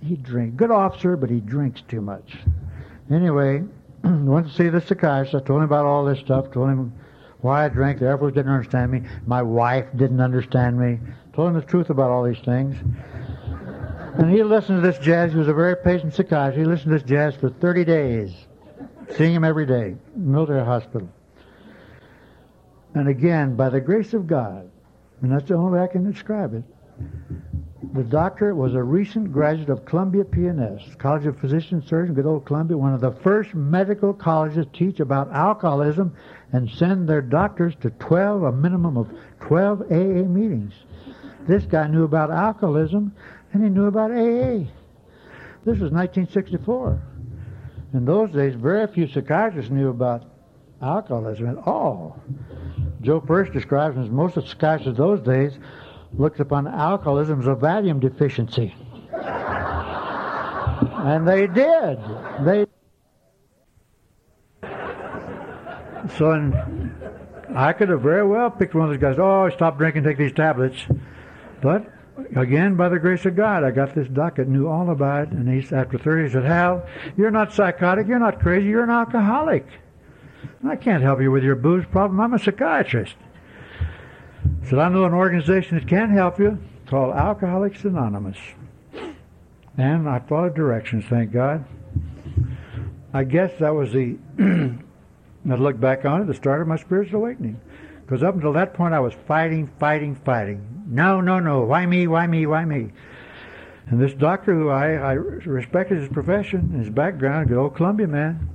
he 0.00 0.16
drink 0.16 0.56
good 0.56 0.70
officer, 0.70 1.16
but 1.16 1.30
he 1.30 1.40
drinks 1.40 1.82
too 1.88 2.00
much. 2.00 2.36
Anyway, 3.10 3.62
went 4.04 4.46
to 4.48 4.52
see 4.52 4.68
the 4.68 4.80
psychiatrist. 4.80 5.34
I 5.34 5.40
told 5.40 5.60
him 5.60 5.64
about 5.64 5.86
all 5.86 6.04
this 6.04 6.18
stuff. 6.20 6.52
Told 6.52 6.70
him 6.70 6.92
why 7.44 7.66
I 7.66 7.68
drank. 7.68 7.98
The 7.98 8.06
Air 8.06 8.16
Force 8.16 8.32
didn't 8.32 8.50
understand 8.50 8.90
me. 8.90 9.02
My 9.26 9.42
wife 9.42 9.86
didn't 9.94 10.20
understand 10.20 10.78
me. 10.78 10.98
Told 11.34 11.48
him 11.48 11.54
the 11.54 11.62
truth 11.62 11.90
about 11.90 12.10
all 12.10 12.24
these 12.24 12.38
things. 12.38 12.74
And 14.18 14.30
he 14.30 14.42
listened 14.42 14.82
to 14.82 14.86
this 14.86 14.98
jazz. 15.04 15.32
He 15.32 15.38
was 15.38 15.48
a 15.48 15.52
very 15.52 15.76
patient 15.76 16.14
psychiatrist. 16.14 16.58
He 16.58 16.64
listened 16.64 16.92
to 16.92 16.98
this 16.98 17.08
jazz 17.08 17.36
for 17.36 17.50
30 17.50 17.84
days, 17.84 18.32
seeing 19.16 19.34
him 19.34 19.44
every 19.44 19.66
day, 19.66 19.94
military 20.16 20.64
hospital. 20.64 21.08
And 22.94 23.08
again, 23.08 23.56
by 23.56 23.68
the 23.68 23.80
grace 23.80 24.14
of 24.14 24.26
God, 24.26 24.70
and 25.20 25.30
that's 25.30 25.46
the 25.46 25.54
only 25.54 25.78
way 25.78 25.84
I 25.84 25.88
can 25.88 26.10
describe 26.10 26.54
it, 26.54 26.62
the 27.92 28.04
doctor 28.04 28.54
was 28.54 28.74
a 28.74 28.82
recent 28.82 29.32
graduate 29.32 29.68
of 29.68 29.84
Columbia 29.84 30.24
P&S, 30.24 30.94
College 30.98 31.26
of 31.26 31.38
Physician 31.38 31.82
Surgeons, 31.86 32.16
good 32.16 32.26
old 32.26 32.46
Columbia, 32.46 32.76
one 32.76 32.94
of 32.94 33.00
the 33.00 33.12
first 33.12 33.54
medical 33.54 34.14
colleges 34.14 34.64
to 34.66 34.72
teach 34.72 35.00
about 35.00 35.30
alcoholism 35.32 36.16
and 36.54 36.70
send 36.70 37.08
their 37.08 37.20
doctors 37.20 37.74
to 37.80 37.90
12, 37.90 38.44
a 38.44 38.52
minimum 38.52 38.96
of 38.96 39.10
12 39.40 39.90
AA 39.90 40.22
meetings. 40.22 40.72
This 41.48 41.64
guy 41.64 41.88
knew 41.88 42.04
about 42.04 42.30
alcoholism 42.30 43.12
and 43.52 43.64
he 43.64 43.68
knew 43.68 43.86
about 43.86 44.12
AA. 44.12 44.70
This 45.64 45.80
was 45.80 45.90
1964. 45.90 47.02
In 47.94 48.04
those 48.04 48.30
days, 48.30 48.54
very 48.54 48.86
few 48.86 49.08
psychiatrists 49.08 49.72
knew 49.72 49.88
about 49.88 50.26
alcoholism 50.80 51.48
at 51.48 51.56
all. 51.66 52.22
Joe 53.00 53.20
Pursch 53.20 53.52
describes 53.52 53.98
as 53.98 54.08
most 54.08 54.36
of 54.36 54.44
the 54.44 54.50
psychiatrists 54.50 54.90
of 54.90 54.96
those 54.96 55.20
days 55.22 55.58
looked 56.16 56.38
upon 56.38 56.68
alcoholism 56.68 57.40
as 57.40 57.48
a 57.48 57.56
Valium 57.56 57.98
deficiency. 57.98 58.72
and 61.02 61.26
they 61.26 61.48
did. 61.48 61.98
They 62.44 62.66
so 66.16 66.32
I 67.54 67.72
could 67.72 67.88
have 67.88 68.02
very 68.02 68.26
well 68.26 68.50
picked 68.50 68.74
one 68.74 68.84
of 68.84 68.90
those 68.90 69.00
guys. 69.00 69.18
Oh, 69.18 69.50
stop 69.54 69.78
drinking, 69.78 70.04
take 70.04 70.18
these 70.18 70.32
tablets. 70.32 70.84
But 71.62 71.90
again, 72.36 72.76
by 72.76 72.88
the 72.88 72.98
grace 72.98 73.24
of 73.26 73.36
God, 73.36 73.64
I 73.64 73.70
got 73.70 73.94
this 73.94 74.08
doc 74.08 74.36
that 74.36 74.48
knew 74.48 74.68
all 74.68 74.90
about 74.90 75.28
it. 75.28 75.30
And 75.30 75.48
he, 75.48 75.66
said, 75.66 75.78
after 75.78 75.98
30, 75.98 76.24
he 76.24 76.32
said, 76.32 76.44
Hal, 76.44 76.86
you're 77.16 77.30
not 77.30 77.52
psychotic, 77.52 78.06
you're 78.06 78.18
not 78.18 78.40
crazy, 78.40 78.68
you're 78.68 78.84
an 78.84 78.90
alcoholic. 78.90 79.66
I 80.66 80.76
can't 80.76 81.02
help 81.02 81.20
you 81.20 81.30
with 81.30 81.42
your 81.42 81.56
booze 81.56 81.84
problem. 81.86 82.20
I'm 82.20 82.34
a 82.34 82.38
psychiatrist. 82.38 83.16
Said, 84.64 84.78
I 84.78 84.88
know 84.88 85.04
an 85.04 85.14
organization 85.14 85.78
that 85.78 85.88
can 85.88 86.10
help 86.10 86.38
you 86.38 86.58
called 86.86 87.14
Alcoholics 87.14 87.84
Anonymous. 87.84 88.38
And 89.76 90.08
I 90.08 90.20
followed 90.20 90.54
directions, 90.54 91.04
thank 91.08 91.32
God. 91.32 91.64
I 93.12 93.24
guess 93.24 93.52
that 93.58 93.74
was 93.74 93.92
the, 93.92 94.16
I 95.52 95.56
look 95.56 95.78
back 95.78 96.04
on 96.04 96.22
it, 96.22 96.26
the 96.26 96.34
start 96.34 96.62
of 96.62 96.68
my 96.68 96.76
spiritual 96.76 97.20
awakening. 97.20 97.60
Because 98.04 98.22
up 98.22 98.34
until 98.34 98.52
that 98.52 98.74
point, 98.74 98.94
I 98.94 99.00
was 99.00 99.14
fighting, 99.26 99.70
fighting, 99.78 100.14
fighting. 100.14 100.84
No, 100.86 101.20
no, 101.20 101.38
no. 101.38 101.62
Why 101.62 101.86
me? 101.86 102.06
Why 102.06 102.26
me? 102.26 102.46
Why 102.46 102.64
me? 102.64 102.92
And 103.86 104.00
this 104.00 104.14
doctor, 104.14 104.54
who 104.54 104.68
I, 104.70 104.92
I 104.92 105.12
respected 105.12 105.98
his 105.98 106.08
profession, 106.08 106.70
his 106.70 106.90
background, 106.90 107.48
good 107.48 107.58
old 107.58 107.76
Columbia 107.76 108.06
man, 108.06 108.48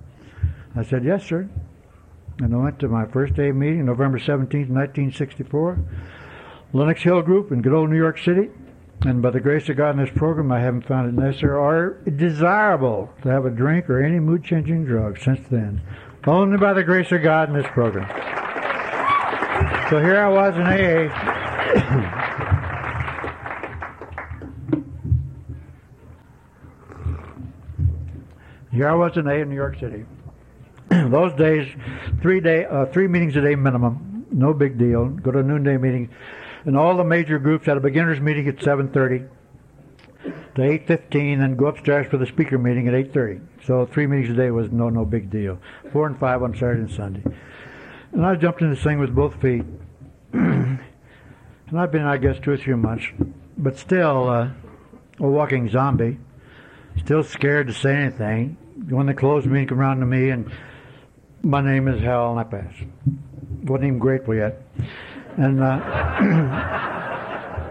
I 0.75 0.83
said, 0.83 1.03
yes, 1.03 1.23
sir. 1.25 1.49
And 2.39 2.53
I 2.53 2.57
went 2.57 2.79
to 2.79 2.87
my 2.87 3.05
first 3.05 3.33
day 3.33 3.51
meeting, 3.51 3.85
November 3.85 4.17
17, 4.17 4.61
1964, 4.61 5.79
Lenox 6.73 7.03
Hill 7.03 7.21
Group 7.21 7.51
in 7.51 7.61
good 7.61 7.73
old 7.73 7.89
New 7.89 7.97
York 7.97 8.17
City. 8.17 8.49
And 9.01 9.21
by 9.21 9.29
the 9.29 9.39
grace 9.39 9.69
of 9.69 9.77
God 9.77 9.91
in 9.91 10.03
this 10.03 10.13
program, 10.15 10.51
I 10.51 10.59
haven't 10.59 10.85
found 10.85 11.07
it 11.09 11.21
necessary 11.21 11.57
or 11.57 12.01
desirable 12.15 13.13
to 13.21 13.29
have 13.29 13.45
a 13.45 13.49
drink 13.49 13.89
or 13.89 14.03
any 14.03 14.19
mood 14.19 14.43
changing 14.43 14.85
drug 14.85 15.19
since 15.19 15.47
then. 15.49 15.81
Only 16.29 16.57
by 16.59 16.73
the 16.73 16.83
grace 16.83 17.11
of 17.11 17.23
God 17.23 17.49
in 17.49 17.55
this 17.55 17.65
program. 17.71 18.07
So 19.89 19.99
here 19.99 20.19
I 20.19 20.29
was 20.29 20.53
in 20.55 20.61
AA. 20.61 21.09
here 28.71 28.87
I 28.87 28.93
was 28.93 29.17
in 29.17 29.27
AA 29.27 29.37
in 29.37 29.49
New 29.49 29.55
York 29.55 29.79
City. 29.79 30.05
Those 30.89 31.33
days, 31.33 31.67
three 32.21 32.41
day, 32.41 32.65
uh, 32.65 32.85
three 32.85 33.07
meetings 33.07 33.35
a 33.35 33.41
day 33.41 33.55
minimum, 33.55 34.27
no 34.31 34.53
big 34.53 34.77
deal. 34.77 35.09
Go 35.09 35.31
to 35.31 35.39
a 35.39 35.43
noonday 35.43 35.77
meeting, 35.77 36.11
and 36.65 36.77
all 36.77 36.95
the 36.95 37.03
major 37.03 37.39
groups 37.39 37.65
had 37.65 37.77
a 37.77 37.79
beginners 37.79 38.19
meeting 38.19 38.47
at 38.47 38.57
7:30 38.57 39.27
to 40.55 40.61
8:15, 40.61 41.41
and 41.41 41.57
go 41.57 41.67
upstairs 41.67 42.07
for 42.07 42.17
the 42.17 42.25
speaker 42.25 42.57
meeting 42.57 42.87
at 42.87 42.93
8:30. 42.93 43.41
So 43.63 43.85
three 43.85 44.07
meetings 44.07 44.29
a 44.29 44.33
day 44.33 44.51
was 44.51 44.71
no 44.71 44.89
no 44.89 45.05
big 45.05 45.29
deal. 45.29 45.59
Four 45.91 46.07
and 46.07 46.17
five 46.17 46.43
on 46.43 46.53
Saturday 46.53 46.81
and 46.81 46.91
Sunday, 46.91 47.23
and 48.11 48.25
I 48.25 48.35
jumped 48.35 48.61
in 48.61 48.69
this 48.69 48.83
thing 48.83 48.99
with 48.99 49.13
both 49.13 49.35
feet. 49.41 49.63
and 50.33 50.79
I've 51.75 51.91
been, 51.91 52.03
I 52.03 52.17
guess, 52.17 52.39
two 52.39 52.51
or 52.51 52.57
three 52.57 52.75
months, 52.75 53.05
but 53.57 53.77
still 53.77 54.29
uh, 54.29 54.49
a 55.19 55.27
walking 55.27 55.69
zombie. 55.69 56.19
Still 56.97 57.23
scared 57.23 57.67
to 57.67 57.73
say 57.73 57.95
anything. 57.95 58.57
When 58.89 59.05
the 59.05 59.13
closed 59.13 59.45
meeting 59.45 59.67
come 59.67 59.79
around 59.79 59.99
to 59.99 60.05
me 60.05 60.29
and 60.29 60.51
my 61.43 61.61
name 61.61 61.87
is 61.87 62.01
Hal, 62.01 62.31
and 62.31 62.39
I 62.39 62.43
pass. 62.43 62.73
Wasn't 63.63 63.85
even 63.85 63.99
grateful 63.99 64.35
yet. 64.35 64.61
And 65.37 65.61
uh, 65.61 65.79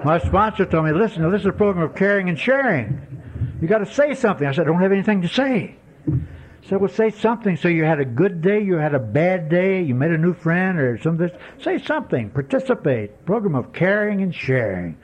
my 0.05 0.18
sponsor 0.18 0.64
told 0.64 0.86
me, 0.86 0.92
listen, 0.92 1.28
this 1.30 1.40
is 1.40 1.46
a 1.46 1.53
program 1.53 1.84
of 1.84 1.94
caring 1.94 2.28
and 2.28 2.38
sharing. 2.38 3.57
You 3.61 3.68
got 3.68 3.78
to 3.78 3.86
say 3.86 4.14
something. 4.14 4.46
I 4.46 4.53
said, 4.53 4.62
I 4.62 4.70
don't 4.70 4.80
have 4.80 4.92
anything 4.92 5.22
to 5.22 5.28
say. 5.28 5.76
I 6.07 6.68
said, 6.68 6.80
well, 6.80 6.90
say 6.90 7.11
something. 7.11 7.57
So 7.57 7.68
you 7.68 7.84
had 7.84 8.01
a 8.01 8.05
good 8.05 8.40
day, 8.40 8.62
you 8.62 8.74
had 8.74 8.94
a 8.94 8.99
bad 8.99 9.49
day, 9.49 9.82
you 9.82 9.94
met 9.94 10.11
a 10.11 10.18
new 10.18 10.34
friend, 10.34 10.78
or 10.78 10.99
something. 10.99 11.30
Say 11.61 11.78
something. 11.78 12.30
Participate. 12.30 13.24
Program 13.26 13.55
of 13.55 13.72
caring 13.72 14.22
and 14.22 14.34
sharing. 14.34 14.96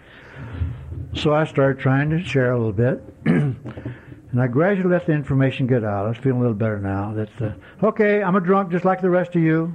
So 1.15 1.35
I 1.35 1.45
started 1.45 1.81
trying 1.81 2.11
to 2.11 2.23
share 2.23 2.53
a 2.53 2.59
little 2.59 2.73
bit. 2.73 3.03
And 4.35 4.43
I 4.43 4.49
gradually 4.49 4.91
let 4.91 5.07
the 5.07 5.13
information 5.13 5.69
get 5.69 5.85
out. 5.85 6.07
I 6.07 6.09
was 6.09 6.17
feeling 6.17 6.39
a 6.39 6.41
little 6.41 6.57
better 6.57 6.81
now. 6.81 7.15
That 7.15 7.41
uh, 7.41 7.87
okay, 7.87 8.21
I'm 8.21 8.35
a 8.35 8.41
drunk 8.41 8.73
just 8.73 8.85
like 8.85 9.01
the 9.01 9.09
rest 9.09 9.37
of 9.37 9.43
you, 9.43 9.73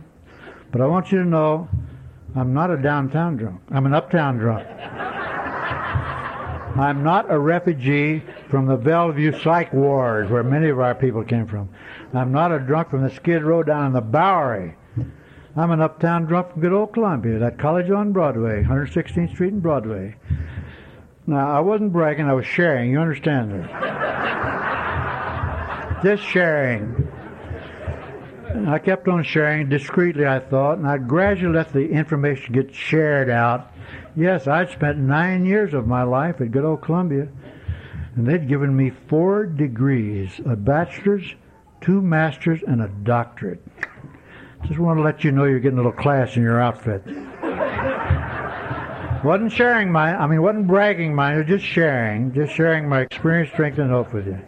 but 0.69 0.81
I 0.81 0.85
want 0.85 1.13
you 1.13 1.19
to 1.19 1.23
know 1.23 1.69
I'm 2.35 2.53
not 2.53 2.69
a 2.69 2.77
downtown 2.77 3.37
drunk. 3.37 3.61
I'm 3.71 3.85
an 3.85 3.93
uptown 3.93 4.37
drunk. 4.37 4.67
I'm 6.77 7.03
not 7.03 7.25
a 7.29 7.37
refugee 7.37 8.23
from 8.49 8.67
the 8.67 8.77
Bellevue 8.77 9.37
psych 9.39 9.73
ward 9.73 10.29
where 10.29 10.43
many 10.43 10.69
of 10.69 10.79
our 10.79 10.93
people 10.95 11.23
came 11.23 11.47
from. 11.47 11.69
I'm 12.13 12.31
not 12.31 12.51
a 12.51 12.59
drunk 12.59 12.91
from 12.91 13.01
the 13.03 13.09
Skid 13.09 13.43
Row 13.43 13.63
down 13.63 13.87
in 13.87 13.93
the 13.93 14.01
Bowery. 14.01 14.75
I'm 15.55 15.71
an 15.71 15.81
uptown 15.81 16.25
drunk 16.25 16.51
from 16.53 16.61
good 16.61 16.71
old 16.71 16.93
Columbia, 16.93 17.39
that 17.39 17.57
college 17.57 17.89
on 17.89 18.13
Broadway, 18.13 18.63
116th 18.63 19.31
Street 19.31 19.53
and 19.53 19.63
Broadway. 19.63 20.15
Now, 21.25 21.51
I 21.51 21.59
wasn't 21.59 21.91
bragging, 21.91 22.27
I 22.27 22.33
was 22.33 22.45
sharing. 22.45 22.91
You 22.91 22.99
understand 22.99 23.51
that? 23.51 23.99
Just 26.03 26.23
sharing. 26.23 27.08
I 28.55 28.79
kept 28.79 29.07
on 29.07 29.23
sharing 29.23 29.69
discreetly, 29.69 30.25
I 30.25 30.39
thought, 30.39 30.79
and 30.79 30.87
I 30.87 30.97
gradually 30.97 31.55
let 31.55 31.71
the 31.71 31.87
information 31.89 32.53
get 32.53 32.73
shared 32.73 33.29
out. 33.29 33.71
Yes, 34.15 34.47
I'd 34.47 34.71
spent 34.71 34.97
nine 34.97 35.45
years 35.45 35.73
of 35.73 35.87
my 35.87 36.03
life 36.03 36.41
at 36.41 36.51
good 36.51 36.65
old 36.65 36.81
Columbia, 36.81 37.27
and 38.15 38.27
they'd 38.27 38.47
given 38.47 38.75
me 38.75 38.91
four 39.07 39.45
degrees 39.45 40.41
a 40.45 40.55
bachelor's, 40.55 41.35
two 41.81 42.01
masters, 42.01 42.61
and 42.67 42.81
a 42.81 42.87
doctorate. 42.87 43.61
Just 44.65 44.79
want 44.79 44.97
to 44.97 45.03
let 45.03 45.23
you 45.23 45.31
know 45.31 45.45
you're 45.45 45.59
getting 45.59 45.77
a 45.77 45.81
little 45.81 45.91
class 45.91 46.35
in 46.35 46.41
your 46.41 46.59
outfit. 46.59 47.03
wasn't 49.23 49.51
sharing 49.51 49.91
my, 49.91 50.15
I 50.15 50.27
mean, 50.27 50.41
wasn't 50.41 50.67
bragging 50.67 51.13
mine, 51.13 51.37
was 51.37 51.47
just 51.47 51.65
sharing, 51.65 52.33
just 52.33 52.53
sharing 52.53 52.89
my 52.89 53.01
experience, 53.01 53.51
strength, 53.51 53.77
and 53.77 53.91
hope 53.91 54.11
with 54.11 54.25
you. 54.25 54.39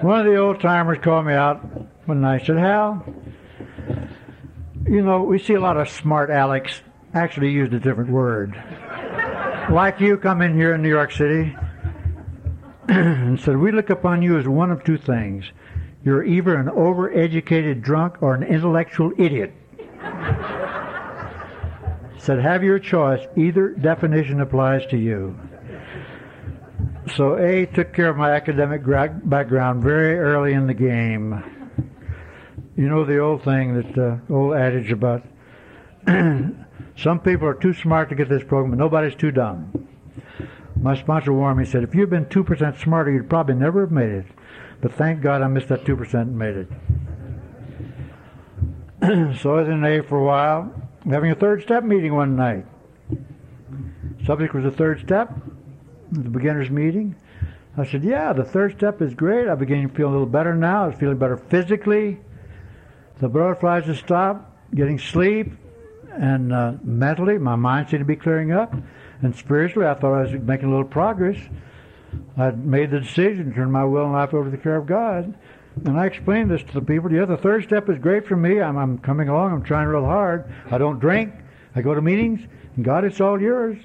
One 0.00 0.20
of 0.20 0.26
the 0.26 0.36
old 0.36 0.60
timers 0.60 0.98
called 1.02 1.26
me 1.26 1.34
out 1.34 1.60
one 2.06 2.20
night. 2.20 2.46
Said, 2.46 2.56
"Hal, 2.56 3.04
you 4.86 5.02
know 5.02 5.22
we 5.22 5.38
see 5.38 5.54
a 5.54 5.60
lot 5.60 5.76
of 5.76 5.88
smart 5.88 6.30
Alex. 6.30 6.80
Actually, 7.14 7.50
used 7.50 7.74
a 7.74 7.80
different 7.80 8.10
word. 8.10 8.54
like 9.70 10.00
you 10.00 10.16
come 10.16 10.40
in 10.42 10.54
here 10.54 10.74
in 10.74 10.82
New 10.82 10.88
York 10.88 11.12
City." 11.12 11.54
and 12.88 13.40
said, 13.40 13.56
We 13.56 13.70
look 13.70 13.90
upon 13.90 14.22
you 14.22 14.38
as 14.38 14.48
one 14.48 14.70
of 14.70 14.82
two 14.82 14.98
things. 14.98 15.44
You're 16.04 16.24
either 16.24 16.56
an 16.56 16.66
overeducated 16.66 17.80
drunk 17.80 18.20
or 18.20 18.34
an 18.34 18.42
intellectual 18.42 19.12
idiot. 19.18 19.54
said, 22.18 22.40
Have 22.40 22.64
your 22.64 22.80
choice. 22.80 23.24
Either 23.36 23.68
definition 23.70 24.40
applies 24.40 24.84
to 24.86 24.98
you. 24.98 25.38
So 27.16 27.36
A 27.36 27.66
took 27.66 27.92
care 27.94 28.08
of 28.08 28.16
my 28.16 28.32
academic 28.32 28.82
background 29.24 29.82
very 29.82 30.18
early 30.18 30.54
in 30.54 30.66
the 30.66 30.74
game. 30.74 31.42
You 32.82 32.88
know 32.88 33.04
the 33.04 33.18
old 33.18 33.44
thing, 33.44 33.74
that 33.74 33.96
uh, 33.96 34.16
old 34.28 34.54
adage 34.56 34.90
about 34.90 35.22
some 36.96 37.20
people 37.20 37.46
are 37.46 37.54
too 37.54 37.72
smart 37.72 38.08
to 38.08 38.16
get 38.16 38.28
this 38.28 38.42
program, 38.42 38.72
but 38.72 38.78
nobody's 38.80 39.14
too 39.14 39.30
dumb. 39.30 39.86
My 40.74 40.96
sponsor 40.96 41.32
warned 41.32 41.60
me, 41.60 41.64
said, 41.64 41.84
if 41.84 41.94
you'd 41.94 42.10
been 42.10 42.24
2% 42.24 42.82
smarter, 42.82 43.12
you'd 43.12 43.30
probably 43.30 43.54
never 43.54 43.82
have 43.82 43.92
made 43.92 44.10
it. 44.10 44.26
But 44.80 44.94
thank 44.94 45.22
God 45.22 45.42
I 45.42 45.46
missed 45.46 45.68
that 45.68 45.84
2% 45.84 46.12
and 46.12 46.36
made 46.36 46.56
it. 49.00 49.36
so 49.40 49.54
I 49.54 49.60
was 49.60 49.68
in 49.68 49.84
A 49.84 50.02
for 50.02 50.18
a 50.18 50.24
while, 50.24 50.74
having 51.08 51.30
a 51.30 51.36
third 51.36 51.62
step 51.62 51.84
meeting 51.84 52.16
one 52.16 52.34
night. 52.34 52.66
Subject 54.26 54.52
was 54.54 54.64
the 54.64 54.72
third 54.72 54.98
step, 54.98 55.32
the 56.10 56.30
beginner's 56.30 56.68
meeting. 56.68 57.14
I 57.76 57.86
said, 57.86 58.02
yeah, 58.02 58.32
the 58.32 58.42
third 58.42 58.72
step 58.76 59.00
is 59.00 59.14
great. 59.14 59.46
I'm 59.46 59.58
beginning 59.58 59.90
to 59.90 59.94
feel 59.94 60.08
a 60.08 60.10
little 60.10 60.26
better 60.26 60.56
now. 60.56 60.82
I 60.82 60.88
was 60.88 60.96
feeling 60.96 61.18
better 61.18 61.36
physically. 61.36 62.18
The 63.22 63.28
butterflies 63.28 63.84
have 63.84 63.98
stopped, 63.98 64.74
getting 64.74 64.98
sleep, 64.98 65.52
and 66.10 66.52
uh, 66.52 66.72
mentally, 66.82 67.38
my 67.38 67.54
mind 67.54 67.88
seemed 67.88 68.00
to 68.00 68.04
be 68.04 68.16
clearing 68.16 68.50
up. 68.50 68.74
And 69.22 69.32
spiritually, 69.36 69.86
I 69.86 69.94
thought 69.94 70.12
I 70.12 70.22
was 70.22 70.32
making 70.32 70.66
a 70.66 70.70
little 70.70 70.84
progress. 70.84 71.36
I'd 72.36 72.66
made 72.66 72.90
the 72.90 72.98
decision 72.98 73.50
to 73.50 73.54
turn 73.54 73.70
my 73.70 73.84
will 73.84 74.06
and 74.06 74.12
life 74.12 74.34
over 74.34 74.46
to 74.46 74.50
the 74.50 74.60
care 74.60 74.74
of 74.74 74.86
God. 74.86 75.38
And 75.84 76.00
I 76.00 76.06
explained 76.06 76.50
this 76.50 76.64
to 76.64 76.72
the 76.72 76.82
people. 76.82 77.12
Yeah, 77.12 77.26
the 77.26 77.36
third 77.36 77.62
step 77.62 77.88
is 77.88 77.96
great 78.00 78.26
for 78.26 78.34
me. 78.34 78.60
I'm, 78.60 78.76
I'm 78.76 78.98
coming 78.98 79.28
along. 79.28 79.52
I'm 79.52 79.62
trying 79.62 79.86
real 79.86 80.04
hard. 80.04 80.52
I 80.72 80.78
don't 80.78 80.98
drink. 80.98 81.32
I 81.76 81.80
go 81.80 81.94
to 81.94 82.02
meetings. 82.02 82.40
And 82.74 82.84
God, 82.84 83.04
it's 83.04 83.20
all 83.20 83.40
yours. 83.40 83.78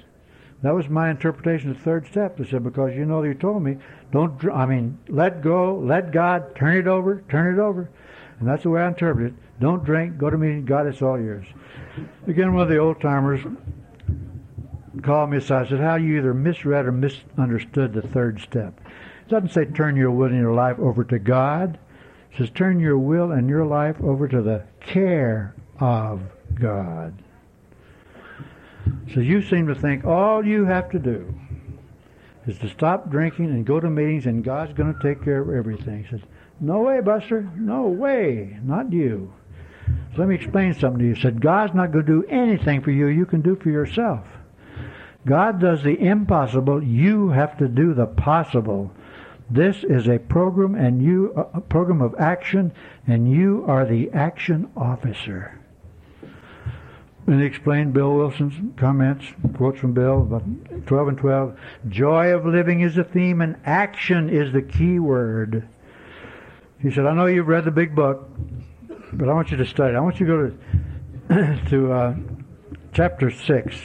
That 0.62 0.74
was 0.74 0.88
my 0.88 1.10
interpretation 1.10 1.70
of 1.70 1.76
the 1.76 1.84
third 1.84 2.08
step. 2.08 2.38
They 2.38 2.44
said, 2.44 2.64
because 2.64 2.96
you 2.96 3.04
know 3.04 3.22
you 3.22 3.34
told 3.34 3.62
me, 3.62 3.76
don't, 4.10 4.44
I 4.52 4.66
mean, 4.66 4.98
let 5.08 5.42
go, 5.42 5.78
let 5.78 6.10
God, 6.10 6.56
turn 6.56 6.76
it 6.76 6.88
over, 6.88 7.22
turn 7.28 7.54
it 7.56 7.60
over. 7.60 7.88
And 8.38 8.48
that's 8.48 8.62
the 8.62 8.70
way 8.70 8.82
I 8.82 8.88
interpret 8.88 9.32
it. 9.32 9.60
Don't 9.60 9.84
drink, 9.84 10.18
go 10.18 10.30
to 10.30 10.38
meeting, 10.38 10.64
God, 10.64 10.86
it's 10.86 11.02
all 11.02 11.20
yours. 11.20 11.46
Again, 12.26 12.54
one 12.54 12.62
of 12.62 12.68
the 12.68 12.78
old 12.78 13.00
timers 13.00 13.40
called 15.02 15.30
me 15.30 15.38
aside 15.38 15.62
and 15.62 15.70
said, 15.70 15.80
How 15.80 15.96
you 15.96 16.18
either 16.18 16.34
misread 16.34 16.86
or 16.86 16.92
misunderstood 16.92 17.92
the 17.92 18.02
third 18.02 18.40
step. 18.40 18.80
It 19.26 19.30
doesn't 19.30 19.50
say 19.50 19.64
turn 19.64 19.96
your 19.96 20.10
will 20.10 20.28
and 20.28 20.38
your 20.38 20.54
life 20.54 20.78
over 20.78 21.04
to 21.04 21.18
God. 21.18 21.78
It 22.32 22.38
says 22.38 22.50
turn 22.50 22.78
your 22.78 22.98
will 22.98 23.32
and 23.32 23.48
your 23.48 23.66
life 23.66 24.00
over 24.00 24.28
to 24.28 24.42
the 24.42 24.64
care 24.80 25.54
of 25.80 26.22
God. 26.54 27.14
So 29.12 29.20
you 29.20 29.42
seem 29.42 29.66
to 29.66 29.74
think 29.74 30.04
all 30.04 30.44
you 30.44 30.64
have 30.64 30.90
to 30.90 30.98
do 30.98 31.34
is 32.46 32.58
to 32.58 32.68
stop 32.68 33.10
drinking 33.10 33.46
and 33.46 33.66
go 33.66 33.80
to 33.80 33.90
meetings 33.90 34.26
and 34.26 34.42
God's 34.42 34.72
going 34.72 34.94
to 34.94 35.02
take 35.02 35.22
care 35.22 35.40
of 35.42 35.50
everything. 35.50 36.04
He 36.04 36.10
says, 36.10 36.20
No 36.60 36.80
way, 36.80 37.00
Buster. 37.00 37.48
No 37.56 37.88
way. 37.88 38.58
Not 38.62 38.92
you. 38.92 39.32
So 40.12 40.18
let 40.18 40.28
me 40.28 40.34
explain 40.34 40.74
something 40.74 40.98
to 40.98 41.04
you. 41.06 41.14
He 41.14 41.20
said, 41.20 41.40
God's 41.40 41.74
not 41.74 41.92
going 41.92 42.04
to 42.04 42.22
do 42.22 42.28
anything 42.28 42.82
for 42.82 42.90
you 42.90 43.06
you 43.06 43.26
can 43.26 43.42
do 43.42 43.56
for 43.56 43.70
yourself. 43.70 44.26
God 45.26 45.60
does 45.60 45.82
the 45.82 45.98
impossible. 45.98 46.82
You 46.82 47.30
have 47.30 47.58
to 47.58 47.68
do 47.68 47.94
the 47.94 48.06
possible. 48.06 48.90
This 49.50 49.82
is 49.82 50.08
a 50.08 50.18
program 50.18 50.74
and 50.74 51.02
you 51.02 51.32
a 51.32 51.60
program 51.60 52.02
of 52.02 52.14
action 52.18 52.72
and 53.06 53.30
you 53.30 53.64
are 53.66 53.86
the 53.86 54.10
action 54.12 54.70
officer. 54.76 55.58
And 57.26 57.40
he 57.40 57.46
explained 57.46 57.92
Bill 57.92 58.14
Wilson's 58.14 58.54
comments, 58.78 59.26
quotes 59.54 59.78
from 59.80 59.92
Bill, 59.92 60.22
about 60.22 60.44
12 60.86 61.08
and 61.08 61.18
12. 61.18 61.58
Joy 61.88 62.34
of 62.34 62.46
living 62.46 62.80
is 62.80 62.94
the 62.94 63.04
theme 63.04 63.42
and 63.42 63.56
action 63.64 64.30
is 64.30 64.52
the 64.52 64.62
key 64.62 64.98
word. 64.98 65.68
He 66.80 66.90
said, 66.92 67.06
I 67.06 67.14
know 67.14 67.26
you've 67.26 67.48
read 67.48 67.64
the 67.64 67.72
big 67.72 67.94
book, 67.94 68.28
but 69.12 69.28
I 69.28 69.32
want 69.32 69.50
you 69.50 69.56
to 69.56 69.66
study. 69.66 69.96
I 69.96 70.00
want 70.00 70.20
you 70.20 70.26
to 70.26 70.32
go 70.32 71.34
to, 71.34 71.60
to 71.70 71.92
uh, 71.92 72.16
chapter 72.92 73.30
6. 73.30 73.76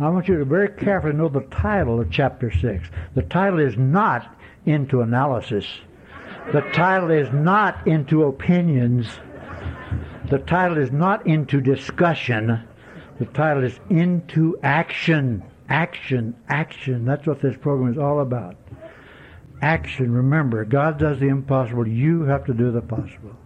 I 0.00 0.08
want 0.10 0.28
you 0.28 0.38
to 0.38 0.44
very 0.44 0.68
carefully 0.68 1.14
know 1.14 1.28
the 1.28 1.40
title 1.50 2.00
of 2.00 2.10
chapter 2.10 2.50
6. 2.50 2.88
The 3.14 3.22
title 3.22 3.58
is 3.58 3.76
not 3.76 4.36
into 4.66 5.00
analysis. 5.00 5.66
The 6.52 6.60
title 6.72 7.10
is 7.10 7.32
not 7.32 7.86
into 7.86 8.24
opinions. 8.24 9.08
The 10.30 10.38
title 10.38 10.78
is 10.78 10.92
not 10.92 11.26
into 11.26 11.60
discussion. 11.60 12.62
The 13.18 13.26
title 13.26 13.64
is 13.64 13.80
into 13.90 14.58
action. 14.62 15.42
Action, 15.68 16.36
action. 16.48 17.04
That's 17.04 17.26
what 17.26 17.40
this 17.40 17.56
program 17.56 17.90
is 17.90 17.98
all 17.98 18.20
about. 18.20 18.56
Action. 19.60 20.12
Remember, 20.12 20.64
God 20.64 20.98
does 20.98 21.18
the 21.18 21.28
impossible. 21.28 21.86
You 21.86 22.22
have 22.22 22.44
to 22.46 22.54
do 22.54 22.70
the 22.70 22.82
possible. 22.82 23.36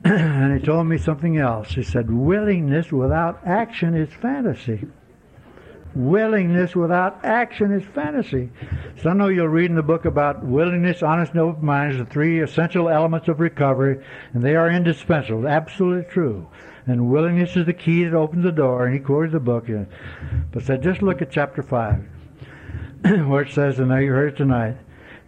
and 0.04 0.58
he 0.58 0.64
told 0.64 0.86
me 0.86 0.96
something 0.96 1.38
else. 1.38 1.70
He 1.70 1.82
said, 1.82 2.10
willingness 2.10 2.92
without 2.92 3.40
action 3.44 3.94
is 3.94 4.12
fantasy. 4.12 4.86
Willingness 5.94 6.76
without 6.76 7.24
action 7.24 7.72
is 7.72 7.82
fantasy. 7.94 8.50
So 9.02 9.10
I 9.10 9.14
know 9.14 9.28
you'll 9.28 9.48
read 9.48 9.70
in 9.70 9.76
the 9.76 9.82
book 9.82 10.04
about 10.04 10.44
willingness, 10.44 11.02
honest, 11.02 11.32
and 11.32 11.40
open 11.40 11.64
mind 11.64 11.98
the 11.98 12.04
three 12.04 12.40
essential 12.40 12.88
elements 12.88 13.28
of 13.28 13.40
recovery, 13.40 14.04
and 14.32 14.44
they 14.44 14.54
are 14.54 14.70
indispensable. 14.70 15.48
Absolutely 15.48 16.08
true. 16.10 16.46
And 16.86 17.10
willingness 17.10 17.56
is 17.56 17.66
the 17.66 17.72
key 17.72 18.04
that 18.04 18.14
opens 18.14 18.44
the 18.44 18.52
door, 18.52 18.86
and 18.86 18.94
he 18.94 19.00
quoted 19.00 19.32
the 19.32 19.40
book. 19.40 19.66
But 20.52 20.62
said, 20.62 20.82
just 20.82 21.02
look 21.02 21.20
at 21.20 21.30
chapter 21.30 21.62
5, 21.62 22.04
where 23.26 23.42
it 23.42 23.52
says, 23.52 23.78
and 23.78 23.88
now 23.88 23.98
you 23.98 24.10
heard 24.10 24.34
it 24.34 24.36
tonight, 24.36 24.76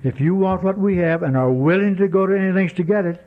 if 0.02 0.20
you 0.20 0.34
want 0.34 0.62
what 0.62 0.78
we 0.78 0.96
have 0.96 1.22
and 1.22 1.36
are 1.36 1.52
willing 1.52 1.96
to 1.96 2.08
go 2.08 2.26
to 2.26 2.36
any 2.36 2.52
lengths 2.52 2.76
to 2.76 2.82
get 2.82 3.04
it, 3.04 3.24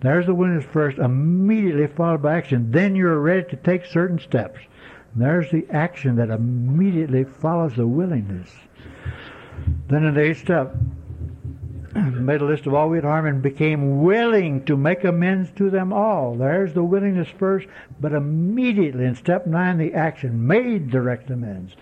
there's 0.00 0.26
the 0.26 0.34
willingness 0.34 0.64
first, 0.64 0.98
immediately 0.98 1.86
followed 1.86 2.22
by 2.22 2.36
action. 2.36 2.70
Then 2.70 2.96
you're 2.96 3.18
ready 3.18 3.48
to 3.50 3.56
take 3.56 3.84
certain 3.84 4.18
steps. 4.18 4.60
There's 5.14 5.50
the 5.50 5.66
action 5.70 6.16
that 6.16 6.30
immediately 6.30 7.24
follows 7.24 7.74
the 7.74 7.86
willingness. 7.86 8.50
Then 9.88 10.04
in 10.04 10.14
the 10.14 10.22
eighth 10.22 10.40
step, 10.40 10.74
made 11.94 12.40
a 12.40 12.44
list 12.44 12.66
of 12.66 12.74
all 12.74 12.88
we 12.88 12.98
had 12.98 13.04
harmed 13.04 13.28
and 13.28 13.42
became 13.42 14.02
willing 14.02 14.64
to 14.64 14.76
make 14.76 15.04
amends 15.04 15.50
to 15.56 15.68
them 15.68 15.92
all. 15.92 16.36
There's 16.36 16.72
the 16.72 16.84
willingness 16.84 17.28
first, 17.38 17.66
but 18.00 18.12
immediately 18.12 19.04
in 19.04 19.16
step 19.16 19.46
nine, 19.46 19.78
the 19.78 19.94
action 19.94 20.46
made 20.46 20.90
direct 20.90 21.30
amends. 21.30 21.74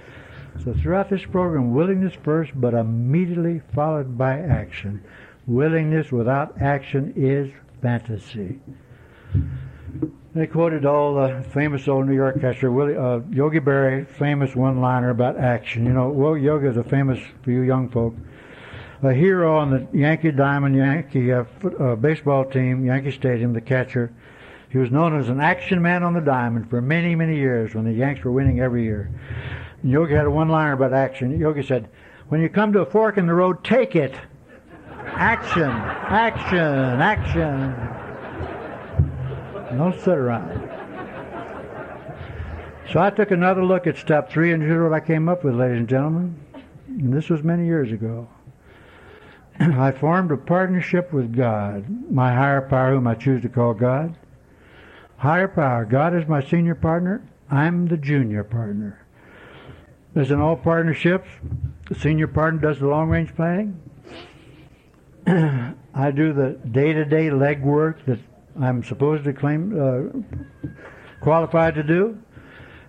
So 0.65 0.75
throughout 0.75 1.09
this 1.09 1.25
program, 1.25 1.73
willingness 1.73 2.15
first, 2.23 2.53
but 2.55 2.75
immediately 2.75 3.63
followed 3.75 4.19
by 4.19 4.39
action. 4.39 5.03
Willingness 5.47 6.13
without 6.13 6.61
action 6.61 7.13
is 7.17 7.51
fantasy. 7.81 8.61
They 10.35 10.47
quoted 10.47 10.85
all 10.85 11.15
the 11.15 11.43
famous 11.51 11.89
old 11.89 12.07
New 12.07 12.15
York 12.15 12.41
catcher, 12.41 12.71
Willie, 12.71 12.97
uh, 12.97 13.21
Yogi 13.31 13.61
Berra, 13.61 14.07
famous 14.07 14.55
one-liner 14.55 15.11
about 15.11 15.39
action. 15.39 15.87
You 15.87 15.93
know, 15.93 16.11
well, 16.11 16.37
Yogi 16.37 16.67
is 16.67 16.77
a 16.77 16.85
famous 16.85 17.19
for 17.43 17.51
you 17.51 17.63
young 17.63 17.89
folk, 17.89 18.15
a 19.03 19.13
hero 19.13 19.59
on 19.59 19.71
the 19.71 19.89
Yankee 19.97 20.31
Diamond 20.31 20.77
Yankee 20.77 21.33
uh, 21.33 21.45
uh, 21.81 21.97
baseball 21.97 22.45
team, 22.45 22.85
Yankee 22.85 23.11
Stadium, 23.11 23.53
the 23.53 23.61
catcher. 23.61 24.13
He 24.71 24.77
was 24.77 24.91
known 24.91 25.19
as 25.19 25.31
an 25.31 25.41
action 25.41 25.81
man 25.81 26.03
on 26.03 26.13
the 26.13 26.21
diamond 26.21 26.69
for 26.69 26.83
many, 26.83 27.15
many 27.15 27.37
years 27.37 27.75
when 27.75 27.85
the 27.85 27.93
Yanks 27.93 28.23
were 28.23 28.33
winning 28.33 28.61
every 28.61 28.85
year. 28.85 29.11
And 29.83 29.93
Yogi 29.93 30.15
had 30.15 30.27
a 30.27 30.31
one-liner 30.31 30.73
about 30.73 30.93
action. 30.93 31.39
Yogi 31.39 31.63
said, 31.63 31.89
"When 32.29 32.41
you 32.41 32.49
come 32.49 32.73
to 32.73 32.81
a 32.81 32.87
fork 32.87 33.17
in 33.19 33.27
the 33.27 33.35
road, 33.35 33.63
take 33.65 33.95
it. 33.97 34.15
Action, 35.07 35.71
action, 35.71 37.01
action." 37.01 37.75
Don't 39.77 39.99
sit 40.01 40.17
around. 40.17 40.69
So 42.93 43.01
I 43.01 43.11
took 43.11 43.31
another 43.31 43.63
look 43.63 43.87
at 43.87 43.99
step 43.99 44.31
three, 44.31 44.53
and 44.53 44.63
here's 44.63 44.83
what 44.83 44.95
I 44.95 45.05
came 45.05 45.29
up 45.29 45.45
with, 45.45 45.55
ladies 45.55 45.79
and 45.79 45.89
gentlemen. 45.89 46.37
And 46.87 47.13
this 47.13 47.29
was 47.29 47.43
many 47.43 47.67
years 47.67 47.93
ago. 47.93 48.29
I 49.61 49.93
formed 49.93 50.33
a 50.33 50.39
partnership 50.39 51.13
with 51.13 51.35
God, 51.37 51.85
my 52.11 52.33
higher 52.33 52.63
power, 52.63 52.93
whom 52.95 53.07
I 53.07 53.15
choose 53.15 53.43
to 53.43 53.49
call 53.49 53.75
God. 53.75 54.17
Higher 55.19 55.49
power. 55.49 55.85
God 55.85 56.17
is 56.17 56.27
my 56.27 56.43
senior 56.43 56.75
partner. 56.75 57.23
I'm 57.51 57.89
the 57.89 57.97
junior 57.97 58.45
partner. 58.45 59.05
As 60.19 60.33
in 60.33 60.41
all 60.41 60.57
partnerships, 60.57 61.29
the 61.89 61.95
senior 61.95 62.27
partner 62.27 62.61
does 62.61 62.81
the 62.81 62.89
long 62.89 63.09
range 63.09 63.33
planning. 63.37 63.81
I 65.95 66.11
do 66.11 66.33
the 66.33 66.59
day 66.73 66.93
to 66.93 67.05
day 67.05 67.29
legwork 67.29 68.05
that 68.07 68.19
I'm 68.61 68.83
supposed 68.83 69.23
to 69.25 69.33
claim 69.33 69.79
uh, 69.79 70.69
qualified 71.21 71.77
to 71.77 71.85
do. 71.85 72.19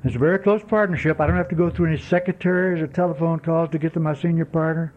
It's 0.03 0.15
a 0.15 0.17
very 0.17 0.39
close 0.39 0.63
partnership. 0.63 1.21
I 1.21 1.27
don't 1.27 1.35
have 1.35 1.49
to 1.49 1.55
go 1.55 1.69
through 1.69 1.89
any 1.89 1.99
secretaries 1.99 2.81
or 2.81 2.87
telephone 2.87 3.37
calls 3.41 3.69
to 3.73 3.77
get 3.77 3.93
to 3.93 3.99
my 3.99 4.15
senior 4.15 4.45
partner. 4.45 4.91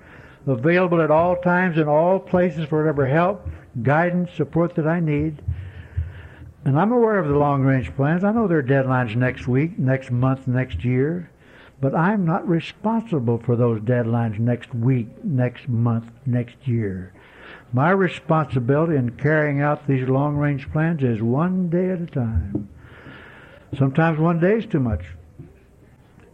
Available 0.47 1.03
at 1.03 1.11
all 1.11 1.37
times 1.37 1.76
in 1.76 1.87
all 1.87 2.18
places 2.18 2.66
for 2.66 2.78
whatever 2.78 3.07
help, 3.07 3.47
guidance, 3.83 4.33
support 4.33 4.74
that 4.76 4.87
I 4.87 5.01
need. 5.01 5.43
And 6.64 6.80
I'm 6.80 6.93
aware 6.93 7.18
of 7.18 7.28
the 7.28 7.37
long 7.37 7.61
range 7.61 7.95
plans. 7.95 8.24
I 8.24 8.33
know 8.33 8.49
there 8.49 8.61
are 8.61 8.62
deadlines 8.62 9.14
next 9.16 9.47
week, 9.47 9.78
next 9.78 10.11
month, 10.11 10.49
next 10.49 10.83
year. 10.83 11.28
But 11.83 11.97
I'm 11.97 12.24
not 12.24 12.49
responsible 12.49 13.39
for 13.39 13.57
those 13.57 13.80
deadlines 13.80 14.39
next 14.39 14.72
week, 14.72 15.09
next 15.24 15.68
month, 15.68 16.12
next 16.24 16.55
year. 16.64 17.12
My 17.72 17.91
responsibility 17.91 18.95
in 18.95 19.11
carrying 19.16 19.61
out 19.61 19.89
these 19.89 20.09
long 20.09 20.37
range 20.37 20.70
plans 20.70 21.03
is 21.03 21.20
one 21.20 21.68
day 21.70 21.91
at 21.91 22.01
a 22.01 22.07
time. 22.07 22.68
Sometimes 23.76 24.20
one 24.20 24.39
day 24.39 24.59
is 24.59 24.66
too 24.66 24.78
much. 24.78 25.05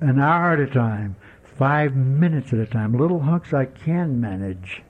An 0.01 0.21
hour 0.21 0.53
at 0.53 0.61
a 0.61 0.67
time. 0.67 1.17
Five 1.57 1.97
minutes 1.97 2.53
at 2.53 2.59
a 2.59 2.67
time. 2.67 2.93
Little 2.93 3.21
hunks 3.21 3.55
I 3.55 3.65
can 3.65 4.21
manage. 4.21 4.83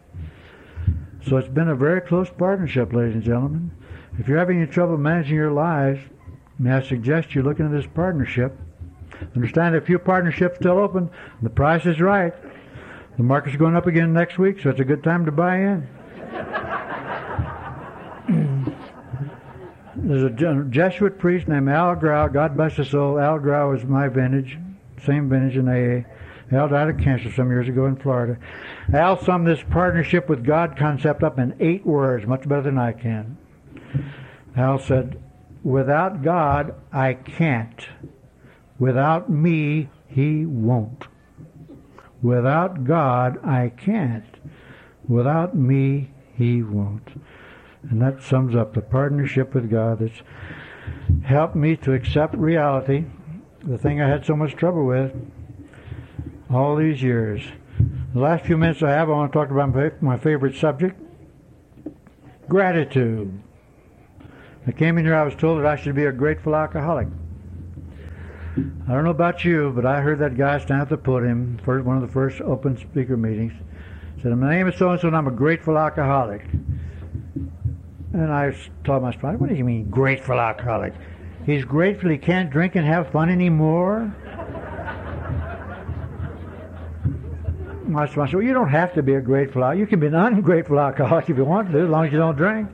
So 1.25 1.37
it's 1.37 1.47
been 1.47 1.69
a 1.69 1.77
very 1.77 2.01
close 2.01 2.31
partnership, 2.31 2.93
ladies 2.93 3.15
and 3.15 3.23
gentlemen. 3.23 3.71
If 4.19 4.27
you're 4.27 4.39
having 4.39 4.61
any 4.61 4.67
trouble 4.67 4.99
managing 4.99 5.37
your 5.37 5.53
lives, 5.53 6.01
may 6.59 6.73
I 6.73 6.83
suggest 6.83 7.37
you 7.37 7.43
look 7.43 7.61
into 7.61 7.77
this 7.77 7.87
partnership. 7.95 8.59
Understand 9.35 9.75
a 9.77 9.81
few 9.81 9.99
partnerships 9.99 10.57
still 10.57 10.79
open. 10.79 11.11
The 11.43 11.51
price 11.51 11.87
is 11.87 12.01
right. 12.01 12.35
The 13.17 13.23
market's 13.23 13.57
going 13.57 13.77
up 13.77 13.87
again 13.87 14.13
next 14.13 14.39
week, 14.39 14.61
so 14.61 14.71
it's 14.71 14.81
a 14.81 14.85
good 14.85 15.03
time 15.03 15.25
to 15.27 15.33
buy 15.33 15.57
in. 15.57 15.89
There's 19.97 20.23
a 20.23 20.65
Jesuit 20.71 21.19
priest 21.19 21.49
named 21.49 21.69
Al 21.69 21.97
Grau. 21.97 22.29
God 22.29 22.57
bless 22.57 22.77
his 22.77 22.91
soul. 22.91 23.19
Al 23.19 23.41
Grau 23.41 23.73
was 23.73 23.85
my 23.85 24.09
vintage, 24.09 24.57
same 25.05 25.29
vintage 25.29 25.57
in 25.57 25.69
AA. 25.69 26.05
Al 26.57 26.69
died 26.69 26.89
of 26.89 26.99
cancer 26.99 27.31
some 27.33 27.51
years 27.51 27.69
ago 27.69 27.87
in 27.87 27.97
Florida. 27.97 28.39
Al 28.95 29.23
summed 29.23 29.47
this 29.47 29.63
partnership 29.71 30.29
with 30.29 30.45
God 30.45 30.77
concept 30.79 31.23
up 31.23 31.39
in 31.39 31.55
eight 31.61 31.85
words, 31.85 32.27
much 32.27 32.49
better 32.49 32.63
than 32.63 32.79
I 32.79 32.93
can. 32.93 33.37
Al 34.57 34.79
said, 34.79 35.21
Without 35.63 36.23
God, 36.23 36.75
I 36.93 37.15
can't. 37.15 37.87
Without 38.79 39.31
me, 39.31 39.89
He 40.07 40.47
won't. 40.47 41.05
Without 42.23 42.85
God, 42.85 43.45
I 43.45 43.71
can't. 43.71 44.25
Without 45.07 45.57
me, 45.57 46.11
He 46.35 46.63
won't. 46.63 47.09
And 47.89 48.03
that 48.03 48.23
sums 48.23 48.55
up 48.55 48.75
the 48.75 48.81
partnership 48.81 49.55
with 49.55 49.71
God 49.71 50.01
that's 50.01 50.23
helped 51.25 51.57
me 51.57 51.77
to 51.77 51.93
accept 51.93 52.35
reality, 52.35 53.05
the 53.63 53.79
thing 53.79 54.01
I 54.01 54.09
had 54.09 54.25
so 54.25 54.37
much 54.37 54.55
trouble 54.55 54.85
with 54.85 55.13
all 56.51 56.77
these 56.77 57.03
years. 57.03 57.43
The 58.15 58.21
last 58.21 58.45
few 58.45 58.57
minutes 58.57 58.83
I 58.83 58.91
have, 58.91 59.09
I 59.09 59.13
want 59.13 59.33
to 59.33 59.39
talk 59.39 59.51
about 59.51 60.03
my 60.03 60.17
favorite 60.19 60.57
subject 60.57 61.01
gratitude. 62.49 63.43
I 64.67 64.73
came 64.73 64.99
in 64.99 65.05
here, 65.05 65.15
I 65.15 65.23
was 65.23 65.35
told 65.35 65.61
that 65.61 65.67
I 65.67 65.77
should 65.77 65.95
be 65.95 66.07
a 66.07 66.13
grateful 66.13 66.57
alcoholic. 66.57 67.09
I 68.59 68.93
don't 68.93 69.05
know 69.05 69.11
about 69.11 69.45
you, 69.45 69.73
but 69.75 69.87
I 69.87 70.01
heard 70.01 70.19
that 70.19 70.37
guy 70.37 70.59
stand 70.59 70.83
at 70.83 70.89
the 70.89 70.97
podium 70.97 71.59
for 71.63 71.81
one 71.83 71.97
of 71.97 72.03
the 72.03 72.09
first 72.09 72.41
open 72.41 72.77
speaker 72.77 73.17
meetings. 73.17 73.53
Said, 74.23 74.37
"My 74.37 74.51
name 74.51 74.67
is 74.67 74.75
so 74.77 74.91
and 74.91 75.01
so, 75.01 75.07
and 75.09 75.17
I'm 75.17 75.29
a 75.29 75.33
grateful 75.33 75.79
alcoholic." 75.79 76.45
And 78.13 78.33
I 78.33 78.53
told 78.83 79.03
my 79.03 79.13
spouse, 79.13 79.39
"What 79.39 79.49
do 79.51 79.55
you 79.55 79.65
mean, 79.65 79.89
grateful 79.91 80.41
alcoholic? 80.41 80.93
He's 81.47 81.65
grateful 81.65 82.11
he 82.11 82.19
can't 82.19 82.51
drink 82.51 82.75
and 82.75 82.85
have 82.85 83.11
fun 83.11 83.29
anymore." 83.31 84.13
my 87.87 88.07
said, 88.07 88.17
"Well, 88.17 88.43
you 88.43 88.55
don't 88.55 88.71
have 88.71 88.93
to 88.95 89.03
be 89.03 89.15
a 89.15 89.21
grateful 89.21 89.63
alcoholic. 89.63 89.79
You 89.79 89.87
can 89.87 90.01
be 90.01 90.09
an 90.09 90.17
ungrateful 90.17 90.81
alcoholic 90.81 91.31
if 91.31 91.37
you 91.37 91.45
want 91.45 91.71
to, 91.71 91.79
as 91.79 91.89
long 91.89 92.07
as 92.07 92.13
you 92.13 92.19
don't 92.19 92.37
drink." 92.37 92.69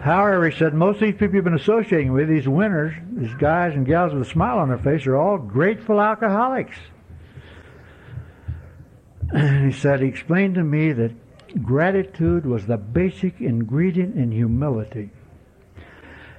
However, 0.00 0.48
he 0.48 0.56
said 0.56 0.72
most 0.72 0.96
of 0.96 1.02
these 1.02 1.12
people 1.12 1.34
you've 1.34 1.44
been 1.44 1.54
associating 1.54 2.12
with, 2.12 2.28
these 2.28 2.48
winners, 2.48 2.94
these 3.12 3.34
guys 3.34 3.74
and 3.74 3.84
gals 3.84 4.14
with 4.14 4.22
a 4.22 4.30
smile 4.30 4.58
on 4.58 4.68
their 4.68 4.78
face, 4.78 5.06
are 5.06 5.16
all 5.16 5.36
grateful 5.36 6.00
alcoholics. 6.00 6.76
And 9.32 9.70
he 9.72 9.78
said, 9.78 10.00
he 10.00 10.08
explained 10.08 10.54
to 10.54 10.64
me 10.64 10.92
that 10.92 11.12
gratitude 11.62 12.46
was 12.46 12.66
the 12.66 12.78
basic 12.78 13.40
ingredient 13.40 14.16
in 14.16 14.32
humility. 14.32 15.10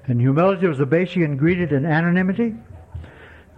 And 0.05 0.19
humility 0.19 0.67
was 0.67 0.79
the 0.79 0.87
basic 0.87 1.17
ingredient 1.17 1.71
in 1.71 1.85
anonymity. 1.85 2.55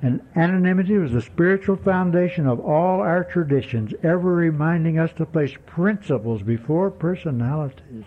And 0.02 0.20
anonymity 0.36 0.98
was 0.98 1.14
the 1.14 1.22
spiritual 1.22 1.78
foundation 1.78 2.46
of 2.46 2.60
all 2.60 3.00
our 3.00 3.24
traditions, 3.24 3.94
ever 4.04 4.36
reminding 4.36 5.00
us 5.00 5.14
to 5.14 5.26
place 5.26 5.54
principles 5.66 6.42
before 6.42 6.92
personalities. 6.92 8.04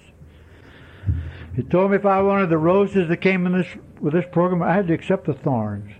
He 1.56 1.62
told 1.62 1.90
me 1.90 1.96
if 1.96 2.04
I 2.04 2.20
wanted 2.20 2.50
the 2.50 2.58
roses 2.58 3.08
that 3.08 3.16
came 3.16 3.46
in 3.46 3.52
this 3.52 3.66
with 3.98 4.12
this 4.12 4.26
program, 4.30 4.62
I 4.62 4.74
had 4.74 4.88
to 4.88 4.94
accept 4.94 5.24
the 5.24 5.32
thorns, 5.32 5.90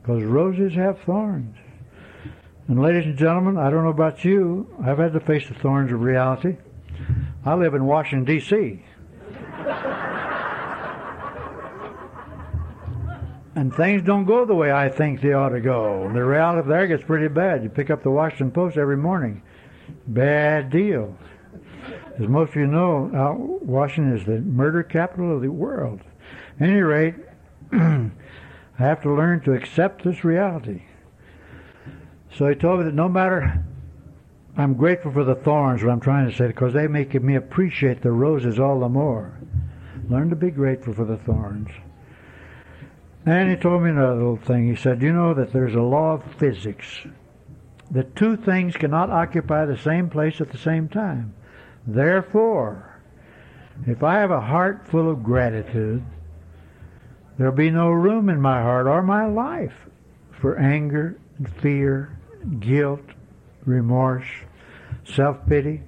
because 0.00 0.22
roses 0.22 0.72
have 0.74 1.00
thorns. 1.00 1.56
And 2.68 2.80
ladies 2.80 3.06
and 3.06 3.18
gentlemen, 3.18 3.58
I 3.58 3.70
don't 3.70 3.82
know 3.82 3.90
about 3.90 4.24
you, 4.24 4.72
I've 4.84 4.98
had 4.98 5.12
to 5.14 5.20
face 5.20 5.48
the 5.48 5.54
thorns 5.54 5.92
of 5.92 6.00
reality. 6.00 6.56
I 7.44 7.54
live 7.54 7.74
in 7.74 7.86
Washington 7.86 8.24
D.C. 8.24 8.84
and 13.56 13.74
things 13.74 14.02
don't 14.02 14.26
go 14.26 14.44
the 14.44 14.54
way 14.54 14.70
I 14.70 14.88
think 14.88 15.20
they 15.20 15.32
ought 15.32 15.48
to 15.48 15.60
go. 15.60 16.08
The 16.14 16.24
reality 16.24 16.68
there 16.68 16.86
gets 16.86 17.02
pretty 17.02 17.26
bad. 17.26 17.64
You 17.64 17.68
pick 17.68 17.90
up 17.90 18.04
the 18.04 18.10
Washington 18.10 18.52
Post 18.52 18.76
every 18.76 18.96
morning. 18.96 19.42
Bad 20.06 20.70
deal. 20.70 21.16
As 22.18 22.28
most 22.28 22.50
of 22.50 22.56
you 22.56 22.66
know, 22.66 23.58
Washington 23.62 24.16
is 24.16 24.26
the 24.26 24.40
murder 24.40 24.82
capital 24.82 25.34
of 25.34 25.42
the 25.42 25.48
world. 25.48 26.00
At 26.58 26.68
any 26.68 26.80
rate, 26.80 27.14
I 27.72 28.10
have 28.76 29.02
to 29.02 29.14
learn 29.14 29.40
to 29.42 29.52
accept 29.52 30.04
this 30.04 30.24
reality. 30.24 30.82
So 32.36 32.48
he 32.48 32.54
told 32.54 32.80
me 32.80 32.84
that 32.86 32.94
no 32.94 33.08
matter, 33.08 33.64
I'm 34.56 34.74
grateful 34.74 35.12
for 35.12 35.24
the 35.24 35.34
thorns, 35.34 35.82
what 35.82 35.92
I'm 35.92 36.00
trying 36.00 36.30
to 36.30 36.36
say, 36.36 36.46
because 36.48 36.72
they 36.72 36.86
make 36.86 37.20
me 37.22 37.36
appreciate 37.36 38.02
the 38.02 38.12
roses 38.12 38.58
all 38.58 38.80
the 38.80 38.88
more. 38.88 39.38
Learn 40.08 40.30
to 40.30 40.36
be 40.36 40.50
grateful 40.50 40.94
for 40.94 41.04
the 41.04 41.16
thorns. 41.16 41.70
And 43.26 43.50
he 43.50 43.56
told 43.56 43.82
me 43.82 43.90
another 43.90 44.14
little 44.14 44.36
thing. 44.36 44.68
He 44.68 44.76
said, 44.76 45.02
You 45.02 45.12
know 45.12 45.34
that 45.34 45.52
there's 45.52 45.74
a 45.74 45.82
law 45.82 46.14
of 46.14 46.34
physics 46.34 47.06
that 47.90 48.16
two 48.16 48.36
things 48.36 48.76
cannot 48.76 49.10
occupy 49.10 49.66
the 49.66 49.76
same 49.76 50.08
place 50.08 50.40
at 50.40 50.50
the 50.50 50.58
same 50.58 50.88
time. 50.88 51.34
Therefore, 51.86 53.00
if 53.86 54.02
I 54.02 54.18
have 54.18 54.30
a 54.30 54.40
heart 54.40 54.86
full 54.88 55.10
of 55.10 55.22
gratitude, 55.22 56.04
there'll 57.38 57.54
be 57.54 57.70
no 57.70 57.90
room 57.90 58.28
in 58.28 58.40
my 58.40 58.60
heart 58.62 58.86
or 58.86 59.02
my 59.02 59.26
life 59.26 59.74
for 60.40 60.58
anger, 60.58 61.18
fear, 61.60 62.18
guilt, 62.58 63.00
remorse, 63.64 64.26
self-pity, 65.04 65.82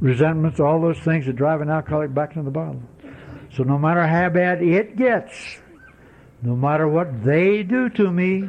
resentments, 0.00 0.60
all 0.60 0.80
those 0.80 0.98
things 1.00 1.26
that 1.26 1.36
drive 1.36 1.60
an 1.60 1.70
alcoholic 1.70 2.12
back 2.12 2.30
into 2.30 2.42
the 2.42 2.50
bottle. 2.50 2.82
So 3.56 3.62
no 3.62 3.78
matter 3.78 4.06
how 4.06 4.28
bad 4.30 4.62
it 4.62 4.96
gets, 4.96 5.58
no 6.42 6.56
matter 6.56 6.88
what 6.88 7.24
they 7.24 7.62
do 7.62 7.88
to 7.90 8.10
me, 8.10 8.48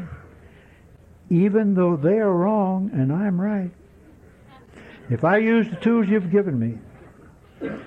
even 1.30 1.73
though 1.76 1.95
they 1.95 2.17
are 2.17 2.32
wrong 2.32 2.91
and 2.93 3.11
I'm 3.11 3.39
right, 3.39 3.71
if 5.10 5.24
I 5.24 5.38
use 5.38 5.70
the 5.70 5.76
tools 5.76 6.08
you've 6.08 6.32
given 6.32 6.60
me, 6.60 6.78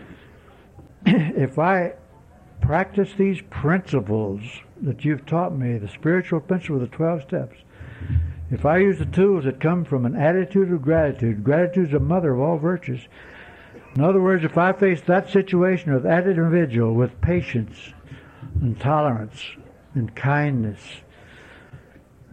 if 1.06 1.58
I 1.58 1.94
practice 2.60 3.10
these 3.16 3.40
principles 3.50 4.42
that 4.82 5.04
you've 5.04 5.26
taught 5.26 5.56
me, 5.56 5.78
the 5.78 5.88
spiritual 5.88 6.40
principle 6.40 6.76
of 6.76 6.82
the 6.82 6.96
12 6.96 7.22
steps, 7.22 7.56
if 8.50 8.64
I 8.64 8.78
use 8.78 8.98
the 8.98 9.06
tools 9.06 9.44
that 9.44 9.60
come 9.60 9.84
from 9.84 10.06
an 10.06 10.16
attitude 10.16 10.72
of 10.72 10.82
gratitude, 10.82 11.44
gratitude 11.44 11.86
is 11.86 11.92
the 11.92 12.00
mother 12.00 12.32
of 12.32 12.40
all 12.40 12.56
virtues. 12.56 13.06
In 13.94 14.02
other 14.02 14.20
words, 14.20 14.44
if 14.44 14.56
I 14.56 14.72
face 14.72 15.00
that 15.02 15.28
situation 15.28 15.90
or 15.90 15.98
that 16.00 16.26
individual 16.26 16.94
with 16.94 17.20
patience 17.20 17.92
and 18.60 18.78
tolerance 18.78 19.42
and 19.94 20.14
kindness 20.14 20.80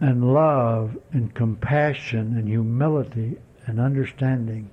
and 0.00 0.32
love 0.32 0.96
and 1.12 1.34
compassion 1.34 2.36
and 2.36 2.48
humility 2.48 3.38
and 3.66 3.80
understanding, 3.80 4.70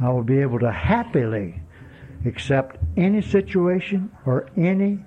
I 0.00 0.08
will 0.10 0.24
be 0.24 0.38
able 0.38 0.58
to 0.60 0.72
happily 0.72 1.62
accept 2.24 2.76
any 2.96 3.22
situation 3.22 4.10
or 4.26 4.48
any 4.56 4.98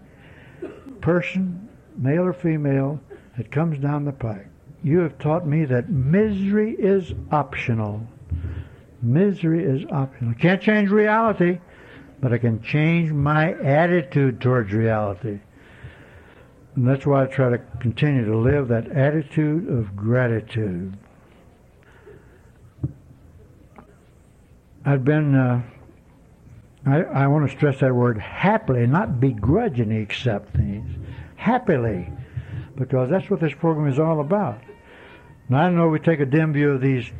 person, 1.02 1.70
male 1.98 2.24
or 2.24 2.34
female, 2.34 3.00
that 3.38 3.52
comes 3.52 3.80
down 3.80 4.06
the 4.06 4.12
pike. 4.12 4.48
You 4.84 5.00
have 5.00 5.18
taught 5.18 5.48
me 5.48 5.66
that 5.66 5.90
misery 5.90 6.76
is 6.78 7.14
optional. 7.32 8.08
Misery 9.02 9.64
is 9.64 9.84
optional. 9.92 10.32
I 10.32 10.40
can't 10.40 10.62
change 10.62 10.90
reality, 10.90 11.60
but 12.22 12.34
I 12.34 12.38
can 12.38 12.62
change 12.62 13.12
my 13.12 13.54
attitude 13.54 14.40
towards 14.42 14.72
reality. 14.72 15.40
And 16.76 16.88
that's 16.88 17.06
why 17.06 17.24
I 17.24 17.28
try 17.28 17.50
to 17.50 17.58
continue 17.80 18.26
to 18.26 18.38
live 18.38 18.68
that 18.68 18.92
attitude 18.92 19.70
of 19.70 19.96
gratitude. 19.96 20.98
I've 24.86 25.04
been, 25.04 25.34
uh, 25.34 25.64
I, 26.86 27.02
I 27.02 27.28
want 27.28 27.50
to 27.50 27.56
stress 27.56 27.80
that 27.80 27.94
word 27.94 28.20
happily, 28.20 28.86
not 28.86 29.20
begrudgingly 29.20 30.02
accept 30.02 30.56
things. 30.56 30.88
Happily, 31.36 32.12
because 32.78 33.10
that's 33.10 33.30
what 33.30 33.40
this 33.40 33.54
program 33.54 33.88
is 33.92 33.98
all 33.98 34.20
about. 34.20 34.62
Now, 35.50 35.64
I 35.64 35.70
know 35.72 35.88
we 35.90 36.00
take 36.00 36.20
a 36.20 36.26
dim 36.26 36.54
view 36.54 36.72
of 36.72 36.82
these 36.82 37.12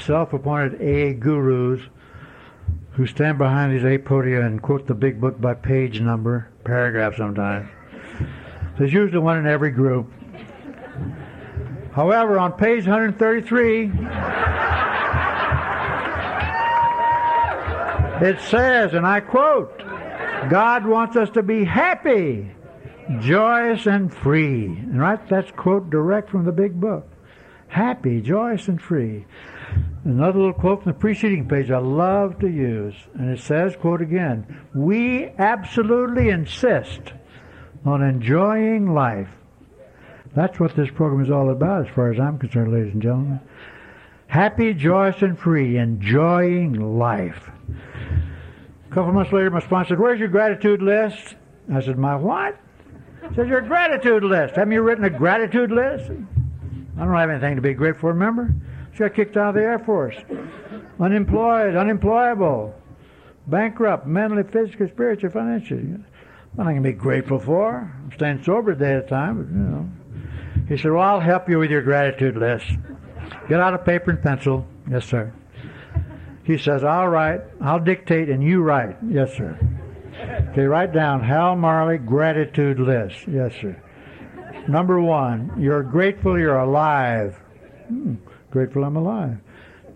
self 0.00 0.32
appointed 0.32 0.74
AA 0.80 1.16
gurus 1.18 1.80
who 2.92 3.06
stand 3.06 3.38
behind 3.38 3.72
these 3.72 3.84
eight 3.84 4.04
podia 4.04 4.44
and 4.44 4.60
quote 4.60 4.86
the 4.86 4.94
big 4.94 5.20
book 5.20 5.40
by 5.40 5.54
page 5.54 6.00
number, 6.00 6.48
paragraph 6.64 7.16
sometimes. 7.16 7.68
There's 8.78 8.92
usually 8.92 9.18
one 9.18 9.38
in 9.38 9.46
every 9.46 9.70
group. 9.70 10.10
However, 11.92 12.40
on 12.40 12.52
page 12.52 12.86
133, 12.86 13.86
it 18.24 18.40
says, 18.40 18.94
and 18.94 19.06
I 19.06 19.20
quote, 19.20 19.78
God 20.50 20.86
wants 20.86 21.16
us 21.16 21.28
to 21.30 21.42
be 21.42 21.64
happy, 21.64 22.50
joyous, 23.20 23.86
and 23.86 24.12
free. 24.12 24.68
Right, 24.86 25.28
that's 25.28 25.50
quote 25.50 25.90
direct 25.90 26.30
from 26.30 26.44
the 26.44 26.52
big 26.52 26.80
book. 26.80 27.06
Happy, 27.68 28.20
joyous, 28.20 28.68
and 28.68 28.80
free. 28.80 29.26
Another 30.04 30.38
little 30.38 30.54
quote 30.54 30.82
from 30.82 30.92
the 30.92 30.98
preceding 30.98 31.48
page 31.48 31.70
I 31.70 31.78
love 31.78 32.38
to 32.38 32.48
use, 32.48 32.94
and 33.14 33.30
it 33.30 33.40
says, 33.40 33.76
quote 33.76 34.00
again, 34.00 34.60
we 34.74 35.28
absolutely 35.38 36.30
insist 36.30 37.12
on 37.84 38.02
enjoying 38.02 38.94
life. 38.94 39.28
That's 40.34 40.58
what 40.58 40.74
this 40.74 40.90
program 40.90 41.22
is 41.22 41.30
all 41.30 41.50
about, 41.50 41.88
as 41.88 41.94
far 41.94 42.12
as 42.12 42.18
I'm 42.18 42.38
concerned, 42.38 42.72
ladies 42.72 42.92
and 42.92 43.02
gentlemen. 43.02 43.40
Happy, 44.26 44.72
joyous, 44.74 45.20
and 45.22 45.38
free, 45.38 45.76
enjoying 45.76 46.98
life. 46.98 47.50
A 47.68 48.94
couple 48.94 49.12
months 49.12 49.32
later, 49.32 49.50
my 49.50 49.60
sponsor 49.60 49.90
said, 49.90 50.00
Where's 50.00 50.18
your 50.18 50.28
gratitude 50.28 50.82
list? 50.82 51.36
I 51.72 51.80
said, 51.80 51.98
My 51.98 52.16
what? 52.16 52.58
He 53.28 53.34
said, 53.34 53.48
Your 53.48 53.60
gratitude 53.60 54.22
list. 54.22 54.56
Haven't 54.56 54.72
you 54.72 54.82
written 54.82 55.04
a 55.04 55.10
gratitude 55.10 55.70
list? 55.70 56.10
I 56.10 57.04
don't 57.04 57.14
have 57.14 57.30
anything 57.30 57.56
to 57.56 57.62
be 57.62 57.74
grateful 57.74 58.02
for, 58.02 58.12
remember? 58.12 58.54
She 58.92 58.98
got 59.00 59.14
kicked 59.14 59.36
out 59.36 59.50
of 59.50 59.54
the 59.56 59.62
Air 59.62 59.80
Force. 59.80 60.14
Unemployed, 61.00 61.74
unemployable, 61.74 62.72
bankrupt, 63.48 64.06
mentally, 64.06 64.44
physically, 64.44 64.88
spiritually, 64.88 65.32
financially. 65.32 65.96
Nothing 66.56 66.76
to 66.76 66.82
be 66.82 66.92
grateful 66.92 67.40
for. 67.40 67.92
I'm 68.04 68.12
staying 68.12 68.44
sober 68.44 68.72
a 68.72 68.78
day 68.78 68.92
at 68.92 69.04
a 69.04 69.08
time, 69.08 69.38
but, 69.38 69.48
you 69.48 69.58
know. 69.58 69.88
He 70.68 70.76
said, 70.76 70.92
Well, 70.92 71.02
I'll 71.02 71.20
help 71.20 71.48
you 71.48 71.58
with 71.58 71.70
your 71.70 71.82
gratitude 71.82 72.36
list. 72.36 72.66
Get 73.48 73.60
out 73.60 73.74
a 73.74 73.78
paper 73.78 74.12
and 74.12 74.22
pencil. 74.22 74.66
Yes, 74.88 75.04
sir. 75.04 75.32
He 76.44 76.58
says, 76.58 76.84
I'll 76.84 77.08
I'll 77.60 77.80
dictate, 77.80 78.28
and 78.28 78.42
you 78.42 78.62
write. 78.62 78.96
Yes, 79.08 79.34
sir. 79.34 79.58
Okay, 80.50 80.62
write 80.62 80.92
down 80.92 81.22
Hal 81.22 81.56
Marley 81.56 81.98
gratitude 81.98 82.78
list. 82.78 83.16
Yes, 83.26 83.52
sir. 83.60 83.80
Number 84.68 85.00
one, 85.00 85.52
you're 85.58 85.82
grateful 85.82 86.38
you're 86.38 86.58
alive. 86.58 87.34
Hmm. 87.88 88.14
Grateful 88.50 88.84
I'm 88.84 88.96
alive. 88.96 89.38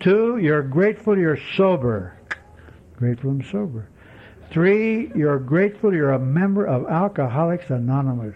Two, 0.01 0.39
you're 0.39 0.63
grateful 0.63 1.17
you're 1.19 1.39
sober. 1.57 2.19
Grateful 2.97 3.31
I'm 3.31 3.45
sober. 3.51 3.89
Three, 4.51 5.13
you're 5.15 5.39
grateful 5.39 5.95
you're 5.95 6.13
a 6.13 6.19
member 6.19 6.67
of 6.67 6.87
Alcoholics 6.87 7.71
Anonymous. 7.71 8.35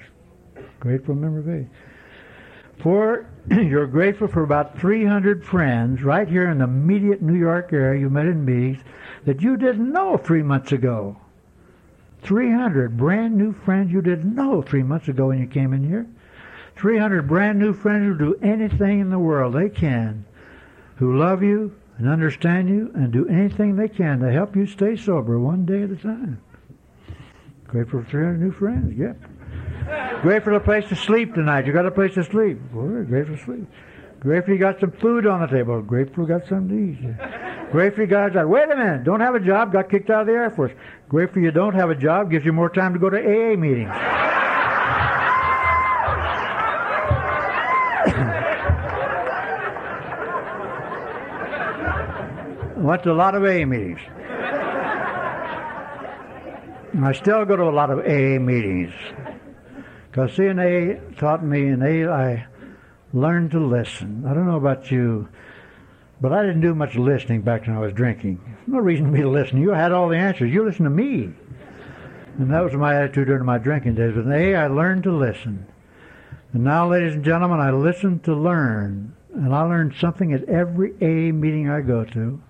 Grateful 0.80 1.14
member 1.14 1.40
of 1.40 1.48
A. 1.48 2.82
Four, 2.82 3.26
you're 3.51 3.88
grateful 3.88 4.28
for 4.28 4.45
about 4.45 4.78
300 4.78 5.45
friends 5.45 6.03
right 6.03 6.28
here 6.28 6.49
in 6.49 6.59
the 6.59 6.64
immediate 6.64 7.22
New 7.22 7.34
York 7.34 7.72
area 7.72 8.01
you 8.01 8.09
met 8.09 8.26
in 8.26 8.45
meetings 8.45 8.78
that 9.24 9.43
you 9.43 9.57
didn't 9.57 9.93
know 9.93 10.16
three 10.16 10.43
months 10.43 10.70
ago. 10.70 11.16
300 12.22 12.97
brand 12.97 13.36
new 13.36 13.53
friends 13.53 13.90
you 13.90 14.01
didn't 14.01 14.34
know 14.34 14.62
three 14.62 14.84
months 14.84 15.09
ago 15.09 15.28
when 15.28 15.40
you 15.40 15.47
came 15.49 15.72
in 15.72 15.82
here. 15.82 16.07
300 16.76 17.26
brand 17.26 17.59
new 17.59 17.72
friends 17.72 18.07
who 18.07 18.16
do 18.16 18.38
anything 18.43 19.01
in 19.01 19.11
the 19.11 19.18
world 19.18 19.55
they 19.55 19.68
can, 19.68 20.24
who 20.97 21.18
love 21.18 21.43
you 21.43 21.74
and 21.99 22.09
understand 22.09 22.68
you 22.68 22.93
and 22.95 23.12
do 23.12 23.26
anything 23.26 23.74
they 23.74 23.88
can 23.88 24.20
to 24.20 24.30
help 24.30 24.55
you 24.55 24.66
stay 24.66 24.97
sober 24.97 25.40
one 25.40 25.66
day 25.66 25.82
at 25.82 25.90
a 25.90 25.97
time. 25.97 26.40
Grateful 27.66 28.03
for 28.03 28.09
300 28.09 28.40
new 28.40 28.53
friends, 28.53 28.97
yep. 28.97 29.16
Grateful 30.22 30.53
for 30.53 30.57
a 30.57 30.61
place 30.61 30.89
to 30.89 30.97
sleep 30.97 31.35
tonight. 31.35 31.66
You 31.66 31.72
got 31.72 31.87
a 31.87 31.91
place 31.91 32.14
to 32.14 32.24
sleep. 32.24 32.59
Grateful 32.72 33.37
to 33.37 33.45
sleep. 33.45 33.66
Grateful 34.20 34.55
you 34.55 34.61
got 34.61 34.78
some 34.78 34.93
food 34.93 35.26
on 35.26 35.41
the 35.41 35.49
table. 35.49 35.83
Grateful 35.83 36.22
you 36.22 36.28
got 36.28 36.47
something 36.49 36.68
to 36.68 36.76
eat. 36.76 37.01
Grateful 37.72 38.03
you 38.03 38.07
got 38.07 38.30
a 38.30 38.35
job. 38.35 38.47
Wait 38.47 38.70
a 38.70 38.76
minute. 38.76 39.03
Don't 39.03 39.18
have 39.18 39.35
a 39.35 39.41
job. 39.41 39.72
Got 39.72 39.91
kicked 39.91 40.11
out 40.11 40.20
of 40.20 40.28
the 40.28 40.33
Air 40.33 40.49
Force. 40.51 40.70
Grateful 41.09 41.43
you 41.43 41.51
don't 41.51 41.74
have 41.74 41.91
a 41.91 41.97
job. 41.97 42.30
Gives 42.30 42.45
you 42.45 42.53
more 42.53 42.70
time 42.70 42.93
to 42.93 43.01
go 43.01 43.11
to 43.11 43.16
AA 43.16 43.57
meetings. 43.57 43.91
Went 52.76 53.03
to 53.03 53.11
a 53.11 53.12
lot 53.12 53.35
of 53.35 53.43
AA 53.43 53.66
meetings. 53.66 53.99
I 57.03 57.12
still 57.12 57.45
go 57.45 57.57
to 57.57 57.64
a 57.64 57.74
lot 57.74 57.91
of 57.91 57.99
AA 58.01 58.39
meetings. 58.39 58.93
Because 60.12 60.32
CNA 60.32 61.16
taught 61.16 61.42
me, 61.42 61.68
and 61.68 61.82
I 61.82 62.44
learned 63.14 63.50
to 63.52 63.58
listen. 63.58 64.26
I 64.26 64.34
don't 64.34 64.46
know 64.46 64.58
about 64.58 64.90
you, 64.90 65.26
but 66.20 66.34
I 66.34 66.42
didn't 66.42 66.60
do 66.60 66.74
much 66.74 66.96
listening 66.96 67.40
back 67.40 67.66
when 67.66 67.74
I 67.74 67.80
was 67.80 67.94
drinking. 67.94 68.38
No 68.66 68.78
reason 68.78 69.06
for 69.06 69.12
me 69.12 69.22
to 69.22 69.30
listen. 69.30 69.62
You 69.62 69.70
had 69.70 69.90
all 69.90 70.10
the 70.10 70.18
answers. 70.18 70.52
You 70.52 70.66
listen 70.66 70.84
to 70.84 70.90
me. 70.90 71.32
And 72.38 72.52
that 72.52 72.62
was 72.62 72.74
my 72.74 72.94
attitude 72.94 73.28
during 73.28 73.46
my 73.46 73.56
drinking 73.56 73.94
days. 73.94 74.14
With 74.14 74.26
AA, 74.26 74.54
I 74.54 74.66
learned 74.66 75.04
to 75.04 75.16
listen. 75.16 75.66
And 76.52 76.62
now, 76.62 76.90
ladies 76.90 77.14
and 77.14 77.24
gentlemen, 77.24 77.60
I 77.60 77.70
listen 77.70 78.20
to 78.20 78.34
learn. 78.34 79.16
And 79.34 79.54
I 79.54 79.62
learn 79.62 79.94
something 79.98 80.34
at 80.34 80.44
every 80.44 80.92
A 81.00 81.32
meeting 81.32 81.70
I 81.70 81.80
go 81.80 82.04
to. 82.04 82.42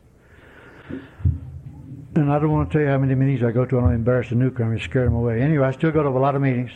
And 2.17 2.33
I 2.33 2.41
don't 2.41 2.51
want 2.51 2.71
to 2.71 2.73
tell 2.73 2.83
you 2.83 2.89
how 2.89 2.99
many 2.99 3.15
meetings 3.15 3.45
I 3.45 3.53
go 3.53 3.65
to. 3.65 3.79
I 3.79 3.83
don't 3.83 3.95
embarrass 3.95 4.31
the 4.31 4.35
newcomers, 4.35 4.83
scare 4.83 5.05
them 5.05 5.15
away. 5.15 5.41
Anyway, 5.41 5.65
I 5.65 5.71
still 5.71 5.93
go 5.93 6.03
to 6.03 6.09
a 6.09 6.11
lot 6.11 6.35
of 6.35 6.43
meetings. 6.43 6.73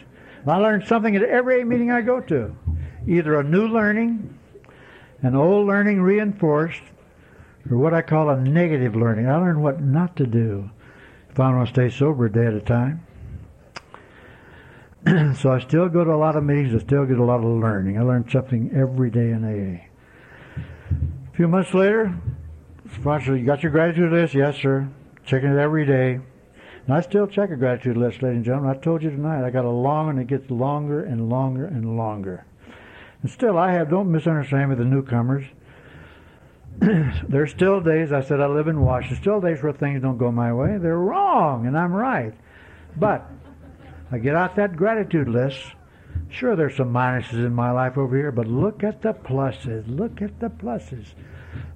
I 0.47 0.57
learn 0.57 0.85
something 0.87 1.17
at 1.17 1.23
every 1.23 1.65
meeting 1.65 1.91
I 1.91 2.01
go 2.03 2.21
to. 2.21 2.57
Either 3.07 3.39
a 3.39 3.45
new 3.45 3.67
learning, 3.69 4.39
an 5.23 5.35
old 5.35 5.67
learning 5.67 6.03
reinforced, 6.03 6.83
or 7.71 7.77
what 7.77 7.95
I 7.95 8.03
call 8.03 8.31
a 8.31 8.41
negative 8.41 8.95
learning. 8.95 9.29
I 9.29 9.37
learn 9.37 9.61
what 9.61 9.81
not 9.81 10.17
to 10.17 10.27
do 10.27 10.71
if 11.31 11.41
I 11.41 11.53
want 11.53 11.69
to 11.69 11.75
stay 11.75 11.91
sober 11.91 12.27
a 12.27 12.33
day 12.33 12.47
at 12.47 12.55
a 12.55 12.61
time. 12.61 13.07
so 15.37 15.53
I 15.53 15.61
still 15.61 15.89
go 15.89 16.05
to 16.05 16.13
a 16.13 16.17
lot 16.17 16.37
of 16.37 16.45
meetings. 16.45 16.75
I 16.75 16.85
still 16.85 17.07
get 17.07 17.19
a 17.19 17.25
lot 17.25 17.39
of 17.39 17.45
learning. 17.45 17.99
I 17.99 18.03
learn 18.03 18.29
something 18.31 18.71
every 18.75 19.11
day 19.11 19.31
in 19.31 19.45
AA. 19.45 19.87
A 21.33 21.37
few 21.37 21.49
months 21.49 21.75
later, 21.75 22.17
sponsor, 22.95 23.37
you 23.37 23.45
got 23.45 23.63
your 23.63 23.73
gratitude 23.73 24.13
list? 24.13 24.35
Yes, 24.35 24.57
sir. 24.57 24.89
Checking 25.25 25.51
it 25.51 25.59
every 25.59 25.85
day. 25.85 26.21
And 26.87 26.95
I 26.95 27.01
still 27.01 27.27
check 27.27 27.51
a 27.51 27.57
gratitude 27.57 27.97
list, 27.97 28.23
ladies 28.23 28.37
and 28.37 28.45
gentlemen. 28.45 28.71
I 28.71 28.79
told 28.79 29.03
you 29.03 29.11
tonight, 29.11 29.45
I 29.45 29.51
got 29.51 29.65
a 29.65 29.71
long 29.71 30.09
and 30.09 30.21
it 30.21 30.29
gets 30.29 30.49
longer 30.51 31.03
and 31.03 31.29
longer 31.29 31.67
and 31.67 31.97
longer. 31.97 32.45
And 33.23 33.31
still, 33.31 33.59
I 33.59 33.73
have, 33.73 33.91
don't 33.91 34.13
misunderstand 34.13 34.71
me, 34.71 34.77
the 34.77 34.85
newcomers. 34.85 35.45
There's 37.29 37.51
still 37.51 37.81
days, 37.81 38.13
I 38.13 38.21
said 38.21 38.41
I 38.41 38.47
live 38.47 38.69
in 38.69 38.81
Washington, 38.81 39.21
still 39.21 39.41
days 39.41 39.63
where 39.63 39.73
things 39.73 40.01
don't 40.01 40.19
go 40.19 40.31
my 40.31 40.53
way. 40.53 40.79
They're 40.79 40.99
wrong, 40.99 41.67
and 41.67 41.77
I'm 41.77 41.93
right. 41.93 42.35
But 42.97 43.29
I 44.13 44.19
get 44.19 44.37
out 44.37 44.55
that 44.57 44.77
gratitude 44.77 45.29
list. 45.29 45.59
Sure, 46.29 46.55
there's 46.55 46.77
some 46.77 46.93
minuses 46.93 47.45
in 47.45 47.53
my 47.53 47.73
life 47.73 47.99
over 47.99 48.17
here, 48.17 48.31
but 48.31 48.47
look 48.47 48.85
at 48.85 49.03
the 49.03 49.13
pluses. 49.13 49.85
Look 49.89 50.23
at 50.23 50.39
the 50.39 50.51
pluses. 50.51 51.07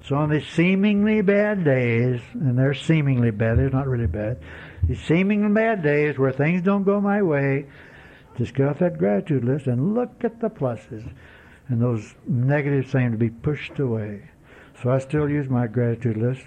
So 0.04 0.16
on 0.16 0.30
these 0.30 0.46
seemingly 0.46 1.22
bad 1.22 1.64
days, 1.64 2.20
and 2.34 2.58
they're 2.58 2.74
seemingly 2.74 3.30
bad, 3.30 3.58
they're 3.58 3.70
not 3.70 3.86
really 3.86 4.06
bad, 4.06 4.38
these 4.86 5.00
seemingly 5.02 5.52
bad 5.52 5.82
days 5.82 6.18
where 6.18 6.32
things 6.32 6.62
don't 6.62 6.84
go 6.84 7.00
my 7.00 7.22
way, 7.22 7.66
just 8.36 8.54
get 8.54 8.68
off 8.68 8.78
that 8.78 8.98
gratitude 8.98 9.44
list 9.44 9.66
and 9.66 9.94
look 9.94 10.24
at 10.24 10.40
the 10.40 10.48
pluses. 10.48 11.08
And 11.68 11.80
those 11.80 12.14
negatives 12.26 12.90
seem 12.90 13.12
to 13.12 13.18
be 13.18 13.30
pushed 13.30 13.78
away. 13.78 14.28
So 14.82 14.90
I 14.90 14.98
still 14.98 15.28
use 15.28 15.48
my 15.48 15.66
gratitude 15.66 16.16
list. 16.16 16.42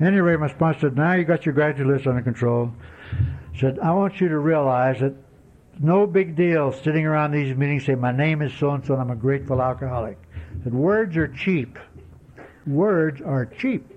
Anyway, 0.00 0.36
my 0.36 0.48
sponsor 0.48 0.80
said, 0.80 0.96
now 0.96 1.14
you 1.14 1.24
got 1.24 1.44
your 1.44 1.54
gratitude 1.54 1.86
list 1.86 2.06
under 2.06 2.22
control. 2.22 2.72
Said, 3.58 3.78
I 3.80 3.92
want 3.92 4.20
you 4.20 4.28
to 4.28 4.38
realize 4.38 5.00
that 5.00 5.14
no 5.80 6.06
big 6.06 6.36
deal 6.36 6.72
sitting 6.72 7.04
around 7.04 7.32
these 7.32 7.56
meetings 7.56 7.84
saying, 7.86 8.00
my 8.00 8.12
name 8.12 8.42
is 8.42 8.52
so-and-so 8.54 8.94
and 8.94 9.02
I'm 9.02 9.10
a 9.10 9.16
grateful 9.16 9.60
alcoholic. 9.60 10.18
That 10.64 10.72
words 10.72 11.16
are 11.16 11.28
cheap. 11.28 11.78
Words 12.66 13.20
are 13.20 13.46
cheap. 13.46 13.90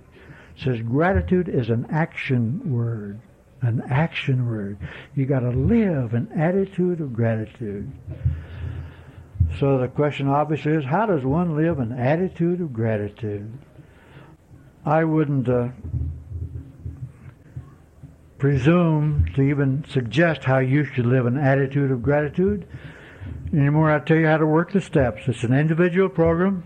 Says 0.57 0.81
gratitude 0.81 1.47
is 1.47 1.69
an 1.69 1.85
action 1.91 2.73
word. 2.73 3.21
An 3.67 3.83
action 3.89 4.47
word. 4.47 4.77
You 5.13 5.25
got 5.25 5.41
to 5.41 5.49
live 5.49 6.13
an 6.13 6.29
attitude 6.33 7.01
of 7.01 7.11
gratitude. 7.11 7.91
So 9.59 9.77
the 9.77 9.89
question 9.89 10.29
obviously 10.29 10.71
is, 10.71 10.85
how 10.85 11.05
does 11.05 11.25
one 11.25 11.57
live 11.57 11.79
an 11.79 11.91
attitude 11.91 12.61
of 12.61 12.71
gratitude? 12.71 13.51
I 14.85 15.03
wouldn't 15.03 15.49
uh, 15.49 15.67
presume 18.37 19.25
to 19.35 19.41
even 19.41 19.83
suggest 19.89 20.45
how 20.45 20.59
you 20.59 20.85
should 20.85 21.05
live 21.05 21.25
an 21.25 21.37
attitude 21.37 21.91
of 21.91 22.01
gratitude. 22.01 22.65
Anymore, 23.51 23.91
I 23.91 23.99
tell 23.99 24.15
you 24.15 24.27
how 24.27 24.37
to 24.37 24.45
work 24.45 24.71
the 24.71 24.79
steps. 24.79 25.23
It's 25.27 25.43
an 25.43 25.51
individual 25.51 26.07
program. 26.07 26.63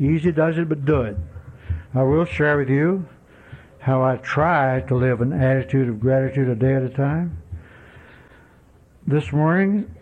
Easy 0.00 0.32
does 0.32 0.56
it, 0.56 0.70
but 0.70 0.86
do 0.86 1.02
it. 1.02 1.18
I 1.94 2.04
will 2.04 2.24
share 2.24 2.56
with 2.56 2.70
you 2.70 3.06
how 3.80 4.02
I 4.02 4.16
try 4.16 4.80
to 4.82 4.94
live 4.94 5.22
an 5.22 5.32
attitude 5.32 5.88
of 5.88 6.00
gratitude 6.00 6.48
a 6.48 6.54
day 6.54 6.74
at 6.74 6.82
a 6.82 6.90
time. 6.90 7.42
This 9.06 9.32
morning, 9.32 9.94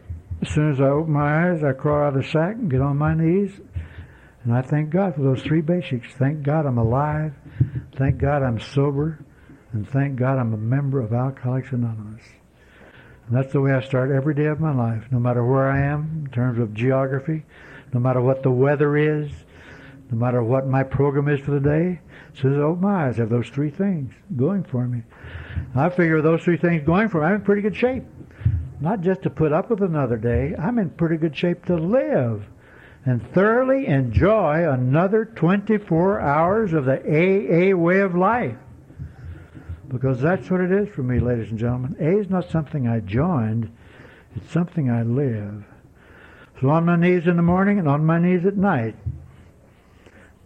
as 0.43 0.51
soon 0.51 0.73
as 0.73 0.81
I 0.81 0.89
open 0.89 1.13
my 1.13 1.51
eyes, 1.51 1.63
I 1.63 1.73
crawl 1.73 2.03
out 2.03 2.17
of 2.17 2.23
the 2.23 2.29
sack 2.29 2.57
and 2.57 2.71
get 2.71 2.81
on 2.81 2.97
my 2.97 3.15
knees, 3.15 3.61
and 4.45 4.53
I 4.53 4.63
thank 4.63 4.91
God 4.91 5.15
for 5.15 5.23
those 5.23 5.43
three 5.43 5.61
basics. 5.61 6.09
Thank 6.15 6.43
God 6.43 6.67
I'm 6.67 6.79
alive. 6.79 7.35
Thank 7.97 8.19
God 8.19 8.43
I'm 8.43 8.59
sober. 8.59 9.19
And 9.73 9.89
thank 9.89 10.17
God 10.17 10.39
I'm 10.39 10.55
a 10.55 10.59
member 10.59 11.01
of 11.01 11.13
Alcoholics 11.13 11.71
Anonymous. 11.73 12.23
And 13.27 13.37
that's 13.37 13.53
the 13.53 13.61
way 13.61 13.73
I 13.73 13.81
start 13.83 14.11
every 14.11 14.35
day 14.35 14.47
of 14.47 14.61
my 14.61 14.75
life, 14.75 15.05
no 15.11 15.19
matter 15.19 15.45
where 15.45 15.71
I 15.71 15.83
am 15.83 16.25
in 16.25 16.31
terms 16.33 16.59
of 16.59 16.73
geography, 16.73 17.45
no 17.93 18.01
matter 18.01 18.23
what 18.23 18.43
the 18.43 18.51
weather 18.51 18.97
is, 18.97 19.31
no 20.11 20.17
matter 20.17 20.43
what 20.43 20.67
my 20.67 20.83
program 20.83 21.29
is 21.29 21.41
for 21.41 21.53
the 21.53 21.61
day. 21.61 22.01
Says, 22.35 22.57
oh 22.57 22.77
my, 22.81 23.09
I 23.09 23.13
have 23.13 23.29
those 23.29 23.49
three 23.49 23.71
things 23.71 24.13
going 24.37 24.65
for 24.65 24.87
me. 24.87 25.03
I 25.75 25.89
figure 25.91 26.23
those 26.23 26.43
three 26.43 26.57
things 26.57 26.85
going 26.85 27.09
for 27.09 27.21
me, 27.21 27.27
I'm 27.27 27.35
in 27.37 27.41
pretty 27.43 27.63
good 27.63 27.77
shape. 27.77 28.05
Not 28.81 29.01
just 29.01 29.23
to 29.23 29.31
put 29.31 29.53
up 29.53 29.71
with 29.71 29.83
another 29.83 30.17
day, 30.17 30.55
I'm 30.59 30.79
in 30.79 30.91
pretty 30.91 31.17
good 31.17 31.37
shape 31.37 31.65
to 31.67 31.75
live 31.75 32.47
and 33.05 33.27
thoroughly 33.33 33.87
enjoy 33.87 34.71
another 34.71 35.25
24 35.25 36.21
hours 36.21 36.73
of 36.73 36.85
the 36.85 37.01
AA 37.01 37.77
way 37.77 38.01
of 38.01 38.15
life. 38.15 38.57
Because 39.89 40.21
that's 40.21 40.51
what 40.51 40.61
it 40.61 40.71
is 40.71 40.89
for 40.91 41.03
me, 41.03 41.19
ladies 41.19 41.51
and 41.51 41.59
gentlemen. 41.59 41.97
A 41.99 42.19
is 42.19 42.29
not 42.29 42.51
something 42.51 42.87
I 42.87 43.01
joined, 43.01 43.75
it's 44.37 44.53
something 44.53 44.91
I 44.91 45.03
live. 45.03 45.65
So 46.61 46.69
on 46.71 46.85
my 46.85 46.97
knees 46.97 47.27
in 47.27 47.37
the 47.37 47.43
morning 47.43 47.79
and 47.79 47.89
on 47.89 48.05
my 48.05 48.19
knees 48.19 48.45
at 48.45 48.57
night. 48.57 48.97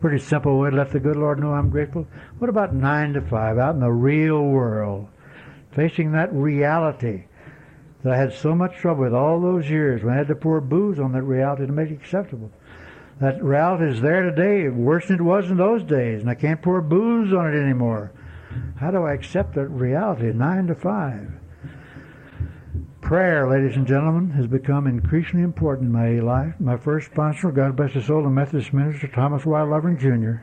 Pretty 0.02 0.18
simple 0.18 0.58
way 0.58 0.68
to 0.68 0.74
let 0.74 0.90
the 0.90 0.98
good 0.98 1.14
Lord 1.14 1.38
know 1.38 1.52
I'm 1.52 1.70
grateful. 1.70 2.08
What 2.40 2.50
about 2.50 2.74
nine 2.74 3.12
to 3.12 3.20
five 3.20 3.56
out 3.56 3.76
in 3.76 3.80
the 3.80 3.92
real 3.92 4.42
world? 4.42 5.06
Facing 5.76 6.10
that 6.10 6.32
reality 6.32 7.26
that 8.02 8.12
I 8.12 8.16
had 8.16 8.32
so 8.32 8.52
much 8.52 8.74
trouble 8.74 9.04
with 9.04 9.14
all 9.14 9.40
those 9.40 9.70
years 9.70 10.02
when 10.02 10.14
I 10.14 10.16
had 10.16 10.26
to 10.26 10.34
pour 10.34 10.60
booze 10.60 10.98
on 10.98 11.12
that 11.12 11.22
reality 11.22 11.66
to 11.66 11.72
make 11.72 11.90
it 11.90 11.94
acceptable. 11.94 12.50
That 13.20 13.44
reality 13.44 13.92
is 13.92 14.00
there 14.00 14.22
today, 14.22 14.68
worse 14.68 15.06
than 15.06 15.20
it 15.20 15.22
was 15.22 15.48
in 15.48 15.56
those 15.56 15.84
days, 15.84 16.20
and 16.20 16.28
I 16.28 16.34
can't 16.34 16.60
pour 16.60 16.82
booze 16.82 17.32
on 17.32 17.54
it 17.54 17.56
anymore. 17.56 18.10
How 18.78 18.90
do 18.90 19.04
I 19.04 19.12
accept 19.12 19.54
that 19.54 19.68
reality, 19.68 20.32
nine 20.32 20.66
to 20.66 20.74
five? 20.74 21.30
Prayer, 23.12 23.46
ladies 23.46 23.76
and 23.76 23.86
gentlemen, 23.86 24.30
has 24.30 24.46
become 24.46 24.86
increasingly 24.86 25.44
important 25.44 25.88
in 25.88 25.92
my 25.92 26.18
life. 26.20 26.54
My 26.58 26.78
first 26.78 27.10
sponsor, 27.10 27.52
God 27.52 27.76
bless 27.76 27.92
his 27.92 28.06
soul, 28.06 28.22
the 28.22 28.30
Methodist 28.30 28.72
minister, 28.72 29.06
Thomas 29.06 29.44
Y. 29.44 29.62
Lovering 29.64 29.98
Jr. 29.98 30.42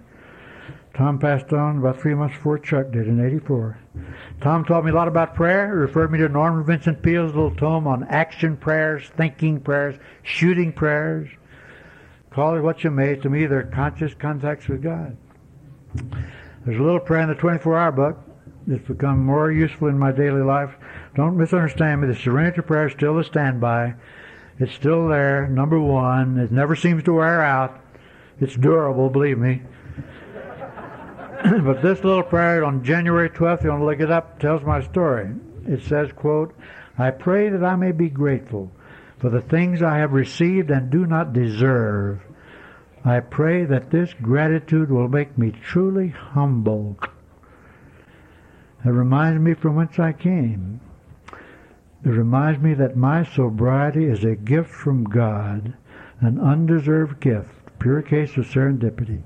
Tom 0.93 1.17
passed 1.17 1.51
on 1.51 1.79
about 1.79 1.99
three 1.99 2.13
months 2.13 2.35
before 2.35 2.59
Chuck 2.59 2.91
did 2.91 3.07
in 3.07 3.25
84. 3.25 3.79
Tom 4.41 4.63
taught 4.65 4.85
me 4.85 4.91
a 4.91 4.93
lot 4.93 5.07
about 5.07 5.33
prayer. 5.33 5.65
He 5.65 5.73
referred 5.79 6.11
me 6.11 6.19
to 6.19 6.29
Norman 6.29 6.63
Vincent 6.63 7.01
Peale's 7.01 7.33
little 7.33 7.55
tome 7.55 7.87
on 7.87 8.03
action 8.03 8.55
prayers, 8.55 9.09
thinking 9.17 9.59
prayers, 9.59 9.95
shooting 10.21 10.71
prayers. 10.71 11.27
Call 12.29 12.55
it 12.55 12.61
what 12.61 12.83
you 12.83 12.91
may. 12.91 13.15
To 13.15 13.29
me, 13.31 13.47
they're 13.47 13.63
conscious 13.63 14.13
contacts 14.13 14.67
with 14.67 14.83
God. 14.83 15.17
There's 16.63 16.79
a 16.79 16.83
little 16.83 16.99
prayer 16.99 17.23
in 17.23 17.29
the 17.29 17.33
24 17.33 17.79
hour 17.79 17.91
book 17.91 18.28
that's 18.67 18.87
become 18.87 19.25
more 19.25 19.51
useful 19.51 19.87
in 19.87 19.97
my 19.97 20.11
daily 20.11 20.41
life. 20.41 20.75
Don't 21.15 21.37
misunderstand 21.37 22.01
me. 22.01 22.07
The 22.07 22.15
Serenity 22.15 22.61
Prayer 22.61 22.87
is 22.87 22.93
still 22.93 23.17
a 23.19 23.23
standby. 23.23 23.95
It's 24.59 24.73
still 24.73 25.07
there, 25.07 25.47
number 25.47 25.79
one. 25.79 26.37
It 26.37 26.51
never 26.51 26.75
seems 26.75 27.03
to 27.03 27.13
wear 27.13 27.41
out. 27.41 27.79
It's 28.39 28.55
durable, 28.55 29.09
believe 29.09 29.37
me. 29.37 29.61
but 31.43 31.81
this 31.81 32.03
little 32.03 32.23
prayer 32.23 32.65
on 32.65 32.83
January 32.83 33.29
12th, 33.29 33.63
you 33.63 33.69
want 33.69 33.81
to 33.81 33.85
look 33.85 33.99
it 33.99 34.11
up, 34.11 34.39
tells 34.39 34.61
my 34.63 34.81
story. 34.83 35.29
It 35.65 35.83
says, 35.83 36.11
quote, 36.13 36.53
I 36.97 37.11
pray 37.11 37.49
that 37.49 37.63
I 37.63 37.75
may 37.75 37.93
be 37.93 38.09
grateful 38.09 38.71
for 39.19 39.29
the 39.29 39.41
things 39.41 39.81
I 39.81 39.97
have 39.97 40.13
received 40.13 40.69
and 40.69 40.89
do 40.89 41.05
not 41.05 41.33
deserve. 41.33 42.21
I 43.05 43.21
pray 43.21 43.65
that 43.65 43.91
this 43.91 44.13
gratitude 44.21 44.91
will 44.91 45.07
make 45.07 45.37
me 45.37 45.51
truly 45.51 46.09
humble. 46.09 46.97
It 48.85 48.89
reminds 48.89 49.41
me 49.41 49.53
from 49.53 49.75
whence 49.75 49.99
I 49.99 50.13
came. 50.13 50.79
It 52.05 52.09
reminds 52.09 52.61
me 52.61 52.73
that 52.75 52.95
my 52.95 53.25
sobriety 53.25 54.05
is 54.05 54.23
a 54.23 54.35
gift 54.35 54.69
from 54.69 55.03
God, 55.03 55.73
an 56.21 56.39
undeserved 56.39 57.19
gift, 57.19 57.49
pure 57.79 58.01
case 58.01 58.37
of 58.37 58.45
serendipity. 58.45 59.21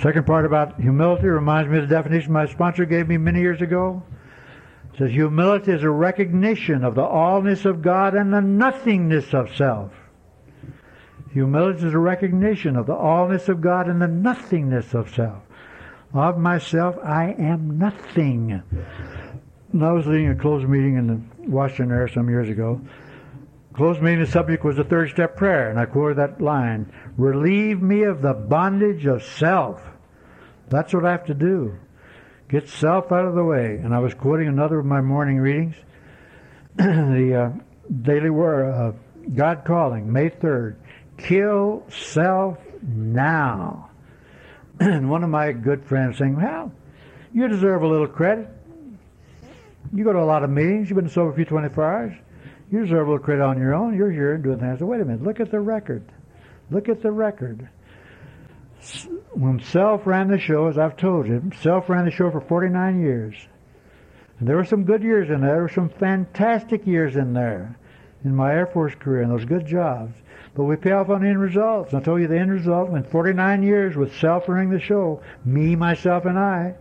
Second 0.00 0.26
part 0.26 0.44
about 0.44 0.78
humility 0.80 1.28
reminds 1.28 1.70
me 1.70 1.78
of 1.78 1.88
the 1.88 1.94
definition 1.94 2.32
my 2.32 2.46
sponsor 2.46 2.84
gave 2.84 3.08
me 3.08 3.16
many 3.16 3.40
years 3.40 3.62
ago. 3.62 4.02
It 4.92 4.98
says 4.98 5.10
humility 5.12 5.72
is 5.72 5.82
a 5.82 5.90
recognition 5.90 6.84
of 6.84 6.94
the 6.94 7.02
allness 7.02 7.64
of 7.64 7.80
God 7.80 8.14
and 8.14 8.32
the 8.32 8.40
nothingness 8.42 9.32
of 9.32 9.54
self. 9.56 9.92
Humility 11.32 11.86
is 11.86 11.94
a 11.94 11.98
recognition 11.98 12.76
of 12.76 12.86
the 12.86 12.94
allness 12.94 13.48
of 13.48 13.60
God 13.60 13.88
and 13.88 14.00
the 14.00 14.08
nothingness 14.08 14.94
of 14.94 15.12
self. 15.14 15.42
Of 16.14 16.38
myself, 16.38 16.96
I 17.02 17.32
am 17.32 17.76
nothing. 17.76 18.62
And 19.72 19.84
I 19.84 19.90
was 19.90 20.06
leading 20.06 20.30
a 20.30 20.36
closed 20.36 20.68
meeting 20.68 20.96
in 20.96 21.06
the 21.08 21.50
Washington 21.50 21.90
area 21.90 22.12
some 22.14 22.28
years 22.28 22.48
ago. 22.48 22.80
Closed 23.74 24.00
meeting, 24.00 24.20
the 24.20 24.30
subject 24.30 24.62
was 24.62 24.76
the 24.76 24.84
third 24.84 25.10
step 25.10 25.36
prayer, 25.36 25.70
and 25.70 25.80
I 25.80 25.86
quoted 25.86 26.18
that 26.18 26.40
line 26.40 26.92
Relieve 27.16 27.82
me 27.82 28.04
of 28.04 28.22
the 28.22 28.32
bondage 28.32 29.06
of 29.06 29.24
self. 29.24 29.82
That's 30.68 30.94
what 30.94 31.04
I 31.04 31.10
have 31.10 31.26
to 31.26 31.34
do. 31.34 31.76
Get 32.48 32.68
self 32.68 33.10
out 33.10 33.24
of 33.24 33.34
the 33.34 33.42
way. 33.42 33.80
And 33.82 33.92
I 33.92 33.98
was 33.98 34.14
quoting 34.14 34.46
another 34.46 34.78
of 34.78 34.86
my 34.86 35.00
morning 35.00 35.38
readings, 35.38 35.74
the 36.76 37.52
uh, 37.52 37.92
Daily 38.02 38.30
Word, 38.30 38.72
uh, 38.72 38.92
God 39.34 39.64
Calling, 39.64 40.12
May 40.12 40.30
3rd. 40.30 40.76
Kill 41.18 41.84
self 41.88 42.58
now. 42.82 43.90
And 44.80 45.10
one 45.10 45.24
of 45.24 45.30
my 45.30 45.52
good 45.52 45.84
friends 45.84 46.18
saying, 46.18 46.36
Well, 46.36 46.72
you 47.32 47.48
deserve 47.48 47.82
a 47.82 47.86
little 47.86 48.06
credit. 48.06 48.48
You 49.92 50.04
go 50.04 50.12
to 50.12 50.20
a 50.20 50.24
lot 50.24 50.42
of 50.44 50.50
meetings. 50.50 50.88
You've 50.88 50.96
been 50.96 51.08
sober 51.08 51.32
for 51.32 51.44
24 51.44 51.84
hours. 51.84 52.16
You 52.70 52.80
deserve 52.80 53.06
a 53.06 53.10
little 53.10 53.24
credit 53.24 53.42
on 53.42 53.58
your 53.58 53.74
own. 53.74 53.96
You're 53.96 54.10
here 54.10 54.36
doing 54.38 54.58
things. 54.58 54.78
Said, 54.78 54.88
wait 54.88 55.00
a 55.00 55.04
minute. 55.04 55.22
Look 55.22 55.40
at 55.40 55.50
the 55.50 55.60
record. 55.60 56.04
Look 56.70 56.88
at 56.88 57.02
the 57.02 57.12
record. 57.12 57.68
When 59.32 59.62
Self 59.62 60.06
ran 60.06 60.28
the 60.28 60.38
show, 60.38 60.66
as 60.68 60.78
I've 60.78 60.96
told 60.96 61.26
you, 61.26 61.50
Self 61.60 61.88
ran 61.88 62.04
the 62.04 62.10
show 62.10 62.30
for 62.30 62.40
49 62.40 63.00
years. 63.00 63.36
And 64.38 64.48
there 64.48 64.56
were 64.56 64.64
some 64.64 64.84
good 64.84 65.02
years 65.02 65.28
in 65.30 65.40
there. 65.40 65.52
There 65.52 65.62
were 65.62 65.68
some 65.68 65.90
fantastic 65.90 66.86
years 66.86 67.16
in 67.16 67.32
there 67.32 67.78
in 68.24 68.34
my 68.34 68.52
Air 68.52 68.66
Force 68.66 68.94
career 68.94 69.22
and 69.22 69.30
those 69.30 69.44
good 69.44 69.66
jobs. 69.66 70.14
But 70.54 70.64
we 70.64 70.76
pay 70.76 70.92
off 70.92 71.10
on 71.10 71.24
end 71.24 71.40
results. 71.40 71.94
I 71.94 72.00
told 72.00 72.20
you 72.20 72.28
the 72.28 72.38
end 72.38 72.50
result 72.50 72.90
in 72.90 73.02
49 73.04 73.62
years 73.62 73.96
with 73.96 74.16
Self 74.16 74.48
running 74.48 74.70
the 74.70 74.80
show, 74.80 75.22
me, 75.44 75.76
myself, 75.76 76.24
and 76.24 76.38
I, 76.38 76.74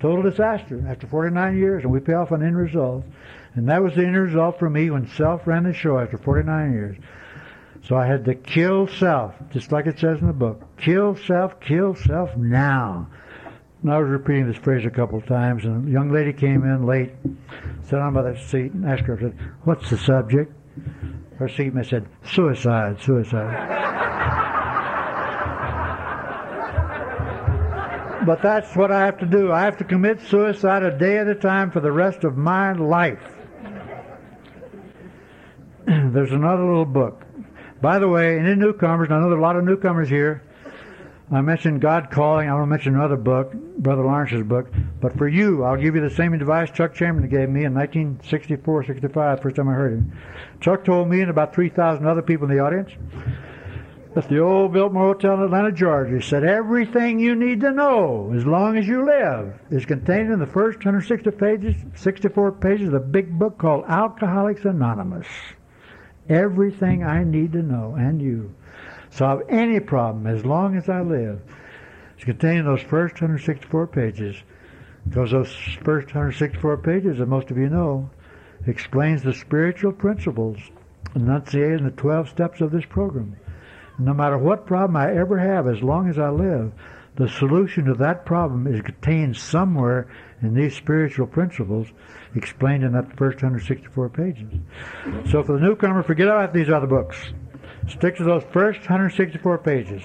total 0.00 0.22
disaster 0.22 0.84
after 0.88 1.06
49 1.06 1.56
years, 1.56 1.84
and 1.84 1.92
we 1.92 2.00
pay 2.00 2.14
off 2.14 2.32
on 2.32 2.42
end 2.42 2.56
results. 2.56 3.06
And 3.54 3.68
that 3.68 3.82
was 3.82 3.94
the 3.94 4.04
end 4.04 4.16
result 4.16 4.58
for 4.58 4.70
me 4.70 4.90
when 4.90 5.06
Self 5.08 5.46
ran 5.46 5.64
the 5.64 5.74
show 5.74 5.98
after 5.98 6.18
49 6.18 6.72
years. 6.72 6.96
So 7.84 7.96
I 7.96 8.06
had 8.06 8.24
to 8.26 8.34
kill 8.34 8.86
self, 8.86 9.34
just 9.50 9.72
like 9.72 9.86
it 9.86 9.98
says 9.98 10.20
in 10.20 10.28
the 10.28 10.32
book. 10.32 10.62
Kill 10.78 11.16
self, 11.16 11.58
kill 11.60 11.96
self 11.96 12.36
now. 12.36 13.08
And 13.82 13.92
I 13.92 13.98
was 13.98 14.08
repeating 14.08 14.46
this 14.46 14.56
phrase 14.56 14.86
a 14.86 14.90
couple 14.90 15.18
of 15.18 15.26
times, 15.26 15.64
and 15.64 15.88
a 15.88 15.90
young 15.90 16.12
lady 16.12 16.32
came 16.32 16.62
in 16.62 16.86
late, 16.86 17.10
sat 17.82 17.96
down 17.96 18.14
by 18.14 18.22
the 18.22 18.38
seat, 18.38 18.72
and 18.72 18.86
asked 18.86 19.02
her, 19.02 19.16
I 19.16 19.20
said, 19.20 19.38
What's 19.64 19.90
the 19.90 19.98
subject? 19.98 20.54
Her 21.38 21.48
seatmate 21.48 21.86
said, 21.86 22.06
Suicide, 22.24 23.00
suicide. 23.00 23.68
but 28.24 28.40
that's 28.40 28.76
what 28.76 28.92
I 28.92 29.04
have 29.04 29.18
to 29.18 29.26
do. 29.26 29.50
I 29.50 29.62
have 29.62 29.76
to 29.78 29.84
commit 29.84 30.20
suicide 30.20 30.84
a 30.84 30.96
day 30.96 31.18
at 31.18 31.26
a 31.26 31.34
time 31.34 31.70
for 31.70 31.80
the 31.80 31.90
rest 31.90 32.24
of 32.24 32.36
my 32.36 32.72
life. 32.72 33.22
There's 35.86 36.30
another 36.30 36.64
little 36.64 36.84
book 36.84 37.24
by 37.82 37.98
the 37.98 38.08
way, 38.08 38.38
any 38.38 38.54
newcomers, 38.54 39.08
I 39.10 39.18
know 39.18 39.28
there 39.28 39.36
are 39.36 39.40
a 39.40 39.42
lot 39.42 39.56
of 39.56 39.64
newcomers 39.64 40.08
here. 40.08 40.44
I 41.30 41.40
mentioned 41.40 41.80
God 41.80 42.10
Calling. 42.10 42.48
I 42.48 42.52
want 42.52 42.64
to 42.64 42.66
mention 42.66 42.94
another 42.94 43.16
book, 43.16 43.52
Brother 43.52 44.02
Lawrence's 44.02 44.42
book. 44.42 44.72
But 45.00 45.16
for 45.16 45.28
you, 45.28 45.64
I'll 45.64 45.76
give 45.76 45.94
you 45.94 46.00
the 46.00 46.14
same 46.14 46.34
advice 46.34 46.70
Chuck 46.70 46.94
Chamberlain 46.94 47.30
gave 47.30 47.48
me 47.48 47.64
in 47.64 47.74
1964, 47.74 48.84
65, 48.84 49.40
first 49.40 49.56
time 49.56 49.68
I 49.68 49.72
heard 49.72 49.92
him. 49.92 50.12
Chuck 50.60 50.84
told 50.84 51.08
me 51.08 51.20
and 51.20 51.30
about 51.30 51.54
3,000 51.54 52.06
other 52.06 52.22
people 52.22 52.50
in 52.50 52.56
the 52.56 52.62
audience 52.62 52.90
at 54.14 54.28
the 54.28 54.38
old 54.40 54.72
Biltmore 54.72 55.14
Hotel 55.14 55.34
in 55.34 55.44
Atlanta, 55.44 55.72
Georgia. 55.72 56.16
He 56.16 56.20
said, 56.20 56.44
Everything 56.44 57.18
you 57.18 57.34
need 57.34 57.60
to 57.60 57.70
know 57.72 58.32
as 58.34 58.44
long 58.44 58.76
as 58.76 58.86
you 58.86 59.06
live 59.06 59.54
is 59.70 59.86
contained 59.86 60.30
in 60.30 60.38
the 60.38 60.46
first 60.46 60.78
160 60.78 61.30
pages, 61.30 61.76
64 61.94 62.52
pages 62.52 62.88
of 62.88 62.92
the 62.92 63.00
big 63.00 63.38
book 63.38 63.58
called 63.58 63.84
Alcoholics 63.86 64.64
Anonymous 64.64 65.26
everything 66.28 67.04
I 67.04 67.24
need 67.24 67.52
to 67.52 67.62
know, 67.62 67.94
and 67.98 68.20
you, 68.20 68.54
solve 69.12 69.42
any 69.48 69.78
problem 69.80 70.26
as 70.26 70.44
long 70.44 70.76
as 70.76 70.88
I 70.88 71.00
live. 71.00 71.40
It's 72.16 72.24
contained 72.24 72.60
in 72.60 72.64
those 72.66 72.82
first 72.82 73.14
164 73.14 73.86
pages 73.86 74.36
Because 75.08 75.30
those 75.32 75.52
first 75.82 76.08
164 76.08 76.78
pages, 76.78 77.20
as 77.20 77.26
most 77.26 77.50
of 77.50 77.58
you 77.58 77.68
know, 77.68 78.10
explains 78.66 79.22
the 79.22 79.34
spiritual 79.34 79.92
principles 79.92 80.58
enunciated 81.14 81.80
in 81.80 81.84
the 81.84 81.90
12 81.90 82.28
steps 82.28 82.60
of 82.60 82.70
this 82.70 82.84
program. 82.86 83.36
No 83.98 84.14
matter 84.14 84.38
what 84.38 84.66
problem 84.66 84.96
I 84.96 85.14
ever 85.14 85.38
have, 85.38 85.66
as 85.66 85.82
long 85.82 86.08
as 86.08 86.18
I 86.18 86.30
live, 86.30 86.72
the 87.16 87.28
solution 87.28 87.84
to 87.86 87.94
that 87.94 88.24
problem 88.24 88.66
is 88.66 88.80
contained 88.80 89.36
somewhere 89.36 90.08
in 90.40 90.54
these 90.54 90.74
spiritual 90.74 91.26
principles 91.26 91.88
explained 92.34 92.84
in 92.84 92.92
that 92.92 93.16
first 93.18 93.42
164 93.42 94.08
pages. 94.08 94.48
So 95.30 95.42
for 95.42 95.52
the 95.54 95.60
newcomer, 95.60 96.02
forget 96.02 96.28
about 96.28 96.54
these 96.54 96.70
other 96.70 96.86
books. 96.86 97.32
Stick 97.88 98.16
to 98.16 98.24
those 98.24 98.44
first 98.52 98.80
164 98.80 99.58
pages. 99.58 100.02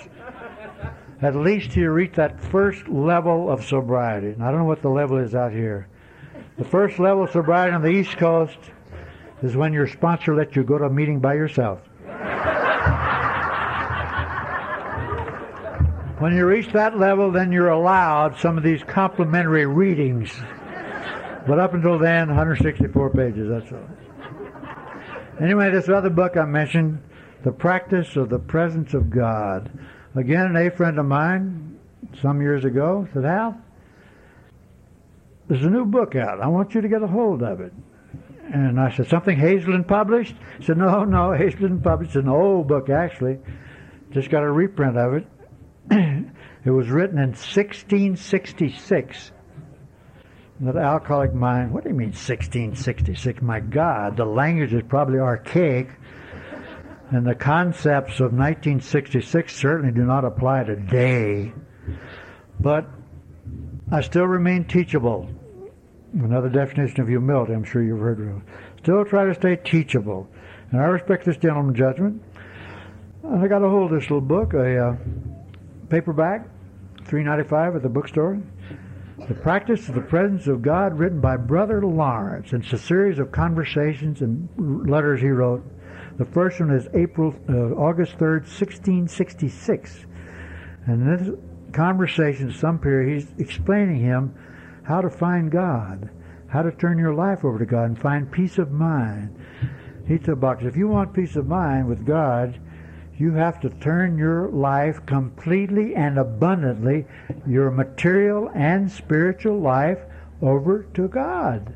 At 1.21 1.35
least 1.35 1.75
you 1.75 1.89
reach 1.91 2.13
that 2.13 2.39
first 2.39 2.87
level 2.87 3.49
of 3.49 3.63
sobriety. 3.65 4.29
And 4.29 4.43
I 4.43 4.51
don't 4.51 4.59
know 4.59 4.65
what 4.65 4.81
the 4.81 4.89
level 4.89 5.17
is 5.17 5.33
out 5.33 5.51
here. 5.51 5.87
The 6.57 6.65
first 6.65 6.99
level 6.99 7.23
of 7.23 7.31
sobriety 7.31 7.73
on 7.73 7.81
the 7.81 7.89
East 7.89 8.17
Coast 8.17 8.57
is 9.41 9.55
when 9.55 9.73
your 9.73 9.87
sponsor 9.87 10.35
lets 10.35 10.55
you 10.55 10.63
go 10.63 10.77
to 10.77 10.85
a 10.85 10.89
meeting 10.89 11.19
by 11.19 11.35
yourself. 11.35 11.79
when 16.19 16.35
you 16.35 16.45
reach 16.45 16.71
that 16.73 16.97
level, 16.97 17.31
then 17.31 17.51
you're 17.51 17.69
allowed 17.69 18.37
some 18.39 18.57
of 18.57 18.63
these 18.63 18.83
complimentary 18.83 19.65
readings. 19.67 20.31
But 21.47 21.59
up 21.59 21.73
until 21.73 21.99
then, 21.99 22.27
164 22.27 23.09
pages, 23.11 23.47
that's 23.49 23.71
all. 23.71 23.87
Anyway, 25.39 25.69
this 25.69 25.87
other 25.87 26.09
book 26.09 26.35
I 26.35 26.45
mentioned, 26.45 26.99
The 27.47 27.53
Practice 27.53 28.17
of 28.17 28.27
the 28.27 28.39
Presence 28.39 28.93
of 28.93 29.09
God. 29.09 29.71
Again, 30.17 30.47
an 30.47 30.57
A 30.57 30.69
friend 30.69 30.99
of 30.99 31.05
mine, 31.05 31.79
some 32.21 32.41
years 32.41 32.65
ago, 32.65 33.07
said, 33.13 33.23
Hal, 33.23 33.57
there's 35.47 35.63
a 35.63 35.69
new 35.69 35.85
book 35.85 36.17
out. 36.17 36.41
I 36.41 36.47
want 36.47 36.75
you 36.75 36.81
to 36.81 36.89
get 36.89 37.01
a 37.01 37.07
hold 37.07 37.43
of 37.43 37.61
it. 37.61 37.71
And 38.53 38.77
I 38.77 38.93
said, 38.93 39.07
something 39.07 39.39
Hazelden 39.39 39.85
published? 39.85 40.35
He 40.59 40.65
said, 40.65 40.77
no, 40.77 41.05
no, 41.05 41.31
Hazelden 41.31 41.79
published 41.79 42.17
an 42.17 42.27
old 42.27 42.67
book, 42.67 42.89
actually. 42.89 43.39
Just 44.11 44.29
got 44.29 44.43
a 44.43 44.51
reprint 44.51 44.97
of 44.97 45.13
it. 45.13 45.25
it 46.65 46.69
was 46.69 46.89
written 46.89 47.17
in 47.17 47.29
1666. 47.29 49.31
The 50.59 50.77
alcoholic 50.77 51.33
mind, 51.33 51.71
what 51.71 51.85
do 51.85 51.91
you 51.91 51.95
mean 51.95 52.09
1666? 52.09 53.41
My 53.41 53.61
God, 53.61 54.17
the 54.17 54.25
language 54.25 54.73
is 54.73 54.83
probably 54.89 55.19
archaic. 55.19 55.87
And 57.09 57.25
the 57.25 57.35
concepts 57.35 58.19
of 58.19 58.33
1966 58.33 59.55
certainly 59.55 59.93
do 59.93 60.03
not 60.03 60.25
apply 60.25 60.63
today. 60.65 61.53
But 62.59 62.89
I 63.91 64.01
still 64.01 64.25
remain 64.25 64.65
teachable. 64.65 65.29
Another 66.13 66.49
definition 66.49 66.99
of 66.99 67.07
humility, 67.07 67.53
I'm 67.53 67.63
sure 67.63 67.81
you've 67.81 67.99
heard 67.99 68.19
of. 68.19 68.41
Still 68.81 69.05
try 69.05 69.25
to 69.25 69.33
stay 69.33 69.55
teachable. 69.55 70.27
And 70.71 70.81
I 70.81 70.85
respect 70.85 71.25
this 71.25 71.37
gentleman's 71.37 71.77
judgment. 71.77 72.21
And 73.23 73.43
I 73.43 73.47
got 73.47 73.63
a 73.63 73.69
hold 73.69 73.91
of 73.91 73.99
this 73.99 74.09
little 74.09 74.21
book, 74.21 74.53
a 74.53 74.87
uh, 74.87 74.95
paperback, 75.89 76.47
395 77.05 77.77
at 77.77 77.83
the 77.83 77.89
bookstore. 77.89 78.41
The 79.27 79.33
Practice 79.33 79.87
of 79.89 79.95
the 79.95 80.01
Presence 80.01 80.47
of 80.47 80.61
God, 80.61 80.97
written 80.97 81.21
by 81.21 81.37
Brother 81.37 81.81
Lawrence. 81.81 82.53
It's 82.53 82.71
a 82.73 82.77
series 82.77 83.17
of 83.19 83.31
conversations 83.31 84.21
and 84.21 84.49
letters 84.89 85.21
he 85.21 85.29
wrote. 85.29 85.63
The 86.17 86.25
first 86.25 86.59
one 86.59 86.71
is 86.71 86.87
April, 86.95 87.35
uh, 87.47 87.75
August 87.75 88.17
3rd, 88.17 88.41
1666. 88.41 90.05
And 90.87 91.01
in 91.01 91.15
this 91.15 91.39
conversation, 91.73 92.51
some 92.51 92.79
period, 92.79 93.13
he's 93.13 93.31
explaining 93.37 93.99
him 93.99 94.33
how 94.81 95.01
to 95.01 95.11
find 95.11 95.51
God, 95.51 96.09
how 96.47 96.63
to 96.63 96.71
turn 96.71 96.97
your 96.97 97.13
life 97.13 97.45
over 97.45 97.59
to 97.59 97.65
God 97.67 97.83
and 97.83 97.99
find 97.99 98.31
peace 98.31 98.57
of 98.57 98.71
mind. 98.71 99.37
He 100.07 100.17
told 100.17 100.39
Box, 100.39 100.63
if 100.63 100.75
you 100.75 100.87
want 100.87 101.13
peace 101.13 101.35
of 101.35 101.47
mind 101.47 101.87
with 101.87 102.03
God, 102.03 102.59
you 103.17 103.33
have 103.33 103.59
to 103.61 103.69
turn 103.69 104.17
your 104.17 104.49
life 104.49 105.05
completely 105.05 105.93
and 105.93 106.17
abundantly, 106.17 107.05
your 107.45 107.69
material 107.69 108.49
and 108.55 108.89
spiritual 108.89 109.59
life, 109.59 109.99
over 110.41 110.83
to 110.93 111.07
God. 111.07 111.75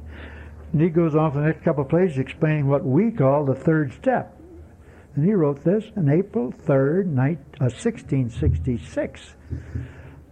And 0.72 0.82
he 0.82 0.90
goes 0.90 1.16
on 1.16 1.32
for 1.32 1.40
the 1.40 1.48
next 1.48 1.64
couple 1.64 1.84
of 1.84 1.90
pages 1.90 2.18
explaining 2.18 2.68
what 2.68 2.86
we 2.86 3.12
call 3.12 3.46
the 3.46 3.56
third 3.56 3.94
step. 3.94 4.38
And 5.16 5.26
he 5.26 5.34
wrote 5.34 5.64
this 5.64 5.84
on 5.98 6.10
April 6.10 6.54
3rd, 6.66 7.08
1666. 7.60 9.22
Uh, 9.22 9.56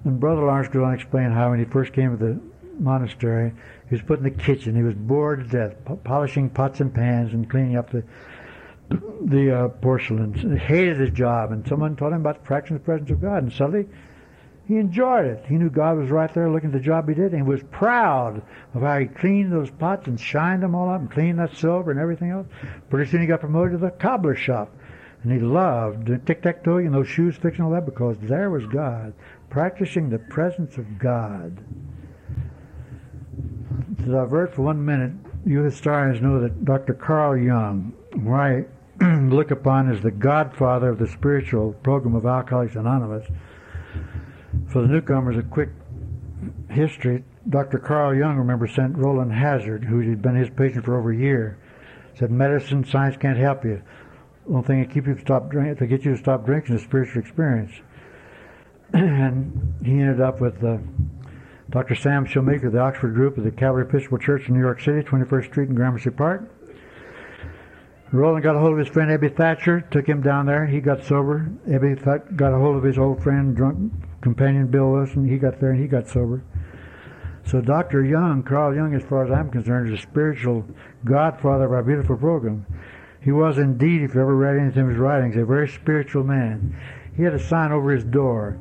and 0.06 0.20
Brother 0.20 0.42
Lawrence 0.42 0.70
goes 0.70 0.84
on 0.84 0.90
to 0.92 0.96
explain 0.96 1.32
how 1.32 1.50
when 1.50 1.60
he 1.60 1.66
first 1.66 1.92
came 1.92 2.18
to 2.18 2.26
the 2.26 2.40
monastery, 2.80 3.54
he 3.90 3.96
was 3.96 4.02
put 4.02 4.20
in 4.20 4.24
the 4.24 4.32
kitchen. 4.32 4.76
He 4.76 4.84
was 4.84 4.96
bored 4.96 5.44
to 5.44 5.70
death, 5.70 5.76
polishing 6.06 6.50
pots 6.50 6.80
and 6.80 6.94
pans 6.94 7.34
and 7.34 7.50
cleaning 7.50 7.76
up 7.76 7.92
the 7.92 8.04
the 9.26 9.56
uh, 9.56 9.68
porcelain. 9.68 10.34
He 10.34 10.58
hated 10.58 11.00
his 11.00 11.12
job, 11.12 11.52
and 11.52 11.68
someone 11.68 11.96
told 11.96 12.14
him 12.14 12.22
about 12.22 12.38
the 12.38 12.42
practicing 12.42 12.78
the 12.78 12.84
presence 12.84 13.12
of 13.12 13.22
God, 13.22 13.44
and 13.44 13.54
suddenly 13.54 13.88
he 14.70 14.78
enjoyed 14.78 15.26
it. 15.26 15.44
He 15.48 15.56
knew 15.56 15.72
God 15.72 15.98
was 15.98 16.12
right 16.12 16.32
there 16.32 16.48
looking 16.48 16.70
at 16.70 16.74
the 16.74 16.80
job 16.80 17.10
he 17.10 17.16
did, 17.16 17.34
and 17.34 17.38
he 17.38 17.42
was 17.42 17.64
proud 17.72 18.44
of 18.76 18.84
how 18.84 19.00
he 19.00 19.08
cleaned 19.08 19.52
those 19.52 19.72
pots 19.72 20.06
and 20.06 20.20
shined 20.20 20.62
them 20.62 20.76
all 20.76 20.92
up 20.92 21.02
and 21.02 21.10
cleaned 21.10 21.40
that 21.40 21.56
silver 21.56 21.90
and 21.90 22.00
everything 22.00 22.30
else. 22.30 22.46
Pretty 22.88 23.10
soon 23.10 23.22
he 23.22 23.26
got 23.26 23.40
promoted 23.40 23.72
to 23.72 23.78
the 23.80 23.90
cobbler 23.90 24.36
shop, 24.36 24.72
and 25.24 25.34
he 25.34 25.40
loved 25.40 26.06
tic-tac-toe 26.28 26.78
and 26.78 26.94
those 26.94 27.08
shoes 27.08 27.36
fixing 27.36 27.66
all 27.66 27.72
that 27.72 27.88
because 27.88 28.16
there 28.22 28.52
was 28.52 28.64
God, 28.68 29.12
practicing 29.50 30.08
the 30.08 30.20
presence 30.20 30.78
of 30.78 31.00
God. 31.00 31.58
To 34.04 34.06
divert 34.06 34.54
for 34.54 34.62
one 34.62 34.86
minute, 34.86 35.14
you 35.48 35.64
historians 35.64 36.22
know 36.22 36.40
that 36.42 36.64
Dr. 36.64 36.94
Carl 36.94 37.36
Jung, 37.38 37.92
who 38.14 38.34
I 38.36 38.66
look 39.02 39.50
upon 39.50 39.92
as 39.92 40.02
the 40.02 40.12
godfather 40.12 40.90
of 40.90 41.00
the 41.00 41.08
spiritual 41.08 41.74
program 41.82 42.14
of 42.14 42.28
Alcoholics 42.28 42.76
Anonymous, 42.76 43.26
for 44.68 44.82
the 44.82 44.88
newcomers, 44.88 45.38
a 45.38 45.44
quick 45.44 45.70
history. 46.70 47.24
Dr. 47.50 47.80
Carl 47.80 48.16
Jung, 48.16 48.38
remember, 48.38 48.68
sent 48.68 48.98
Rowland 48.98 49.34
Hazard, 49.34 49.84
who 49.84 50.00
had 50.02 50.22
been 50.22 50.36
his 50.36 50.50
patient 50.50 50.86
for 50.86 50.98
over 50.98 51.12
a 51.12 51.18
year, 51.18 51.58
said, 52.16 52.32
medicine, 52.32 52.86
science 52.86 53.18
can't 53.18 53.38
help 53.38 53.64
you. 53.64 53.82
The 54.46 54.54
only 54.54 54.68
thing 54.68 54.88
to 54.88 54.94
keep 54.94 55.08
you 55.08 55.16
to 55.16 55.22
stop 55.22 55.50
drinking, 55.50 55.78
to 55.78 55.88
get 55.88 56.06
you 56.06 56.12
to 56.12 56.18
stop 56.18 56.46
drinking 56.46 56.76
is 56.76 56.82
spiritual 56.82 57.22
experience. 57.22 57.72
and 58.94 59.76
he 59.84 59.92
ended 59.92 60.22
up 60.22 60.42
with 60.42 60.64
uh, 60.64 60.78
Dr. 61.70 61.96
Sam 61.96 62.26
Shoemaker, 62.26 62.70
the 62.70 62.80
Oxford 62.80 63.14
group 63.14 63.38
of 63.38 63.44
the 63.44 63.52
Calvary 63.52 63.84
Episcopal 63.84 64.18
Church 64.18 64.48
in 64.48 64.56
New 64.56 64.60
York 64.60 64.82
City, 64.82 65.02
21st 65.02 65.46
Street 65.46 65.68
and 65.70 65.78
Gramercy 65.78 66.10
Park. 66.10 66.50
Roland 68.12 68.44
got 68.44 68.56
a 68.56 68.60
hold 68.60 68.74
of 68.74 68.80
his 68.80 68.88
friend 68.88 69.12
Ebby 69.12 69.36
Thatcher, 69.36 69.82
took 69.92 70.08
him 70.08 70.22
down 70.22 70.48
there. 70.48 70.66
He 70.66 70.82
got 70.82 71.04
sober. 71.04 71.48
Ebby 71.68 72.36
got 72.36 72.54
a 72.54 72.58
hold 72.58 72.76
of 72.76 72.84
his 72.84 72.98
old 72.98 73.22
friend, 73.22 73.56
drunk 73.56 73.94
companion 74.22 74.68
Bill 74.68 74.92
Wilson. 74.92 75.28
He 75.28 75.38
got 75.38 75.60
there 75.60 75.72
and 75.72 75.82
he 75.82 75.88
got 75.88 76.08
sober. 76.08 76.44
So 77.46 77.62
Dr. 77.62 78.06
Jung, 78.06 78.44
Carl 78.44 78.76
Jung, 78.76 78.94
as 78.94 79.04
far 79.04 79.26
as 79.26 79.32
I'm 79.32 79.50
concerned, 79.50 79.92
is 79.92 80.00
a 80.00 80.02
spiritual 80.02 80.66
godfather 81.04 81.66
of 81.66 81.72
our 81.72 81.84
beautiful 81.84 82.18
program. 82.18 82.66
He 83.22 83.32
was 83.32 83.58
indeed, 83.58 84.02
if 84.02 84.14
you 84.14 84.22
ever 84.22 84.36
read 84.36 84.58
anything 84.58 84.84
of 84.84 84.90
his 84.90 84.98
writings, 84.98 85.36
a 85.36 85.46
very 85.46 85.68
spiritual 85.68 86.24
man. 86.24 86.76
He 87.18 87.24
had 87.24 87.34
a 87.34 87.40
sign 87.40 87.72
over 87.72 87.92
his 87.92 88.04
door 88.04 88.58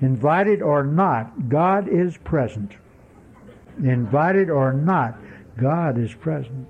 Invited 0.00 0.60
or 0.60 0.84
not, 0.84 1.48
God 1.48 1.88
is 1.88 2.16
present. 2.18 2.72
Invited 3.78 4.50
or 4.50 4.72
not, 4.72 5.18
God 5.56 5.98
is 5.98 6.14
present. 6.14 6.68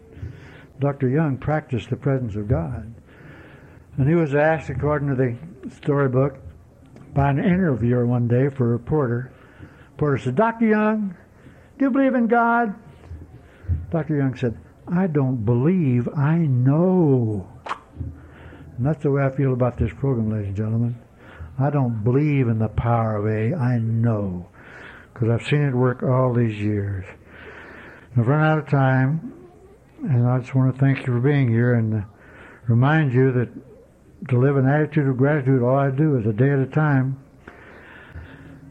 Dr. 0.78 1.08
Jung 1.08 1.36
practiced 1.36 1.90
the 1.90 1.96
presence 1.96 2.36
of 2.36 2.48
God. 2.48 2.92
And 3.96 4.08
he 4.08 4.14
was 4.14 4.34
asked, 4.34 4.68
according 4.68 5.08
to 5.08 5.14
the 5.16 5.36
storybook, 5.74 6.38
by 7.16 7.30
an 7.30 7.38
interviewer 7.38 8.06
one 8.06 8.28
day 8.28 8.50
for 8.50 8.66
a 8.66 8.72
reporter. 8.72 9.32
Reporter 9.92 10.18
said, 10.18 10.36
Dr. 10.36 10.66
Jung, 10.66 11.16
do 11.78 11.86
you 11.86 11.90
believe 11.90 12.14
in 12.14 12.26
God? 12.26 12.74
Dr. 13.90 14.18
Jung 14.18 14.36
said, 14.36 14.58
I 14.86 15.06
don't 15.06 15.42
believe, 15.42 16.08
I 16.14 16.36
know. 16.36 17.48
And 18.76 18.86
that's 18.86 19.02
the 19.02 19.10
way 19.10 19.24
I 19.24 19.34
feel 19.34 19.54
about 19.54 19.78
this 19.78 19.90
program, 19.98 20.30
ladies 20.30 20.48
and 20.48 20.56
gentlemen. 20.56 21.00
I 21.58 21.70
don't 21.70 22.04
believe 22.04 22.48
in 22.48 22.58
the 22.58 22.68
power 22.68 23.16
of 23.16 23.26
A. 23.26 23.56
I 23.56 23.78
know. 23.78 24.50
Because 25.14 25.30
I've 25.30 25.46
seen 25.46 25.62
it 25.62 25.74
work 25.74 26.02
all 26.02 26.34
these 26.34 26.60
years. 26.60 27.06
I've 28.14 28.28
run 28.28 28.44
out 28.44 28.58
of 28.58 28.68
time, 28.68 29.32
and 30.02 30.28
I 30.28 30.38
just 30.40 30.54
want 30.54 30.74
to 30.74 30.78
thank 30.78 30.98
you 30.98 31.04
for 31.06 31.20
being 31.20 31.48
here 31.48 31.72
and 31.72 32.04
remind 32.68 33.14
you 33.14 33.32
that 33.32 33.48
to 34.28 34.38
live 34.38 34.56
an 34.56 34.66
attitude 34.66 35.08
of 35.08 35.16
gratitude, 35.16 35.62
all 35.62 35.76
I 35.76 35.90
do 35.90 36.16
is 36.16 36.26
a 36.26 36.32
day 36.32 36.50
at 36.50 36.58
a 36.58 36.66
time. 36.66 37.18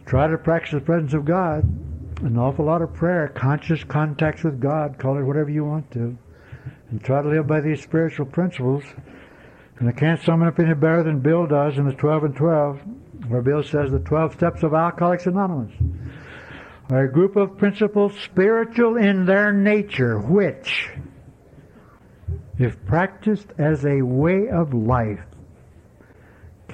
Try 0.06 0.28
to 0.28 0.38
practice 0.38 0.74
the 0.74 0.82
presence 0.82 1.14
of 1.14 1.26
God. 1.26 1.64
An 2.22 2.38
awful 2.38 2.66
lot 2.66 2.82
of 2.82 2.94
prayer, 2.94 3.28
conscious 3.28 3.84
contacts 3.84 4.44
with 4.44 4.60
God, 4.60 4.98
call 4.98 5.18
it 5.18 5.24
whatever 5.24 5.50
you 5.50 5.66
want 5.66 5.92
to. 5.92 6.18
And 6.90 7.04
try 7.04 7.22
to 7.22 7.28
live 7.28 7.48
by 7.48 7.62
these 7.62 7.82
spiritual 7.82 8.26
principles 8.26 8.84
and 9.80 9.90
I 9.90 9.92
can't 9.92 10.22
sum 10.22 10.42
it 10.42 10.48
up 10.48 10.60
any 10.60 10.74
better 10.74 11.04
than 11.04 11.20
Bill 11.20 11.48
does 11.48 11.78
in 11.78 11.86
the 11.86 11.94
12 11.94 12.24
and 12.24 12.36
12, 12.36 12.80
where 13.28 13.42
Bill 13.42 13.62
says 13.62 13.92
the 13.92 14.00
12 14.00 14.34
steps 14.34 14.64
of 14.64 14.74
Alcoholics 14.74 15.26
Anonymous. 15.26 15.74
are 16.90 17.04
a 17.04 17.12
group 17.12 17.36
of 17.36 17.58
principles 17.58 18.18
spiritual 18.20 18.96
in 18.96 19.26
their 19.26 19.52
nature, 19.52 20.18
which, 20.18 20.92
if 22.58 22.86
practiced 22.86 23.48
as 23.58 23.86
a 23.86 24.02
way 24.02 24.48
of 24.48 24.74
life, 24.74 25.26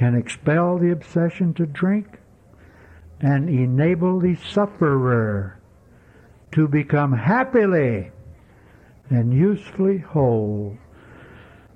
can 0.02 0.16
expel 0.16 0.80
the 0.80 0.92
obsession 0.92 1.54
to 1.54 1.64
drink 1.64 2.18
and 3.20 3.48
enable 3.48 4.20
the 4.20 4.36
sufferer 4.52 5.62
to 6.52 6.68
become 6.68 7.14
happily 7.14 8.10
and 9.12 9.32
usefully 9.32 10.00
whole. 10.00 10.76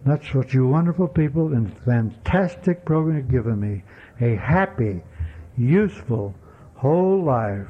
That's 0.07 0.34
what 0.34 0.55
you 0.55 0.65
wonderful 0.65 1.07
people 1.07 1.53
in 1.53 1.69
fantastic 1.86 2.84
program 2.84 3.17
have 3.17 3.30
given 3.30 3.59
me. 3.59 3.84
A 4.19 4.36
happy, 4.38 5.03
useful, 5.55 6.34
whole 6.78 7.23
life. 7.23 7.67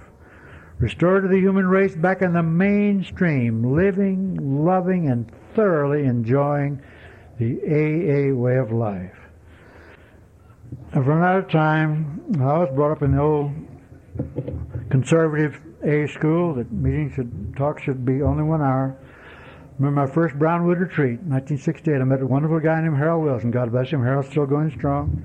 Restored 0.80 1.24
to 1.24 1.28
the 1.28 1.38
human 1.38 1.68
race 1.68 1.98
back 1.98 2.22
in 2.22 2.32
the 2.32 2.44
mainstream, 2.44 3.76
living, 3.76 4.64
loving, 4.64 5.10
and 5.10 5.30
thoroughly 5.54 6.06
enjoying 6.06 6.82
the 7.40 7.60
AA 7.60 8.34
way 8.34 8.56
of 8.56 8.72
life. 8.72 9.25
I've 10.96 11.08
run 11.08 11.22
out 11.22 11.40
of 11.40 11.52
time. 11.52 12.22
I 12.40 12.58
was 12.58 12.70
brought 12.74 12.94
up 12.94 13.02
in 13.02 13.12
the 13.12 13.22
old 13.22 13.52
conservative 14.90 15.60
A 15.84 16.08
school 16.08 16.56
that 16.56 16.72
meetings 16.72 17.16
should 17.16 17.54
talk 17.58 17.82
should 17.82 18.06
be 18.06 18.22
only 18.22 18.44
one 18.44 18.62
hour. 18.62 18.98
Remember 19.78 20.08
my 20.08 20.10
first 20.10 20.40
Brownwood 20.40 20.80
retreat, 20.80 21.20
1968. 21.20 21.96
I 21.96 22.04
met 22.06 22.22
a 22.22 22.26
wonderful 22.26 22.62
guy 22.62 22.80
named 22.80 22.96
Harold 22.96 23.26
Wilson. 23.26 23.52
God 23.52 23.74
bless 23.74 23.90
him. 23.90 24.02
Harold's 24.04 24.30
still 24.30 24.46
going 24.46 24.72
strong. 24.72 25.22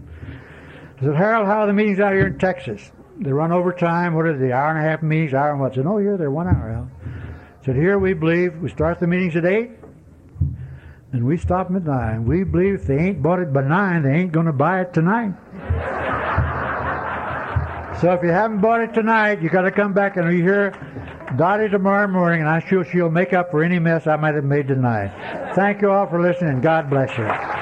I 0.99 1.05
said, 1.05 1.15
Harold, 1.15 1.47
how 1.47 1.61
are 1.61 1.69
the 1.69 1.73
meetings 1.73 2.01
out 2.01 2.15
here 2.15 2.27
in 2.27 2.39
Texas? 2.41 2.91
They 3.21 3.31
run 3.31 3.53
overtime. 3.53 4.15
What 4.15 4.27
are 4.27 4.37
the 4.37 4.53
hour 4.53 4.71
and 4.71 4.85
a 4.85 4.91
half 4.91 5.05
meetings? 5.05 5.35
Hour 5.35 5.53
and 5.53 5.61
what? 5.61 5.71
I 5.71 5.75
said, 5.77 5.87
oh, 5.87 5.99
here 5.99 6.17
they're 6.17 6.33
one 6.33 6.49
hour. 6.49 6.69
Al. 6.73 6.91
I 7.63 7.65
said, 7.65 7.77
here 7.77 7.97
we 7.97 8.13
believe 8.13 8.57
we 8.57 8.71
start 8.71 8.99
the 8.99 9.07
meetings 9.07 9.37
at 9.37 9.45
8 9.45 9.71
and 11.13 11.25
we 11.25 11.37
stop 11.37 11.69
them 11.69 11.77
at 11.77 11.85
9. 11.85 12.25
We 12.25 12.43
believe 12.43 12.75
if 12.75 12.87
they 12.87 12.99
ain't 12.99 13.23
bought 13.23 13.39
it 13.39 13.53
by 13.53 13.63
9, 13.63 14.03
they 14.03 14.15
ain't 14.15 14.33
going 14.33 14.47
to 14.47 14.53
buy 14.53 14.81
it 14.81 14.93
tonight. 14.93 15.35
So 18.01 18.13
if 18.13 18.23
you 18.23 18.31
haven't 18.31 18.61
bought 18.61 18.81
it 18.81 18.95
tonight, 18.95 19.43
you 19.43 19.51
got 19.51 19.63
to 19.63 19.71
come 19.71 19.93
back 19.93 20.17
and 20.17 20.29
we 20.29 20.41
hear 20.41 20.73
Dottie 21.37 21.69
tomorrow 21.69 22.09
morning, 22.09 22.41
and 22.41 22.49
I'm 22.49 22.63
sure 22.67 22.85
she'll 22.85 23.11
make 23.11 23.33
up 23.33 23.51
for 23.51 23.63
any 23.63 23.79
mess 23.79 24.07
I 24.07 24.17
might 24.17 24.35
have 24.35 24.45
made 24.45 24.69
tonight. 24.69 25.13
Thank 25.55 25.81
you 25.83 25.91
all 25.91 26.07
for 26.09 26.21
listening. 26.21 26.61
God 26.61 26.91
bless 26.91 27.17
you. 27.17 27.60